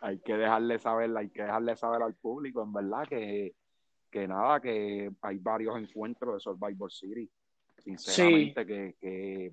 hay 0.00 0.18
que 0.20 0.34
dejarle 0.36 0.78
saber, 0.78 1.16
hay 1.16 1.30
que 1.30 1.42
dejarle 1.42 1.76
saber 1.76 2.02
al 2.02 2.14
público, 2.14 2.62
en 2.62 2.72
verdad, 2.72 3.06
que, 3.08 3.54
que 4.10 4.28
nada, 4.28 4.60
que 4.60 5.10
hay 5.22 5.38
varios 5.38 5.76
encuentros 5.76 6.34
de 6.34 6.40
Survivor 6.40 6.90
City. 6.92 7.28
Sinceramente, 7.78 8.66
que, 8.66 8.96
que 9.00 9.52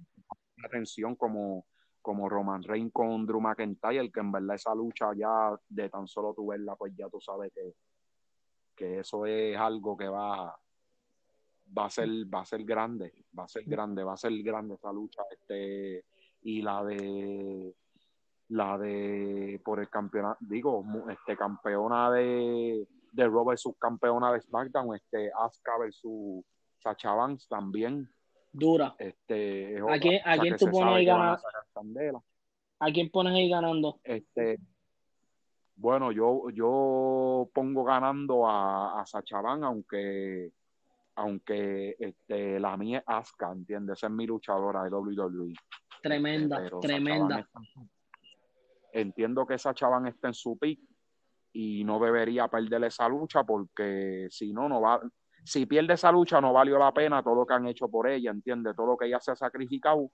atención 0.63 1.15
como, 1.15 1.65
como 2.01 2.29
Roman 2.29 2.63
Reigns 2.63 2.91
con 2.91 3.25
Drew 3.25 3.39
McIntyre, 3.41 4.11
que 4.11 4.19
en 4.19 4.31
verdad 4.31 4.55
esa 4.55 4.75
lucha 4.75 5.11
ya 5.15 5.55
de 5.67 5.89
tan 5.89 6.07
solo 6.07 6.33
tu 6.33 6.47
verla, 6.47 6.75
pues 6.75 6.93
ya 6.95 7.09
tú 7.09 7.19
sabes 7.19 7.51
que, 7.53 7.73
que 8.75 8.99
eso 8.99 9.25
es 9.25 9.57
algo 9.57 9.95
que 9.95 10.07
va, 10.07 10.57
va 11.77 11.85
a 11.85 11.89
ser, 11.89 12.09
va 12.33 12.41
a 12.41 12.45
ser 12.45 12.63
grande, 12.63 13.13
va 13.37 13.45
a 13.45 13.47
ser 13.47 13.63
grande, 13.65 14.03
va 14.03 14.13
a 14.13 14.17
ser 14.17 14.33
grande 14.43 14.75
esa 14.75 14.91
lucha, 14.91 15.23
este, 15.31 16.05
y 16.41 16.61
la 16.61 16.83
de 16.83 17.73
la 18.49 18.77
de 18.77 19.59
por 19.65 19.79
el 19.79 19.89
campeonato, 19.89 20.37
digo, 20.41 20.83
este 21.09 21.35
campeona 21.35 22.11
de, 22.11 22.87
de 23.11 23.27
Raw 23.27 23.45
versus 23.45 23.75
campeona 23.79 24.31
de 24.33 24.41
SmackDown, 24.41 24.95
este 24.95 25.31
Asuka 25.39 25.77
versus 25.79 26.43
Sacha 26.79 27.13
Banks 27.13 27.47
también, 27.47 28.07
Dura. 28.51 28.95
este 28.99 29.75
es 29.75 29.81
¿A 29.81 29.99
quién- 29.99 30.21
a 30.23 30.37
quién 30.37 30.55
tú 30.57 30.67
pones 30.69 30.93
ahí 30.95 31.05
van 31.07 31.37
a 32.79 32.91
quién 32.91 33.09
pones 33.09 33.33
ahí 33.33 33.49
ganando? 33.49 33.99
Este, 34.03 34.59
bueno, 35.77 36.11
yo, 36.11 36.49
yo 36.51 37.49
pongo 37.53 37.83
ganando 37.83 38.47
a, 38.47 39.01
a 39.01 39.05
Sacha 39.05 39.41
Banks, 39.41 39.65
aunque, 39.65 40.51
aunque 41.15 41.95
este, 41.99 42.59
la 42.59 42.77
mía 42.77 42.99
es 42.99 43.03
Asuka, 43.07 43.51
¿entiendes? 43.51 43.97
Esa 43.97 44.07
es 44.07 44.13
mi 44.13 44.25
luchadora 44.27 44.83
de 44.83 44.89
WWE. 44.91 45.53
Tremenda, 46.03 46.57
Pero 46.57 46.81
Sacha 46.81 46.87
tremenda. 46.93 47.47
Banks 47.53 47.89
Entiendo 48.95 49.45
que 49.45 49.57
Sacha 49.57 49.89
Banks 49.89 50.15
está 50.15 50.29
en 50.29 50.33
su 50.33 50.57
pick 50.57 50.79
y 51.51 51.83
no 51.83 51.99
debería 51.99 52.47
perder 52.47 52.85
esa 52.85 53.09
lucha 53.09 53.43
porque 53.43 54.27
si 54.29 54.53
no, 54.53 54.69
no 54.69 54.79
va. 54.79 55.01
Si 55.43 55.65
pierde 55.65 55.95
esa 55.95 56.13
lucha, 56.13 56.39
no 56.39 56.53
valió 56.53 56.79
la 56.79 56.93
pena 56.93 57.21
todo 57.21 57.35
lo 57.35 57.45
que 57.45 57.53
han 57.53 57.67
hecho 57.67 57.89
por 57.89 58.07
ella, 58.09 58.31
¿entiendes? 58.31 58.73
Todo 58.73 58.87
lo 58.87 58.97
que 58.97 59.07
ella 59.07 59.19
se 59.19 59.31
ha 59.31 59.35
sacrificado. 59.35 60.11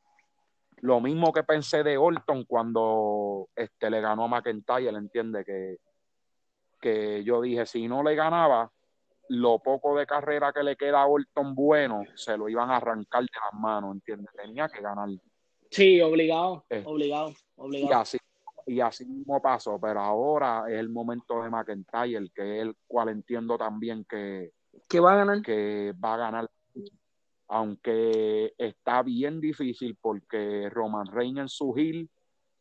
Lo 0.78 1.00
mismo 1.00 1.32
que 1.32 1.44
pensé 1.44 1.84
de 1.84 1.96
Orton 1.96 2.44
cuando 2.46 3.50
este, 3.56 3.92
le 3.92 4.02
ganó 4.02 4.26
a 4.26 4.28
McIntyre, 4.28 4.98
¿entiende? 4.98 5.46
Que, 5.46 5.78
que 6.82 7.24
yo 7.24 7.40
dije, 7.40 7.68
si 7.68 7.88
no 7.88 8.02
le 8.02 8.16
ganaba, 8.16 8.72
lo 9.30 9.60
poco 9.60 9.96
de 9.96 10.08
carrera 10.08 10.52
que 10.52 10.64
le 10.64 10.76
queda 10.76 11.04
a 11.04 11.08
Orton 11.08 11.54
bueno, 11.54 12.02
se 12.16 12.36
lo 12.36 12.50
iban 12.50 12.72
a 12.72 12.78
arrancar 12.78 13.22
de 13.22 13.30
las 13.44 13.62
manos, 13.62 13.94
¿entiendes? 13.94 14.32
Tenía 14.36 14.68
que 14.70 14.82
ganar. 14.82 15.08
Sí, 15.70 16.02
obligado, 16.02 16.66
Eh, 16.68 16.82
obligado, 16.84 17.30
Y 17.30 17.36
obligado. 17.58 18.02
así, 18.02 18.18
y 18.66 18.80
así 18.80 19.06
mismo 19.06 19.42
pasó, 19.42 19.80
pero 19.80 20.00
ahora 20.00 20.66
es 20.68 20.80
el 20.80 20.90
momento 20.90 21.42
de 21.42 21.50
McIntyre, 21.50 22.30
que 22.34 22.58
es 22.58 22.62
el 22.64 22.76
cual 22.88 23.10
entiendo 23.10 23.58
también 23.58 24.06
que, 24.06 24.52
¿Qué 24.88 25.00
va 25.00 25.14
a 25.14 25.18
ganar? 25.18 25.42
que 25.42 25.94
va 26.04 26.14
a 26.16 26.18
ganar. 26.18 26.52
Aunque 27.48 28.54
está 28.58 29.04
bien 29.04 29.42
difícil 29.42 29.98
porque 30.00 30.70
Roman 30.70 31.08
Reigns 31.08 31.40
en 31.40 31.50
su 31.50 31.76
heel 31.76 32.10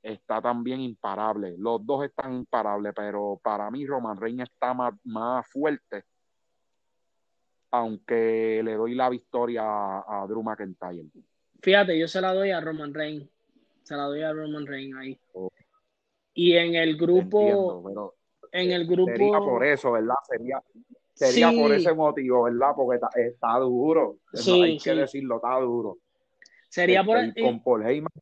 está 0.03 0.41
también 0.41 0.81
imparable. 0.81 1.55
Los 1.59 1.85
dos 1.87 2.05
están 2.05 2.35
imparables, 2.35 2.93
pero 2.97 3.39
para 3.43 3.71
mí 3.71 3.87
Roman 3.87 4.17
Reigns 4.17 4.51
está 4.51 4.75
más, 4.75 4.95
más 5.05 5.47
fuerte. 5.49 6.05
Aunque 7.71 8.63
le 8.65 8.75
doy 8.75 8.97
la 8.97 9.09
victoria 9.09 9.63
a, 9.63 10.23
a 10.23 10.27
Drew 10.27 10.43
McIntyre. 10.43 11.07
Fíjate, 11.63 11.97
yo 11.97 12.09
se 12.09 12.21
la 12.21 12.35
doy 12.35 12.51
a 12.51 12.61
Roman 12.61 12.93
Reigns. 12.93 13.29
Se 13.85 13.95
la 13.95 14.05
doy 14.05 14.23
a 14.23 14.33
Roman 14.33 14.67
Reigns 14.67 14.97
ahí. 14.97 15.21
Oh. 15.35 15.51
Y 16.35 16.57
en 16.57 16.75
el 16.75 16.97
grupo, 16.97 17.41
Entiendo, 17.41 17.83
pero 17.87 18.15
en 18.53 18.71
el 18.73 18.87
grupo. 18.87 19.11
sería 19.13 19.39
por 19.39 19.65
eso, 19.65 19.93
¿verdad? 19.93 20.15
Sería, 20.29 20.63
sería 21.15 21.51
Sí. 21.51 21.61
por 21.61 21.73
ese 21.73 21.93
motivo, 21.95 22.43
¿verdad? 22.45 22.71
Porque 22.77 22.97
está, 22.97 23.09
está 23.21 23.59
duro. 23.59 24.17
Sí, 24.33 24.59
no, 24.59 24.65
hay 24.65 24.79
sí. 24.79 24.91
que 24.91 24.97
decirlo, 24.97 25.37
está 25.37 25.59
duro. 25.61 25.99
Sería 26.69 27.03
por 27.03 27.17
Este, 27.19 27.41
y 27.41 27.45
con 27.45 27.63
Paul 27.65 27.85
Heyman, 27.85 28.13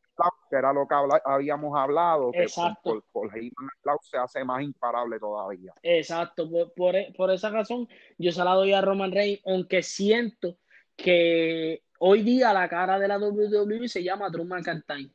que 0.49 0.55
era 0.55 0.73
lo 0.73 0.87
que 0.87 0.95
habla- 0.95 1.21
habíamos 1.23 1.77
hablado, 1.77 2.31
que 2.31 2.41
Exacto. 2.43 2.79
Paul, 2.83 3.03
Paul 3.11 3.29
Heyman 3.35 3.69
se 4.01 4.17
hace 4.17 4.43
más 4.43 4.63
imparable 4.63 5.19
todavía. 5.19 5.71
Exacto, 5.83 6.49
por, 6.49 6.73
por, 6.73 6.95
por 7.15 7.29
esa 7.31 7.51
razón 7.51 7.87
yo 8.17 8.31
se 8.31 8.43
la 8.43 8.55
doy 8.55 8.73
a 8.73 8.81
Roman 8.81 9.11
Reigns, 9.11 9.41
aunque 9.45 9.83
siento 9.83 10.57
que 10.95 11.83
hoy 11.99 12.23
día 12.23 12.51
la 12.51 12.67
cara 12.67 12.97
de 12.99 13.07
la 13.07 13.19
WWE 13.19 13.87
se 13.87 14.03
llama 14.03 14.29
Drew 14.29 14.45
McIntyre. 14.45 15.11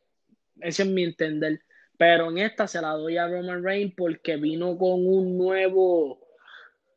Ese 0.61 0.85
es 0.85 0.89
mi 0.89 1.03
entender. 1.03 1.61
Pero 1.97 2.31
en 2.31 2.39
esta 2.39 2.67
se 2.67 2.81
la 2.81 2.91
doy 2.91 3.17
a 3.17 3.29
Roman 3.29 3.63
Reigns 3.63 3.95
porque 3.97 4.37
vino 4.37 4.77
con 4.77 5.07
un 5.07 5.39
nuevo, 5.39 6.19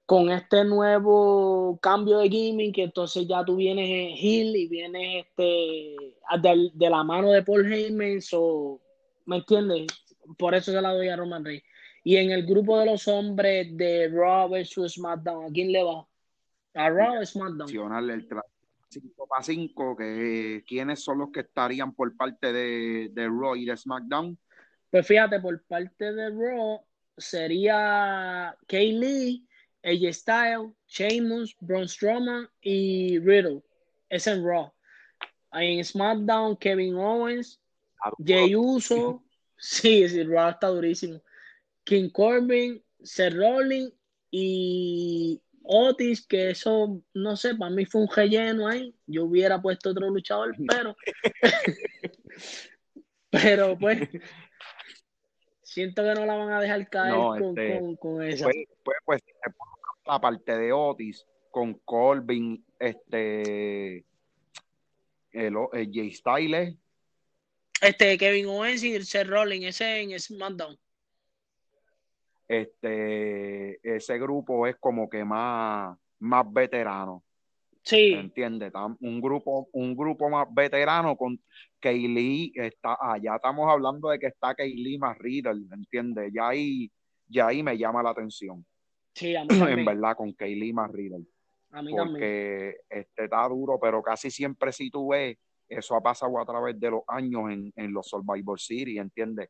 con 0.06 0.30
este 0.32 0.64
nuevo 0.64 1.78
cambio 1.82 2.20
de 2.20 2.30
gaming, 2.30 2.72
que 2.72 2.84
entonces 2.84 3.28
ya 3.28 3.46
tú 3.46 3.58
vienes 3.58 3.88
en 3.88 4.18
Hill 4.18 4.56
y 4.56 4.68
vienes 4.68 5.26
este, 5.26 5.96
de, 6.42 6.72
de 6.74 6.90
la 6.90 7.04
mano 7.04 7.32
de 7.32 7.44
Paul 7.44 7.72
Heyman, 7.72 8.22
so, 8.22 8.82
¿me 9.26 9.38
entiendes? 9.38 9.88
Por 10.38 10.56
eso 10.56 10.72
se 10.72 10.82
la 10.82 10.94
doy 10.94 11.10
a 11.10 11.16
Roman 11.16 11.46
Reigns. 11.46 11.64
Y 12.04 12.16
en 12.16 12.32
el 12.32 12.46
grupo 12.46 12.80
de 12.80 12.86
los 12.86 13.08
hombres 13.08 13.68
de 13.76 14.08
Raw 14.08 14.50
vs 14.50 14.94
SmackDown, 14.94 15.46
¿a 15.46 15.52
quién 15.52 15.72
le 15.74 15.84
va? 15.84 16.08
¿A 16.74 16.90
Raw 16.90 17.22
o 17.22 17.26
SmackDown? 17.26 17.68
El 18.10 18.28
5 18.90 19.28
para 19.28 19.44
5, 19.44 19.98
que 19.98 20.64
quiénes 20.66 21.04
son 21.04 21.18
los 21.18 21.32
que 21.32 21.42
estarían 21.42 21.94
por 21.94 22.16
parte 22.16 22.54
de, 22.54 23.10
de 23.12 23.28
Raw 23.28 23.58
y 23.58 23.66
de 23.66 23.76
SmackDown. 23.76 24.38
Pues 24.90 25.06
fíjate, 25.06 25.40
por 25.40 25.62
parte 25.64 26.14
de 26.14 26.30
Raw 26.30 26.82
sería 27.18 28.56
Kay 28.68 28.94
Lee, 28.94 29.48
AJ 29.84 30.14
Styles, 30.14 30.72
Sheamus, 30.88 31.56
Braun 31.60 31.88
Strowman 31.88 32.50
y 32.62 33.20
Riddle. 33.20 33.62
Es 34.10 34.28
en 34.28 34.46
Raw. 34.46 34.72
En 35.54 35.84
SmackDown, 35.84 36.58
Kevin 36.58 36.96
Owens, 36.96 37.60
Jey 38.24 38.56
Uso. 38.56 39.24
Sí, 39.58 40.08
sí, 40.08 40.24
Raw 40.24 40.52
está 40.52 40.68
durísimo. 40.68 41.22
King 41.84 42.10
Corbin, 42.10 42.84
Seth 43.02 43.34
Rollins 43.34 43.94
y 44.30 45.42
Otis, 45.64 46.26
que 46.26 46.52
eso, 46.52 47.02
no 47.14 47.36
sé, 47.36 47.56
para 47.56 47.72
mí 47.72 47.86
fue 47.86 48.02
un 48.02 48.10
relleno 48.14 48.68
ahí. 48.68 48.96
Yo 49.06 49.26
hubiera 49.26 49.62
puesto 49.62 49.90
otro 49.90 50.10
luchador, 50.10 50.56
pero. 50.68 50.96
pero 53.30 53.78
pues. 53.78 54.00
Siento 55.78 56.02
que 56.02 56.16
no 56.16 56.26
la 56.26 56.36
van 56.36 56.50
a 56.50 56.60
dejar 56.60 56.90
caer 56.90 57.14
No, 57.14 57.38
con, 57.38 57.50
este, 57.50 57.80
con, 57.80 57.96
con 57.98 58.24
esa. 58.24 58.46
Pues, 58.46 58.66
pues, 58.84 58.98
pues, 59.06 59.22
la 60.08 60.20
parte 60.20 60.58
de 60.58 60.74
Otis 60.74 61.24
con 61.52 61.76
Corbin, 61.86 62.66
este, 62.80 63.98
el, 65.34 65.56
el 65.74 65.92
Jay 65.94 66.12
Styles, 66.12 66.76
Este, 67.80 68.18
Kevin 68.18 68.48
Owens 68.48 68.84
y 68.84 69.00
Seth 69.04 69.28
Rollins, 69.28 69.66
ese 69.68 70.02
en 70.02 70.20
SmackDown. 70.20 70.80
este, 72.48 73.96
ese 73.98 74.18
grupo 74.18 74.66
es 74.66 74.78
como 74.78 75.08
que 75.08 75.24
más, 75.24 75.96
más 76.18 76.52
veterano. 76.52 77.24
Sí, 77.88 78.12
¿Entiendes? 78.12 78.74
Un 79.00 79.22
grupo, 79.22 79.70
un 79.72 79.96
grupo 79.96 80.30
más 80.30 80.46
veterano 80.54 81.16
con 81.16 81.40
Kaylee 81.80 82.52
está, 82.54 82.98
ah, 83.00 83.18
ya 83.18 83.36
estamos 83.36 83.66
hablando 83.72 84.10
de 84.10 84.20
que 84.20 84.28
está 84.28 84.54
Kaylee 84.54 84.98
más 84.98 85.18
Riddle, 85.18 85.74
¿entiendes? 85.74 86.34
Ya 86.34 86.50
ahí, 86.50 86.92
ya 87.30 87.48
ahí 87.48 87.64
me 87.64 87.78
llama 87.78 88.04
la 88.04 88.10
atención, 88.10 88.66
sí, 89.14 89.38
a 89.38 89.46
mí 89.46 89.48
en 89.72 89.86
verdad, 89.86 90.18
con 90.18 90.34
Kaylee 90.34 90.74
más 90.74 90.92
Riddle. 90.92 91.26
A 91.72 91.82
mí 91.82 91.96
también. 91.96 92.14
Porque 92.14 92.76
este 92.90 93.24
está 93.24 93.48
duro, 93.48 93.80
pero 93.82 94.04
casi 94.04 94.32
siempre 94.32 94.74
si 94.74 94.92
tú 94.92 95.12
ves, 95.12 95.38
eso 95.70 95.96
ha 95.96 96.02
pasado 96.02 96.38
a 96.42 96.46
través 96.46 96.78
de 96.78 96.92
los 96.92 97.04
años 97.08 97.50
en, 97.50 97.72
en 97.74 97.94
los 97.94 98.06
Survivor 98.06 98.60
Series, 98.60 99.00
¿entiendes? 99.00 99.48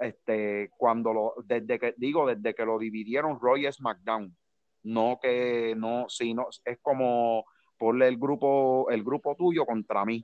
Este, 0.00 0.70
cuando 0.76 1.12
lo, 1.12 1.34
desde 1.44 1.76
que, 1.80 1.94
digo, 1.96 2.24
desde 2.24 2.54
que 2.54 2.64
lo 2.64 2.78
dividieron 2.78 3.40
Roy 3.40 3.66
SmackDown, 3.72 4.36
no 4.84 5.18
que, 5.20 5.74
no, 5.76 6.06
sino, 6.08 6.46
es 6.64 6.78
como 6.80 7.46
ponle 7.80 8.06
el 8.08 8.18
grupo, 8.18 8.90
el 8.90 9.02
grupo 9.02 9.34
tuyo 9.34 9.64
contra 9.64 10.04
mí, 10.04 10.22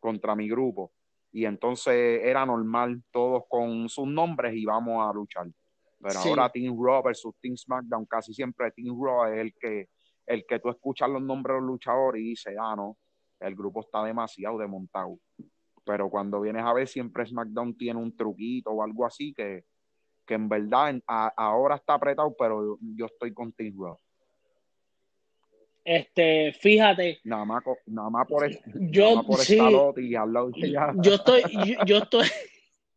contra 0.00 0.34
mi 0.34 0.48
grupo. 0.48 0.90
Y 1.30 1.44
entonces 1.44 2.20
era 2.24 2.44
normal, 2.44 3.00
todos 3.12 3.44
con 3.48 3.88
sus 3.88 4.08
nombres 4.08 4.54
y 4.56 4.64
vamos 4.64 5.08
a 5.08 5.12
luchar. 5.12 5.46
Pero 6.00 6.20
Sí. 6.20 6.28
ahora 6.30 6.50
Team 6.50 6.76
Raw 6.76 7.04
versus 7.04 7.32
Team 7.40 7.56
SmackDown, 7.56 8.06
casi 8.06 8.34
siempre 8.34 8.72
Team 8.72 8.96
Raw 9.00 9.26
es 9.32 9.38
el 9.38 9.54
que, 9.54 9.88
el 10.26 10.44
que 10.46 10.58
tú 10.58 10.68
escuchas 10.68 11.08
los 11.08 11.22
nombres 11.22 11.54
de 11.54 11.60
los 11.60 11.68
luchadores 11.70 12.20
y 12.20 12.30
dices, 12.30 12.56
ah, 12.60 12.74
no, 12.76 12.96
el 13.38 13.54
grupo 13.54 13.80
está 13.82 14.02
demasiado 14.04 14.58
desmontado. 14.58 15.16
Pero 15.84 16.10
cuando 16.10 16.40
vienes 16.40 16.64
a 16.64 16.72
ver, 16.72 16.88
siempre 16.88 17.24
SmackDown 17.24 17.76
tiene 17.76 18.00
un 18.00 18.16
truquito 18.16 18.70
o 18.70 18.82
algo 18.82 19.06
así 19.06 19.32
que, 19.32 19.64
que 20.26 20.34
en 20.34 20.48
verdad 20.48 21.00
a- 21.06 21.32
ahora 21.36 21.76
está 21.76 21.94
apretado, 21.94 22.34
pero 22.36 22.78
yo 22.80 23.06
estoy 23.06 23.32
con 23.32 23.52
Team 23.52 23.74
Raw. 23.78 23.96
Este, 25.88 26.52
fíjate, 26.52 27.20
Nada 27.22 27.44
más, 27.44 27.62
nada 27.86 28.10
más 28.10 28.26
por, 28.26 28.44
es- 28.44 28.58
yo 28.74 29.04
nada 29.04 29.14
más 29.18 29.24
por 29.26 29.38
sí, 29.38 29.54
y 29.54 30.10
yo 31.00 31.14
estoy, 31.14 31.42
yo, 31.52 31.84
yo 31.86 31.98
estoy, 31.98 32.26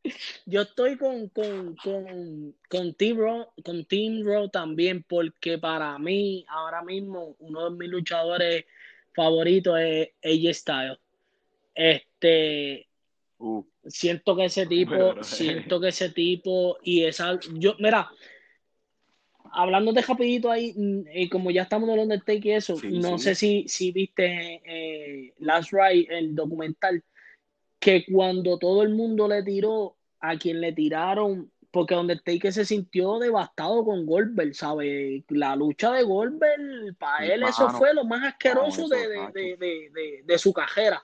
yo 0.47 0.61
estoy 0.63 0.97
con, 0.97 1.29
con, 1.29 1.75
con, 1.75 2.55
con 2.67 2.93
Team 2.95 3.19
Raw, 3.19 3.45
con 3.63 3.85
Team 3.85 4.23
Raw 4.25 4.49
también, 4.49 5.03
porque 5.07 5.59
para 5.59 5.99
mí, 5.99 6.43
ahora 6.49 6.81
mismo, 6.81 7.35
uno 7.37 7.69
de 7.69 7.77
mis 7.77 7.89
luchadores 7.89 8.65
favoritos 9.13 9.79
es 9.79 10.09
AJ 10.23 10.53
Styles. 10.55 10.97
Este, 11.75 12.87
Uh, 13.41 13.63
siento 13.85 14.35
que 14.35 14.45
ese 14.45 14.65
tipo, 14.65 14.91
Pero- 15.13 15.23
siento 15.23 15.79
que 15.79 15.89
ese 15.89 16.09
tipo 16.09 16.77
y 16.83 17.03
esa, 17.05 17.39
yo, 17.53 17.75
mira, 17.79 18.09
hablándote 19.53 20.01
rapidito 20.01 20.51
ahí, 20.51 20.73
mm, 20.75 21.01
y 21.13 21.29
como 21.29 21.51
ya 21.51 21.63
estamos 21.63 21.89
en 21.89 21.95
el 21.95 22.01
Undertaker 22.01 22.45
y 22.45 22.51
eso, 22.51 22.77
Sí, 22.77 22.89
no 22.89 23.17
sí. 23.17 23.23
sé 23.23 23.35
si, 23.35 23.65
si 23.67 23.91
viste 23.91 24.61
eh, 24.65 25.33
Last 25.39 25.71
Ride, 25.71 26.07
el 26.17 26.35
documental, 26.35 27.03
que 27.79 28.05
cuando 28.05 28.57
todo 28.57 28.83
el 28.83 28.89
mundo 28.89 29.27
le 29.27 29.43
tiró, 29.43 29.95
a 30.19 30.37
quien 30.37 30.59
le 30.59 30.73
tiraron, 30.73 31.51
porque 31.71 31.95
Undertaker 31.95 32.51
se 32.51 32.65
sintió 32.65 33.19
devastado 33.19 33.85
con 33.85 34.05
Goldberg, 34.05 34.55
¿sabes? 34.55 35.23
La 35.29 35.55
lucha 35.55 35.91
de 35.93 36.03
Goldberg, 36.03 36.95
para 36.97 37.25
él 37.25 37.43
eso 37.43 37.69
fue 37.69 37.93
lo 37.93 38.03
más 38.05 38.23
asqueroso 38.23 38.85
eso, 38.85 38.87
de, 38.87 39.07
de, 39.07 39.57
de, 39.57 40.21
de, 40.23 40.37
su 40.37 40.51
cajera. 40.51 41.01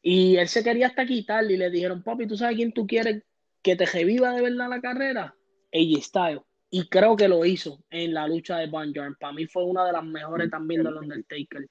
Y 0.00 0.36
él 0.36 0.48
se 0.48 0.64
quería 0.64 0.86
hasta 0.86 1.04
quitarle 1.04 1.54
y 1.54 1.56
le 1.58 1.70
dijeron, 1.70 2.02
papi, 2.02 2.26
¿tú 2.26 2.36
sabes 2.36 2.56
quién 2.56 2.72
tú 2.72 2.86
quieres 2.86 3.22
que 3.62 3.76
te 3.76 3.84
reviva 3.84 4.32
de 4.32 4.42
verdad 4.42 4.70
la 4.70 4.80
carrera? 4.80 5.34
AJ 5.72 6.02
Styles. 6.02 6.42
Y 6.70 6.88
creo 6.88 7.16
que 7.16 7.28
lo 7.28 7.44
hizo 7.44 7.78
en 7.90 8.12
la 8.12 8.28
lucha 8.28 8.58
de 8.58 8.66
Van 8.66 8.92
Jordan. 8.94 9.16
Para 9.18 9.32
mí 9.32 9.46
fue 9.46 9.64
una 9.64 9.86
de 9.86 9.92
las 9.92 10.04
mejores 10.04 10.50
también 10.50 10.82
del 10.82 10.96
Undertaker. 10.96 11.66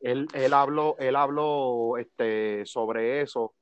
él, 0.00 0.26
él 0.34 0.52
habló, 0.52 0.96
él 0.98 1.16
habló 1.16 1.96
este, 1.96 2.66
sobre 2.66 3.22
eso 3.22 3.54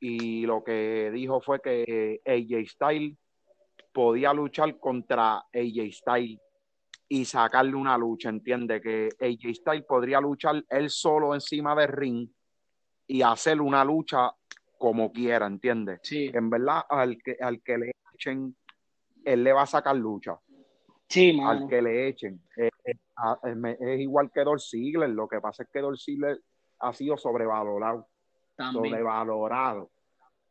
y 0.00 0.46
lo 0.46 0.62
que 0.62 1.10
dijo 1.12 1.40
fue 1.40 1.60
que 1.60 2.20
AJ 2.26 2.68
Styles 2.68 3.16
podía 3.92 4.32
luchar 4.32 4.78
contra 4.78 5.38
AJ 5.52 5.92
Styles 5.92 6.40
y 7.08 7.24
sacarle 7.24 7.74
una 7.74 7.96
lucha, 7.96 8.28
entiende 8.28 8.80
que 8.80 9.08
AJ 9.20 9.54
Styles 9.54 9.84
podría 9.86 10.20
luchar 10.20 10.62
él 10.68 10.90
solo 10.90 11.34
encima 11.34 11.74
del 11.74 11.88
ring 11.88 12.28
y 13.06 13.22
hacer 13.22 13.60
una 13.60 13.84
lucha 13.84 14.30
como 14.76 15.10
quiera, 15.12 15.46
entiende. 15.46 15.98
Sí, 16.02 16.30
En 16.32 16.50
verdad, 16.50 16.82
al 16.88 17.18
que, 17.22 17.36
al 17.40 17.60
que 17.62 17.78
le 17.78 17.92
echen, 18.14 18.54
él 19.24 19.44
le 19.44 19.52
va 19.52 19.62
a 19.62 19.66
sacar 19.66 19.96
lucha. 19.96 20.38
sí, 21.08 21.30
al 21.30 21.36
mano. 21.36 21.68
que 21.68 21.80
le 21.82 22.08
echen. 22.08 22.40
Eh, 22.56 22.70
eh, 22.84 22.94
a- 23.16 23.38
es 23.80 24.00
igual 24.00 24.30
que 24.30 24.44
Dolph 24.44 24.60
Ziggler, 24.62 25.08
lo 25.10 25.26
que 25.28 25.40
pasa 25.40 25.62
es 25.62 25.68
que 25.72 25.80
Dolph 25.80 25.98
Ziggler 25.98 26.38
ha 26.80 26.92
sido 26.92 27.16
sobrevalorado, 27.16 28.06
También. 28.56 28.84
sobrevalorado, 28.84 29.90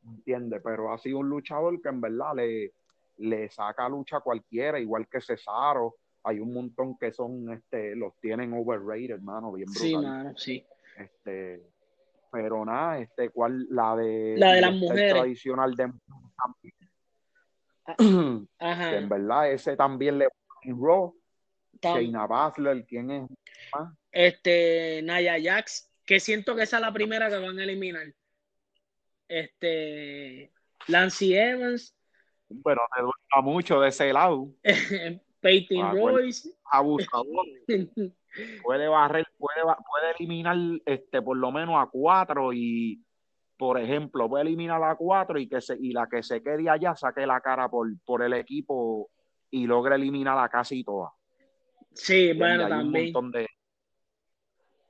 ¿entiendes? 0.06 0.62
Pero 0.64 0.92
ha 0.92 0.98
sido 0.98 1.20
un 1.20 1.30
luchador 1.30 1.80
que 1.82 1.90
en 1.90 2.02
verdad 2.02 2.34
le, 2.36 2.74
le 3.18 3.50
saca 3.50 3.88
lucha 3.88 4.18
a 4.18 4.22
cualquiera, 4.22 4.80
igual 4.80 5.08
que 5.08 5.22
Cesaro. 5.22 5.96
Hay 6.24 6.40
un 6.40 6.54
montón 6.54 6.98
que 6.98 7.14
son, 7.14 7.52
este, 7.54 7.96
los 7.96 8.18
tienen 8.20 8.52
overrated, 8.54 9.12
hermano, 9.12 9.52
bien 9.54 9.70
Sí, 9.70 9.94
brutal. 9.94 10.12
mano, 10.12 10.38
sí. 10.38 10.66
Este, 10.98 11.62
pero 12.32 12.66
nada, 12.66 13.00
este, 13.00 13.30
¿cuál? 13.30 13.66
La 13.70 13.96
de, 13.96 14.36
La 14.38 14.52
de 14.54 14.62
las 14.62 14.74
mujeres. 14.76 15.14
tradicional 15.14 15.74
de 15.76 15.84
Ah, 18.60 18.90
que 18.90 18.98
en 18.98 19.10
verdad 19.10 19.52
ese 19.52 19.76
también 19.76 20.18
le 20.20 20.28
Raw. 20.64 21.16
Shayna 21.82 22.26
Baszler, 22.26 22.86
¿quién 22.86 23.12
es? 23.12 23.30
Este, 24.12 25.02
Naya 25.04 25.38
Jax, 25.42 25.92
que 26.06 26.20
siento 26.20 26.56
que 26.56 26.64
esa 26.64 26.78
es 26.78 26.82
la 26.82 26.92
primera 26.92 27.30
que 27.30 27.38
van 27.38 27.60
a 27.60 27.64
eliminar. 27.64 28.08
Este, 29.28 30.52
Lacey 30.88 31.36
Evans, 31.36 31.96
Pero 32.64 32.82
te 32.96 33.02
duele 33.02 33.44
mucho 33.44 33.80
de 33.80 33.90
ese 33.90 34.12
lado. 34.12 34.52
Peyton 35.40 35.82
Ah, 35.82 35.94
bueno. 35.94 36.18
Royce. 36.18 36.50
Abusador. 36.66 37.46
Puede 38.64 38.88
barrer, 38.88 39.26
puede, 39.40 39.62
puede 39.64 40.12
eliminar 40.16 40.56
este, 40.86 41.24
por 41.24 41.38
lo 41.38 41.52
menos 41.52 41.76
a 41.76 41.90
cuatro 41.90 42.54
y, 42.54 43.04
por 43.58 43.80
ejemplo, 43.80 44.30
puede 44.30 44.44
eliminar 44.44 44.84
a 44.84 44.96
cuatro 44.96 45.40
y, 45.40 45.48
que 45.48 45.60
se, 45.62 45.76
y 45.80 45.92
la 45.92 46.08
que 46.08 46.22
se 46.22 46.42
quede 46.44 46.70
allá 46.70 46.96
saque 46.96 47.26
la 47.26 47.42
cara 47.42 47.68
por, 47.68 47.88
por 48.06 48.22
el 48.22 48.34
equipo 48.34 49.10
y 49.50 49.66
logre 49.66 49.96
eliminar 49.96 50.38
a 50.38 50.48
casi 50.48 50.84
todas. 50.84 51.12
Sí, 51.94 52.34
bueno, 52.34 52.70
también. 52.70 53.14
de. 53.32 53.48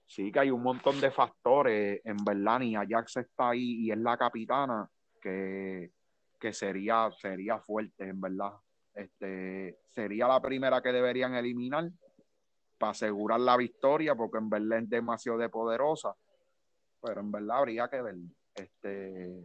Sí, 0.05 0.31
que 0.31 0.39
hay 0.39 0.51
un 0.51 0.61
montón 0.61 0.99
de 0.99 1.11
factores. 1.11 2.01
En 2.03 2.17
verdad, 2.17 2.59
ni 2.59 2.75
Ajax 2.75 3.17
está 3.17 3.49
ahí 3.49 3.85
y 3.85 3.91
es 3.91 3.97
la 3.97 4.17
capitana 4.17 4.89
que, 5.21 5.91
que 6.39 6.53
sería, 6.53 7.09
sería 7.11 7.59
fuerte, 7.59 8.09
en 8.09 8.19
verdad. 8.19 8.53
Este, 8.93 9.79
sería 9.87 10.27
la 10.27 10.41
primera 10.41 10.81
que 10.81 10.91
deberían 10.91 11.35
eliminar 11.35 11.89
para 12.77 12.91
asegurar 12.91 13.39
la 13.39 13.55
victoria, 13.55 14.15
porque 14.15 14.37
en 14.37 14.49
verdad 14.49 14.79
es 14.79 14.89
demasiado 14.89 15.37
de 15.37 15.49
poderosa. 15.49 16.15
Pero 17.01 17.21
en 17.21 17.31
verdad 17.31 17.57
habría 17.59 17.87
que 17.87 18.01
ver. 18.01 18.15
Este, 18.57 19.43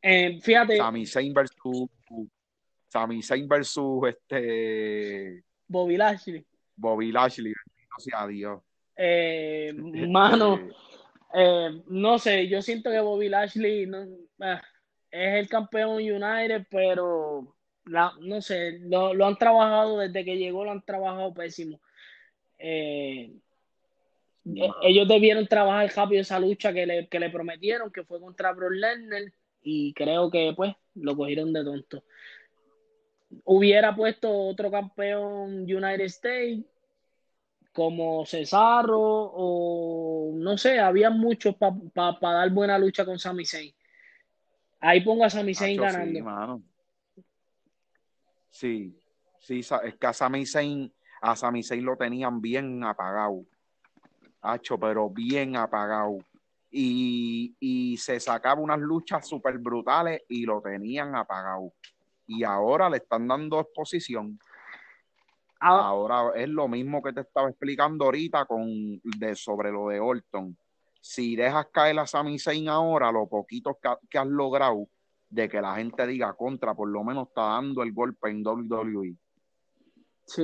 eh, 0.00 0.38
fíjate. 0.40 0.76
Sami 0.76 1.06
Zayn 1.06 1.34
versus 1.34 1.88
Sami 2.88 3.22
Zayn 3.22 3.48
versus 3.48 4.08
este 4.08 5.44
Bobby 5.66 5.96
Lashley. 5.96 6.44
Bobby 6.76 7.12
Lashley, 7.12 7.52
no 7.52 7.98
sea 7.98 8.26
Dios. 8.26 8.62
Eh, 8.96 9.72
mano, 9.74 10.68
eh, 11.34 11.82
no 11.86 12.18
sé, 12.18 12.46
yo 12.48 12.60
siento 12.60 12.90
que 12.90 13.00
Bobby 13.00 13.28
Lashley 13.28 13.86
no, 13.86 14.06
ah, 14.40 14.62
es 15.10 15.34
el 15.34 15.48
campeón 15.48 15.92
United, 15.92 16.66
pero 16.70 17.56
la, 17.86 18.12
no 18.20 18.40
sé, 18.42 18.78
lo, 18.80 19.14
lo, 19.14 19.26
han 19.26 19.36
trabajado 19.36 19.98
desde 19.98 20.24
que 20.24 20.36
llegó, 20.36 20.64
lo 20.64 20.72
han 20.72 20.84
trabajado 20.84 21.32
pésimo. 21.32 21.80
Eh, 22.58 23.32
ellos 24.44 25.08
debieron 25.08 25.46
trabajar 25.46 25.90
rápido 25.94 26.22
esa 26.22 26.40
lucha 26.40 26.72
que 26.72 26.86
le, 26.86 27.08
que 27.08 27.20
le 27.20 27.30
prometieron, 27.30 27.92
que 27.92 28.04
fue 28.04 28.20
contra 28.20 28.52
Brock 28.52 28.72
Lesnar, 28.72 29.32
y 29.62 29.92
creo 29.94 30.30
que 30.30 30.52
pues 30.56 30.74
lo 30.94 31.16
cogieron 31.16 31.52
de 31.52 31.64
tonto. 31.64 32.04
Hubiera 33.44 33.94
puesto 33.94 34.30
otro 34.30 34.70
campeón 34.70 35.62
United 35.62 36.04
States 36.04 36.64
como 37.72 38.26
Cesaro 38.26 39.00
o 39.00 40.32
no 40.34 40.58
sé, 40.58 40.78
había 40.78 41.08
muchos 41.08 41.54
para 41.56 42.18
dar 42.20 42.50
buena 42.50 42.78
lucha 42.78 43.04
con 43.04 43.18
Sami 43.18 43.46
Zayn. 43.46 43.72
Ahí 44.80 45.00
pongo 45.00 45.24
a 45.24 45.30
Sami 45.30 45.54
Zayn 45.54 45.80
ganando. 45.80 46.60
Sí, 48.50 48.94
sí, 49.38 49.60
es 49.60 49.94
que 49.94 50.06
a 50.06 50.12
Sami 50.12 50.44
Zayn, 50.44 50.92
a 51.22 51.34
Sami 51.34 51.62
Zayn 51.62 51.84
lo 51.84 51.96
tenían 51.96 52.42
bien 52.42 52.84
apagado. 52.84 53.46
Hacho, 54.42 54.78
pero 54.78 55.08
bien 55.08 55.56
apagado. 55.56 56.18
Y, 56.70 57.54
y 57.60 57.96
se 57.96 58.18
sacaba 58.18 58.60
unas 58.60 58.78
luchas 58.78 59.28
súper 59.28 59.58
brutales 59.58 60.22
y 60.28 60.44
lo 60.44 60.60
tenían 60.60 61.14
apagado. 61.14 61.72
Y 62.26 62.44
ahora 62.44 62.88
le 62.88 62.98
están 62.98 63.26
dando 63.28 63.60
exposición. 63.60 64.38
Ah. 65.64 65.86
Ahora 65.86 66.32
es 66.34 66.48
lo 66.48 66.66
mismo 66.66 67.00
que 67.00 67.12
te 67.12 67.20
estaba 67.20 67.48
explicando 67.48 68.06
ahorita 68.06 68.46
con 68.46 69.00
de, 69.04 69.36
sobre 69.36 69.70
lo 69.70 69.88
de 69.88 70.00
Orton. 70.00 70.56
Si 71.00 71.36
dejas 71.36 71.66
caer 71.72 72.00
a 72.00 72.06
Sami 72.06 72.36
Zayn 72.36 72.68
ahora, 72.68 73.12
lo 73.12 73.28
poquito 73.28 73.78
que, 74.10 74.18
has 74.18 74.26
logrado 74.26 74.88
de 75.28 75.48
que 75.48 75.60
la 75.60 75.76
gente 75.76 76.04
diga 76.06 76.32
contra, 76.34 76.74
por 76.74 76.88
lo 76.88 77.04
menos 77.04 77.28
está 77.28 77.42
dando 77.42 77.82
el 77.84 77.92
golpe 77.92 78.30
en 78.30 78.44
WWE. 78.44 79.16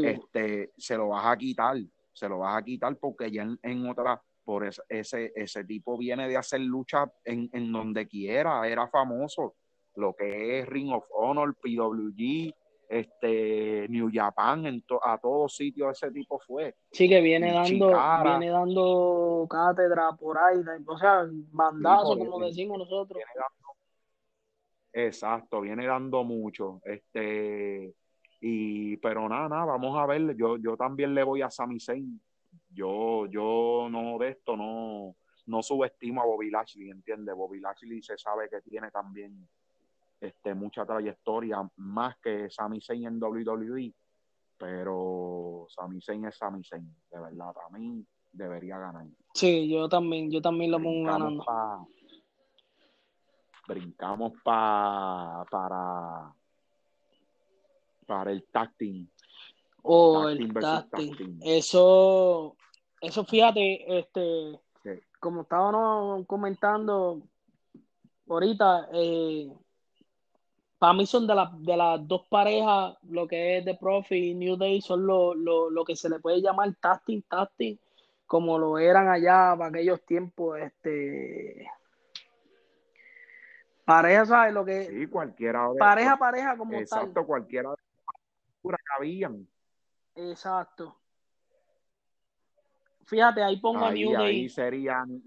Este, 0.02 0.72
se 0.76 0.96
lo 0.96 1.08
vas 1.08 1.26
a 1.26 1.36
quitar, 1.36 1.76
se 2.18 2.28
lo 2.28 2.38
vas 2.38 2.58
a 2.58 2.64
quitar 2.64 2.96
porque 2.96 3.30
ya 3.30 3.46
en, 3.62 3.88
otra, 3.88 4.20
por 4.44 4.66
ese, 4.66 4.82
ese, 4.88 5.32
ese, 5.34 5.64
tipo 5.64 5.96
viene 5.96 6.28
de 6.28 6.36
hacer 6.36 6.60
lucha 6.60 7.10
en, 7.24 7.48
en 7.52 7.72
donde 7.72 8.06
quiera, 8.08 8.66
era 8.66 8.88
famoso, 8.88 9.54
lo 9.94 10.14
que 10.14 10.60
es 10.60 10.66
Ring 10.66 10.92
of 10.92 11.04
Honor, 11.10 11.54
PWG, 11.56 12.52
este 12.88 13.86
New 13.88 14.10
Japan 14.12 14.66
en 14.66 14.84
a 15.02 15.18
todos 15.18 15.54
sitios 15.54 15.90
ese 16.02 16.10
tipo 16.10 16.38
fue. 16.38 16.74
Sí 16.90 17.08
que 17.08 17.20
viene 17.20 17.52
dando 17.52 17.88
viene 18.24 18.48
dando 18.48 19.46
cátedra 19.48 20.12
por 20.12 20.38
ahí 20.38 20.62
o 20.86 20.98
sea 20.98 21.26
bandazo 21.52 22.18
como 22.18 22.40
decimos 22.40 22.78
nosotros. 22.78 23.22
exacto 24.92 25.60
viene 25.60 25.86
dando 25.86 26.24
mucho 26.24 26.80
este 26.84 27.94
y 28.40 28.96
pero 28.98 29.28
nada 29.28 29.48
nada 29.48 29.64
vamos 29.64 29.98
a 29.98 30.06
ver 30.06 30.36
yo 30.36 30.56
yo 30.58 30.76
también 30.76 31.14
le 31.14 31.24
voy 31.24 31.42
a 31.42 31.50
Sami 31.50 31.80
Zayn 31.80 32.20
yo 32.70 33.26
yo 33.26 33.88
no 33.90 34.16
de 34.18 34.30
esto 34.30 34.56
no 34.56 35.16
no 35.46 35.62
subestimo 35.62 36.22
a 36.22 36.26
Bobby 36.26 36.50
Lashley 36.50 36.90
entiende 36.90 37.32
Bobby 37.32 37.60
Lashley 37.60 38.02
se 38.02 38.16
sabe 38.16 38.48
que 38.48 38.60
tiene 38.60 38.90
también 38.90 39.48
este, 40.20 40.54
mucha 40.54 40.84
trayectoria, 40.84 41.68
más 41.76 42.16
que 42.18 42.50
Sami 42.50 42.80
Zayn 42.80 43.06
en 43.06 43.22
WWE, 43.22 43.94
pero 44.56 45.66
Sami 45.68 46.00
Zayn 46.00 46.24
es 46.26 46.36
Sami 46.36 46.64
Zayn, 46.64 46.92
de 47.10 47.20
verdad, 47.20 47.52
para 47.52 47.68
mí 47.70 48.04
debería 48.32 48.78
ganar. 48.78 49.06
Sí, 49.34 49.68
yo 49.68 49.88
también, 49.88 50.30
yo 50.30 50.40
también 50.40 50.70
lo 50.70 50.82
pongo 50.82 51.06
ganando. 51.06 51.44
brincamos 53.66 54.32
pa, 54.42 55.44
para 55.50 56.34
para 58.08 58.32
el 58.32 58.42
tacting. 58.50 59.06
Oh, 59.82 60.28
el 60.28 60.52
tacting. 60.54 61.38
Eso, 61.42 62.56
eso 63.00 63.24
fíjate, 63.24 63.98
este, 63.98 64.58
como 65.20 65.42
estábamos 65.42 66.26
comentando 66.26 67.22
ahorita, 68.28 68.88
eh, 68.94 69.52
para 70.78 70.94
mí 70.94 71.06
son 71.06 71.26
de, 71.26 71.34
de 71.58 71.76
las 71.76 72.08
dos 72.08 72.26
parejas, 72.28 72.96
lo 73.10 73.28
que 73.28 73.58
es 73.58 73.64
The 73.64 73.74
Profit 73.74 74.24
y 74.24 74.34
New 74.34 74.56
Day, 74.56 74.80
son 74.80 75.06
lo, 75.06 75.34
lo, 75.34 75.84
que 75.84 75.94
se 75.94 76.08
le 76.08 76.18
puede 76.18 76.40
llamar 76.40 76.74
tasting, 76.80 77.22
tasting, 77.22 77.78
como 78.26 78.58
lo 78.58 78.78
eran 78.78 79.08
allá 79.08 79.54
para 79.56 79.68
aquellos 79.68 80.02
tiempos, 80.06 80.58
este 80.58 81.68
pareja, 83.84 84.26
¿sabes? 84.26 84.54
Lo 84.54 84.64
que 84.64 84.84
sí, 84.84 85.06
cualquiera 85.06 85.66
pareja, 85.78 86.16
pareja 86.16 86.56
como 86.56 86.72
tal. 86.72 86.82
Exacto, 86.82 87.26
cualquiera 87.26 87.74
que 88.62 88.94
habían. 88.96 89.48
Exacto. 90.14 90.98
Fíjate, 93.04 93.42
ahí 93.42 93.58
pongo 93.58 93.84
a 93.84 93.92
New 93.92 94.12
Day. 94.12 94.26
Ahí 94.26 94.48
serían 94.48 95.22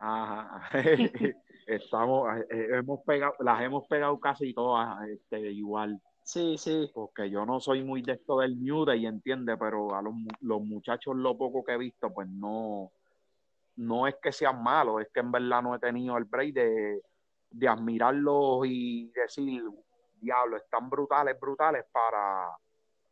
Ajá. 0.00 0.70
Estamos, 1.66 2.28
eh, 2.50 2.68
hemos 2.72 3.00
pegado, 3.02 3.34
las 3.38 3.62
hemos 3.62 3.86
pegado 3.86 4.18
casi 4.18 4.52
todas 4.52 5.06
este, 5.08 5.52
igual. 5.52 6.00
Sí, 6.24 6.56
sí. 6.58 6.90
Porque 6.92 7.30
yo 7.30 7.44
no 7.46 7.60
soy 7.60 7.84
muy 7.84 8.02
de 8.02 8.12
esto 8.12 8.38
del 8.38 8.60
New 8.60 8.84
Day, 8.84 9.06
entiende, 9.06 9.56
pero 9.56 9.94
a 9.94 10.02
los, 10.02 10.14
los 10.40 10.62
muchachos 10.62 11.14
lo 11.16 11.36
poco 11.36 11.62
que 11.62 11.72
he 11.72 11.78
visto, 11.78 12.12
pues 12.12 12.28
no, 12.28 12.90
no 13.76 14.06
es 14.06 14.16
que 14.22 14.32
sean 14.32 14.62
malos, 14.62 15.02
es 15.02 15.08
que 15.12 15.20
en 15.20 15.30
verdad 15.30 15.62
no 15.62 15.74
he 15.74 15.78
tenido 15.78 16.16
el 16.16 16.24
break 16.24 16.54
de, 16.54 17.02
de 17.50 17.68
admirarlos 17.68 18.66
y 18.66 19.10
decir, 19.10 19.62
diablo, 20.20 20.56
están 20.56 20.88
brutales, 20.90 21.38
brutales 21.40 21.84
para, 21.92 22.50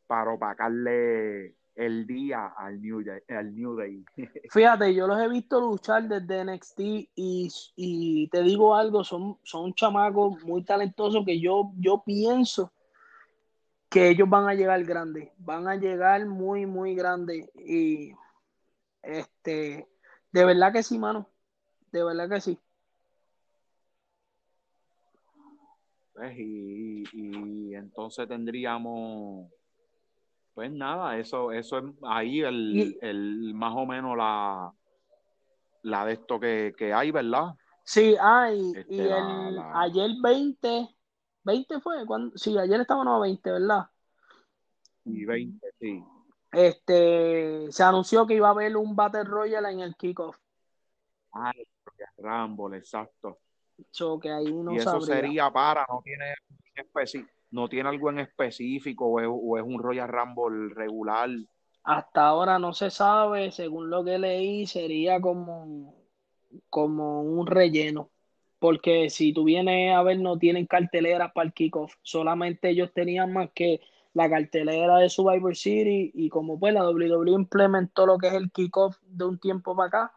para 0.07 0.33
opacarle 0.33 1.57
el 1.75 2.07
día 2.07 2.47
al 2.57 2.83
New 2.83 3.77
Day. 3.77 4.05
Fíjate, 4.51 4.93
yo 4.95 5.07
los 5.07 5.21
he 5.21 5.29
visto 5.29 5.61
luchar 5.61 6.09
desde 6.09 6.45
NXT 6.45 6.81
y, 6.81 7.49
y 7.77 8.29
te 8.29 8.43
digo 8.43 8.75
algo, 8.75 9.05
son, 9.05 9.39
son 9.45 9.73
chamacos 9.75 10.43
muy 10.43 10.65
talentosos 10.65 11.25
que 11.25 11.41
yo, 11.41 11.71
yo 11.79 12.03
pienso 12.05 12.73
que 13.89 14.09
ellos 14.09 14.29
van 14.29 14.49
a 14.49 14.55
llegar 14.55 14.83
grandes, 14.85 15.31
van 15.39 15.69
a 15.69 15.77
llegar 15.77 16.27
muy, 16.27 16.67
muy 16.67 16.95
grandes 16.95 17.49
y 17.55 18.13
este, 19.03 19.89
de 20.33 20.45
verdad 20.45 20.73
que 20.73 20.83
sí, 20.83 20.99
mano, 20.99 21.29
de 21.93 22.05
verdad 22.05 22.29
que 22.29 22.41
sí. 22.41 22.59
Pues, 26.19 26.37
y, 26.37 27.05
y 27.13 27.75
entonces 27.77 28.27
tendríamos 28.27 29.49
pues 30.53 30.73
nada, 30.73 31.17
eso, 31.17 31.53
eso 31.53 31.79
es 31.79 31.85
ahí 32.03 32.41
el, 32.41 32.99
el 33.01 33.55
más 33.55 33.73
o 33.77 33.87
menos 33.87 34.17
la, 34.17 34.73
la 35.83 36.05
de 36.05 36.15
esto 36.15 36.41
que, 36.41 36.75
hay, 36.93 37.13
¿verdad? 37.13 37.55
Sí, 37.85 38.17
hay. 38.21 38.59
y 38.59 38.77
este, 38.77 39.05
el, 39.05 39.61
ayer 39.75 40.11
20, 40.21 40.89
20 41.45 41.81
fue, 41.81 42.05
cuando, 42.05 42.37
sí, 42.37 42.59
ayer 42.59 42.81
estábamos 42.81 43.15
a 43.15 43.21
20, 43.21 43.53
¿verdad? 43.53 43.89
Y 45.05 45.25
20, 45.25 45.69
sí. 45.79 46.05
Este, 46.51 47.71
se 47.71 47.83
anunció 47.85 48.27
que 48.27 48.35
iba 48.35 48.49
a 48.49 48.51
haber 48.51 48.77
un 48.77 48.97
Battle 48.97 49.23
Royale 49.23 49.71
en 49.71 49.79
el 49.79 49.95
kickoff. 49.95 50.37
Ah, 51.33 51.53
Rumble, 52.17 52.79
exacto. 52.79 53.39
Que 54.21 54.31
ahí 54.31 54.53
no 54.53 54.73
y 54.73 54.79
eso 54.79 55.01
sería 55.01 55.51
para, 55.51 55.87
no 55.89 56.01
tiene 56.03 56.35
no 57.51 57.69
tiene 57.69 57.89
algo 57.89 58.11
en 58.11 58.21
específico 58.21 59.07
o 59.07 59.57
es, 59.57 59.65
un 59.65 59.79
Royal 59.79 60.09
Rumble 60.09 60.75
regular. 60.75 61.31
Hasta 61.85 62.27
ahora 62.27 62.59
no 62.59 62.73
se 62.75 62.91
sabe, 62.91 63.51
según 63.51 63.89
lo 63.89 64.05
que 64.05 64.19
leí, 64.19 64.67
sería 64.67 65.21
como, 65.21 65.95
como 66.69 67.23
un 67.23 67.47
relleno. 67.47 68.11
Porque 68.59 69.09
si 69.09 69.33
tú 69.33 69.45
vienes 69.45 69.95
a 69.95 70.03
ver, 70.03 70.19
no 70.19 70.37
tienen 70.37 70.67
carteleras 70.67 71.33
para 71.33 71.47
el 71.47 71.55
kickoff. 71.55 71.95
Solamente 72.03 72.71
ellos 72.71 72.93
tenían 72.93 73.33
más 73.33 73.51
que 73.55 73.81
la 74.15 74.29
cartelera 74.29 74.99
de 74.99 75.09
Survivor 75.09 75.57
City 75.57 76.11
y 76.13 76.29
como 76.29 76.59
pues 76.59 76.75
la 76.75 76.89
WWE 76.89 77.31
implementó 77.31 78.05
lo 78.05 78.19
que 78.19 78.29
es 78.29 78.35
el 78.35 78.51
kickoff 78.51 78.97
de 79.03 79.25
un 79.25 79.39
tiempo 79.39 79.77
para 79.77 79.87
acá, 79.87 80.13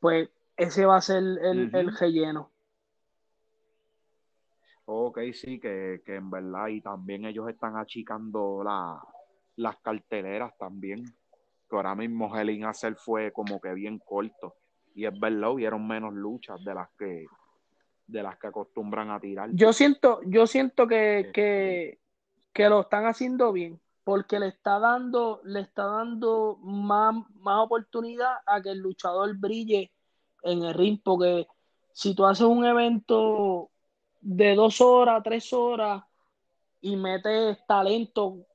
pues 0.00 0.30
ese 0.56 0.86
va 0.86 0.96
a 0.96 1.02
ser 1.02 1.18
el, 1.18 1.70
el 1.72 1.96
relleno. 1.96 2.51
Ok, 4.94 5.18
sí, 5.32 5.58
que, 5.58 6.02
que 6.04 6.16
en 6.16 6.30
verdad, 6.30 6.68
y 6.68 6.80
también 6.80 7.24
ellos 7.24 7.48
están 7.48 7.76
achicando 7.76 8.62
la, 8.62 9.00
las 9.56 9.76
carteleras 9.78 10.56
también. 10.58 11.04
Que 11.68 11.76
ahora 11.76 11.94
mismo 11.94 12.36
Hell 12.36 12.50
in 12.50 12.64
a 12.64 12.74
Cell 12.74 12.94
fue 12.96 13.32
como 13.32 13.60
que 13.60 13.72
bien 13.72 13.98
corto. 13.98 14.56
Y 14.94 15.06
es 15.06 15.18
verdad, 15.18 15.52
hubieron 15.52 15.86
menos 15.88 16.12
luchas 16.12 16.62
de 16.64 16.74
las 16.74 16.88
que 16.98 17.26
de 18.06 18.22
las 18.22 18.38
que 18.38 18.48
acostumbran 18.48 19.10
a 19.10 19.18
tirar. 19.18 19.50
Yo 19.54 19.72
siento, 19.72 20.20
yo 20.26 20.46
siento 20.46 20.86
que, 20.86 21.30
que, 21.32 21.98
que 22.52 22.68
lo 22.68 22.82
están 22.82 23.06
haciendo 23.06 23.52
bien, 23.52 23.80
porque 24.04 24.38
le 24.38 24.48
está 24.48 24.78
dando, 24.78 25.40
le 25.44 25.60
está 25.60 25.86
dando 25.86 26.58
más, 26.62 27.14
más 27.36 27.64
oportunidad 27.64 28.34
a 28.44 28.60
que 28.60 28.70
el 28.70 28.80
luchador 28.80 29.34
brille 29.38 29.90
en 30.42 30.62
el 30.62 30.74
ring, 30.74 31.00
porque 31.02 31.46
si 31.92 32.14
tú 32.14 32.26
haces 32.26 32.46
un 32.46 32.66
evento 32.66 33.71
de 34.22 34.54
dos 34.54 34.80
horas, 34.80 35.22
tres 35.22 35.52
horas 35.52 36.02
y 36.80 36.96
metes 36.96 37.58
talento 37.66 38.46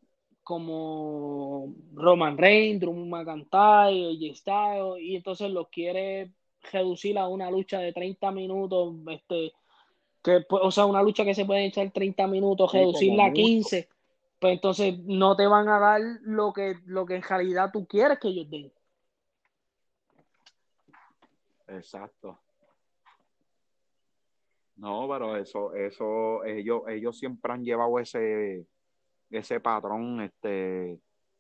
como 0.42 1.74
Roman 1.94 2.38
Reigns, 2.38 2.80
Drew 2.80 2.94
McIntyre, 2.94 4.12
AJ 4.12 4.36
Styles, 4.36 5.02
y 5.02 5.18
entonces 5.18 5.52
los 5.52 5.68
quiere 5.68 6.32
reducir 6.72 7.18
a 7.20 7.28
una 7.28 7.52
lucha 7.52 7.80
de 7.80 7.92
30 7.92 8.32
minutos, 8.32 8.96
este, 9.12 9.52
que, 10.24 10.46
o 10.50 10.72
sea, 10.72 10.86
una 10.86 11.04
lucha 11.04 11.26
que 11.26 11.36
se 11.36 11.46
puede 11.46 11.66
echar 11.66 11.92
30 11.92 12.28
minutos, 12.28 12.72
Sí, 12.72 12.78
reducirla 12.78 13.26
a 13.26 13.34
15, 13.34 13.90
pues 14.40 14.54
entonces 14.54 14.98
no 15.00 15.36
te 15.36 15.48
van 15.48 15.68
a 15.68 15.80
dar 15.80 16.02
lo 16.22 16.54
que, 16.54 16.76
lo 16.86 17.06
que 17.06 17.16
en 17.16 17.24
realidad 17.24 17.72
tú 17.74 17.86
quieres 17.86 18.18
que 18.18 18.30
ellos 18.30 18.50
den. 18.50 18.72
Exacto. 21.68 22.40
No, 24.78 25.08
pero 25.10 25.36
eso, 25.36 25.74
eso, 25.74 26.44
ellos, 26.46 26.84
ellos 26.88 27.18
siempre 27.18 27.52
han 27.52 27.64
llevado 27.64 27.98
ese, 28.00 28.68
ese 29.32 29.60
patrón, 29.60 30.22
este, 30.22 31.00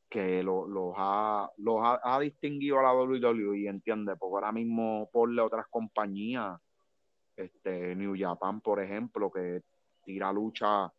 que 0.09 0.41
lo- 0.41 0.67
los 0.67 0.93
ha, 0.97 1.49
los 1.57 1.77
ha, 1.83 1.99
ha 2.03 2.19
distinguido 2.19 2.79
a 2.79 2.83
la 2.83 2.93
WWE, 2.93 3.67
¿entiendes? 3.67 4.15
Porque 4.19 4.35
ahora 4.35 4.51
mismo 4.51 5.07
ponle 5.11 5.41
otras 5.41 5.67
compañías, 5.69 6.59
este, 7.35 7.95
New 7.95 8.15
Japan, 8.17 8.59
por 8.61 8.81
ejemplo, 8.81 9.29
que 9.31 9.61
tira 10.03 10.33
lucha, 10.33 10.91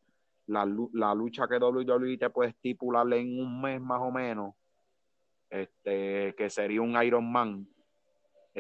la, 0.47 0.64
la 0.93 1.14
lucha 1.14 1.49
que 1.49 1.57
WWE 1.59 2.18
te 2.18 2.30
puede 2.30 2.51
estipular 2.51 3.12
en 3.14 3.41
un 3.41 3.61
mes 3.61 3.80
más 3.80 4.01
o 4.01 4.12
menos, 4.12 4.55
este, 5.51 6.34
que 6.36 6.51
sería 6.51 6.82
un 6.82 7.03
Iron 7.03 7.30
Man 7.30 7.66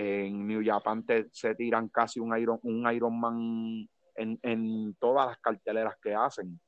en 0.00 0.46
New 0.46 0.62
Japan 0.64 1.04
te- 1.04 1.26
se 1.32 1.56
tiran 1.56 1.88
casi 1.88 2.20
un 2.20 2.36
Iron, 2.38 2.60
un 2.62 2.88
Iron 2.92 3.18
Man 3.18 3.88
en, 4.14 4.38
en 4.42 4.94
todas 5.00 5.26
las 5.26 5.38
carteleras 5.38 5.96
que 6.00 6.14
hacen, 6.14 6.60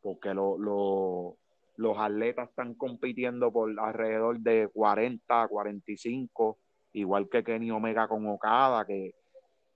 porque 0.00 0.32
lo- 0.32 0.56
lo- 0.56 1.36
los 1.76 1.98
atletas 1.98 2.48
están 2.48 2.72
compitiendo 2.74 3.52
por 3.52 3.68
alrededor 3.78 4.38
de 4.38 4.68
40, 4.72 5.46
45, 5.48 6.58
igual 6.94 7.28
que 7.28 7.44
Kenny 7.44 7.70
Omega 7.70 8.08
con 8.08 8.26
Okada, 8.28 8.86
que, 8.86 9.14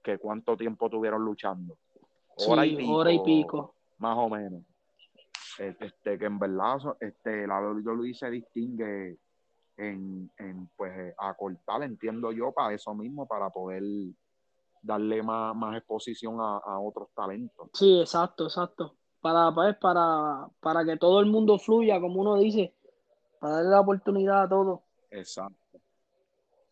que 0.02 0.16
cuánto 0.16 0.56
tiempo 0.56 0.88
tuvieron 0.88 1.22
luchando. 1.24 1.76
Hora 2.46 2.64
y 2.64 2.74
pico, 2.76 2.92
hora 2.92 3.12
y 3.12 3.18
pico. 3.22 3.74
más 3.98 4.16
o 4.16 4.30
menos. 4.30 4.62
Este, 5.58 6.18
que 6.18 6.24
en 6.24 6.38
verdad 6.38 6.78
este, 7.00 7.46
la 7.46 7.60
WWE 7.60 8.14
se 8.14 8.30
distingue 8.30 9.16
en, 9.78 10.30
en 10.36 10.68
pues 10.76 10.92
eh, 10.98 11.14
acortar, 11.16 11.82
entiendo 11.82 12.32
yo, 12.32 12.52
para 12.52 12.74
eso 12.74 12.94
mismo, 12.94 13.26
para 13.26 13.48
poder 13.50 13.82
darle 14.82 15.22
más, 15.22 15.56
más 15.56 15.76
exposición 15.76 16.40
a, 16.40 16.58
a 16.58 16.78
otros 16.80 17.08
talentos. 17.14 17.70
Sí, 17.72 18.00
exacto, 18.00 18.44
exacto. 18.44 18.96
Para, 19.20 19.52
pues, 19.52 19.76
para, 19.76 20.48
para 20.60 20.84
que 20.84 20.96
todo 20.96 21.20
el 21.20 21.26
mundo 21.26 21.58
fluya, 21.58 22.00
como 22.00 22.20
uno 22.20 22.36
dice, 22.36 22.74
para 23.40 23.54
darle 23.54 23.70
la 23.70 23.80
oportunidad 23.80 24.42
a 24.42 24.48
todos. 24.48 24.80
Exacto. 25.10 25.56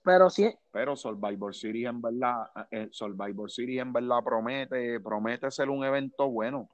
Pero 0.04 0.30
sí, 0.30 0.54
Pero 0.70 0.94
Survivor 0.94 1.52
Series 1.52 1.88
en 1.88 2.00
verdad, 2.00 2.48
eh, 2.70 2.88
Survivor 2.92 3.50
Series 3.50 3.82
en 3.82 3.92
verdad 3.92 4.22
promete, 4.24 5.00
promete 5.00 5.50
ser 5.50 5.68
un 5.68 5.84
evento 5.84 6.28
bueno, 6.30 6.68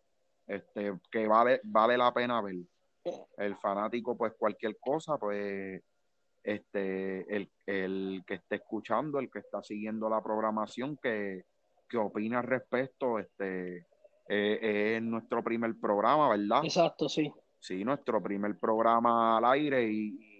este, 0.47 0.99
que 1.11 1.27
vale, 1.27 1.61
vale 1.65 1.97
la 1.97 2.13
pena 2.13 2.43
ver. 2.43 2.57
El 3.37 3.57
fanático, 3.57 4.17
pues 4.17 4.35
cualquier 4.39 4.79
cosa, 4.79 5.17
pues 5.19 5.83
este, 6.43 7.37
el, 7.37 7.51
el 7.67 8.23
que 8.27 8.35
esté 8.35 8.57
escuchando, 8.57 9.19
el 9.19 9.31
que 9.31 9.41
está 9.41 9.63
siguiendo 9.63 10.09
la 10.09 10.23
programación, 10.23 10.97
que, 11.03 11.45
que 11.89 11.97
opina 11.99 12.41
al 12.41 12.47
respecto, 12.47 13.19
este, 13.19 13.87
eh, 14.29 14.97
es 14.97 15.03
nuestro 15.03 15.43
primer 15.43 15.75
programa, 15.79 16.29
¿verdad? 16.29 16.65
exacto, 16.65 17.09
sí. 17.09 17.33
Sí, 17.61 17.85
nuestro 17.85 18.21
primer 18.21 18.59
programa 18.59 19.39
al 19.39 19.45
aire 19.45 19.89
y, 19.89 20.33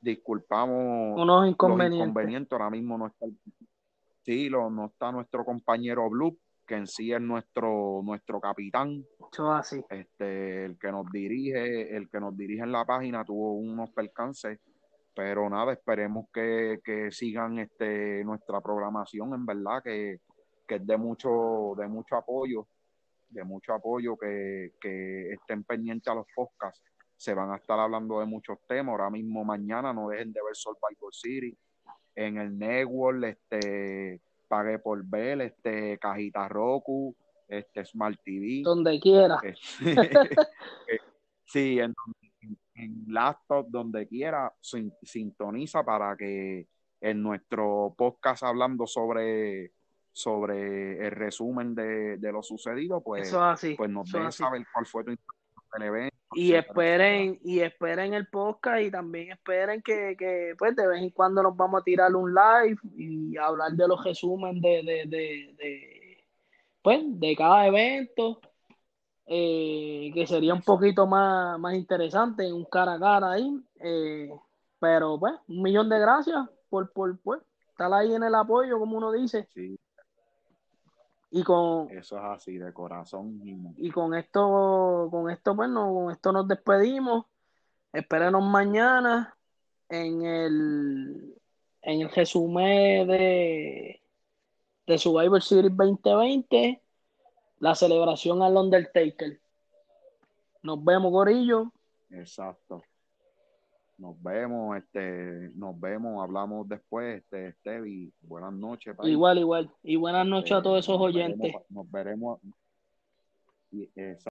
disculpamos 0.00 1.20
Unos 1.20 1.26
los 1.42 1.48
inconvenientes. 1.48 2.08
inconvenientes. 2.08 2.52
Ahora 2.52 2.70
mismo 2.70 2.96
no 2.96 3.08
está, 3.08 3.26
sí, 4.22 4.48
lo, 4.48 4.70
no 4.70 4.86
está 4.86 5.10
nuestro 5.10 5.44
compañero 5.44 6.08
Blue, 6.08 6.38
que 6.66 6.76
en 6.76 6.86
sí 6.86 7.12
es 7.12 7.20
nuestro, 7.20 8.00
nuestro 8.04 8.40
capitán, 8.40 9.04
es 9.32 9.40
así. 9.40 9.82
este, 9.90 10.64
el 10.64 10.78
que 10.78 10.92
nos 10.92 11.10
dirige, 11.10 11.96
el 11.96 12.08
que 12.08 12.20
nos 12.20 12.36
dirige 12.36 12.62
en 12.62 12.72
la 12.72 12.84
página 12.84 13.24
tuvo 13.24 13.54
unos 13.54 13.90
percances, 13.90 14.60
pero 15.16 15.48
nada, 15.48 15.72
esperemos 15.72 16.26
que, 16.30 16.80
que 16.84 17.10
sigan 17.10 17.58
este, 17.58 18.22
nuestra 18.22 18.60
programación, 18.60 19.32
en 19.32 19.46
verdad, 19.46 19.82
que, 19.82 20.18
que 20.68 20.74
es 20.74 20.86
de 20.86 20.98
mucho, 20.98 21.72
de 21.74 21.88
mucho 21.88 22.16
apoyo, 22.16 22.68
de 23.30 23.42
mucho 23.42 23.72
apoyo, 23.72 24.18
que, 24.18 24.74
que 24.78 25.32
estén 25.32 25.64
pendientes 25.64 26.12
a 26.12 26.16
los 26.16 26.26
podcasts. 26.34 26.82
Se 27.16 27.32
van 27.32 27.50
a 27.50 27.56
estar 27.56 27.80
hablando 27.80 28.20
de 28.20 28.26
muchos 28.26 28.58
temas. 28.68 28.92
Ahora 28.92 29.08
mismo, 29.08 29.42
mañana, 29.42 29.90
no 29.94 30.10
dejen 30.10 30.34
de 30.34 30.40
ver 30.44 30.54
Survivor 30.54 31.14
City. 31.14 31.56
En 32.14 32.36
el 32.36 32.58
network, 32.58 33.24
este, 33.24 34.20
pagué 34.48 34.78
por 34.78 35.02
ver, 35.02 35.40
este, 35.40 35.96
Cajita 35.98 36.46
Roku, 36.46 37.16
este, 37.48 37.86
Smart 37.86 38.20
TV. 38.22 38.60
Donde 38.62 39.00
quiera. 39.00 39.40
sí, 41.46 41.80
en, 41.80 41.94
en 42.76 43.04
laptop, 43.08 43.66
donde 43.68 44.06
quiera, 44.06 44.52
sin- 44.60 44.92
sintoniza 45.02 45.82
para 45.84 46.16
que 46.16 46.66
en 47.00 47.22
nuestro 47.22 47.94
podcast 47.96 48.42
hablando 48.42 48.86
sobre, 48.86 49.72
sobre 50.12 51.06
el 51.06 51.10
resumen 51.12 51.74
de, 51.74 52.16
de 52.16 52.32
lo 52.32 52.42
sucedido, 52.42 53.02
pues, 53.02 53.32
así. 53.34 53.74
pues 53.76 53.90
nos 53.90 54.10
dejen 54.10 54.32
saber 54.32 54.64
cuál 54.72 54.86
fue 54.86 55.04
tu 55.04 55.10
del 55.74 55.82
evento. 55.82 56.16
Y 56.34 56.52
etcétera, 56.52 56.68
esperen, 56.68 57.38
y 57.44 57.60
esperen 57.60 58.14
el 58.14 58.26
podcast 58.28 58.82
y 58.82 58.90
también 58.90 59.32
esperen 59.32 59.82
que, 59.82 60.16
que, 60.18 60.54
pues 60.58 60.74
de 60.74 60.86
vez 60.86 61.02
en 61.02 61.10
cuando 61.10 61.42
nos 61.42 61.56
vamos 61.56 61.80
a 61.80 61.84
tirar 61.84 62.14
un 62.14 62.32
live 62.34 62.78
y 62.96 63.36
hablar 63.36 63.72
de 63.72 63.88
los 63.88 64.02
resúmenes 64.04 64.62
de, 64.62 64.82
de, 64.82 65.06
de, 65.06 65.54
de, 65.56 66.24
pues, 66.82 67.00
de 67.04 67.36
cada 67.36 67.66
evento, 67.66 68.40
eh, 69.26 70.10
que 70.14 70.26
sería 70.26 70.54
un 70.54 70.62
poquito 70.62 71.06
más, 71.06 71.58
más 71.58 71.74
interesante, 71.74 72.52
un 72.52 72.64
cara 72.64 72.94
a 72.94 72.98
cara 73.00 73.32
ahí. 73.32 73.60
eh, 73.80 74.30
pero 74.78 75.18
pues, 75.18 75.34
un 75.48 75.62
millón 75.62 75.88
de 75.88 75.98
gracias 75.98 76.48
por, 76.68 76.92
por 76.92 77.18
pues, 77.20 77.40
estar 77.68 77.92
ahí 77.92 78.14
en 78.14 78.22
el 78.24 78.34
apoyo, 78.34 78.78
como 78.78 78.96
uno 78.98 79.10
dice. 79.12 79.48
Sí, 79.52 79.78
Y 81.30 81.42
con, 81.42 81.90
eso 81.90 82.16
es 82.18 82.22
así, 82.24 82.56
de 82.58 82.72
corazón. 82.72 83.40
y- 83.44 83.86
y 83.88 83.90
con 83.90 84.14
esto, 84.14 85.08
con 85.10 85.30
esto, 85.30 85.56
pues, 85.56 85.68
no, 85.68 85.92
con 85.92 86.10
esto 86.12 86.32
nos 86.32 86.46
despedimos. 86.46 87.26
Espérenos 87.92 88.44
mañana 88.44 89.36
en 89.88 90.22
el, 90.22 91.34
en 91.82 92.00
el 92.02 92.10
resumen 92.10 93.06
de, 93.08 94.02
de 94.86 94.98
Survivor 94.98 95.42
Series 95.42 95.74
2020, 95.76 96.82
la 97.58 97.74
celebración 97.74 98.42
al 98.42 98.56
Undertaker. 98.56 99.40
Nos 100.62 100.84
vemos, 100.84 101.10
Gorillo. 101.12 101.72
Exacto. 102.10 102.82
Nos 103.98 104.20
vemos, 104.22 104.76
este, 104.76 105.50
nos 105.54 105.78
vemos, 105.80 106.22
hablamos 106.22 106.68
después, 106.68 107.22
este, 107.22 107.52
Stevie. 107.52 108.10
Buenas 108.20 108.52
noches, 108.52 108.94
país. 108.94 109.10
Igual, 109.12 109.38
igual. 109.38 109.70
Y 109.82 109.96
buenas 109.96 110.26
noches 110.26 110.52
a 110.52 110.62
todos 110.62 110.80
esos 110.80 110.98
Nos 110.98 111.06
oyentes. 111.08 111.38
veremos- 111.40 111.62
Nos 111.70 111.90
veremos. 111.90 112.40
y- 113.72 113.90
exacto. 113.96 114.24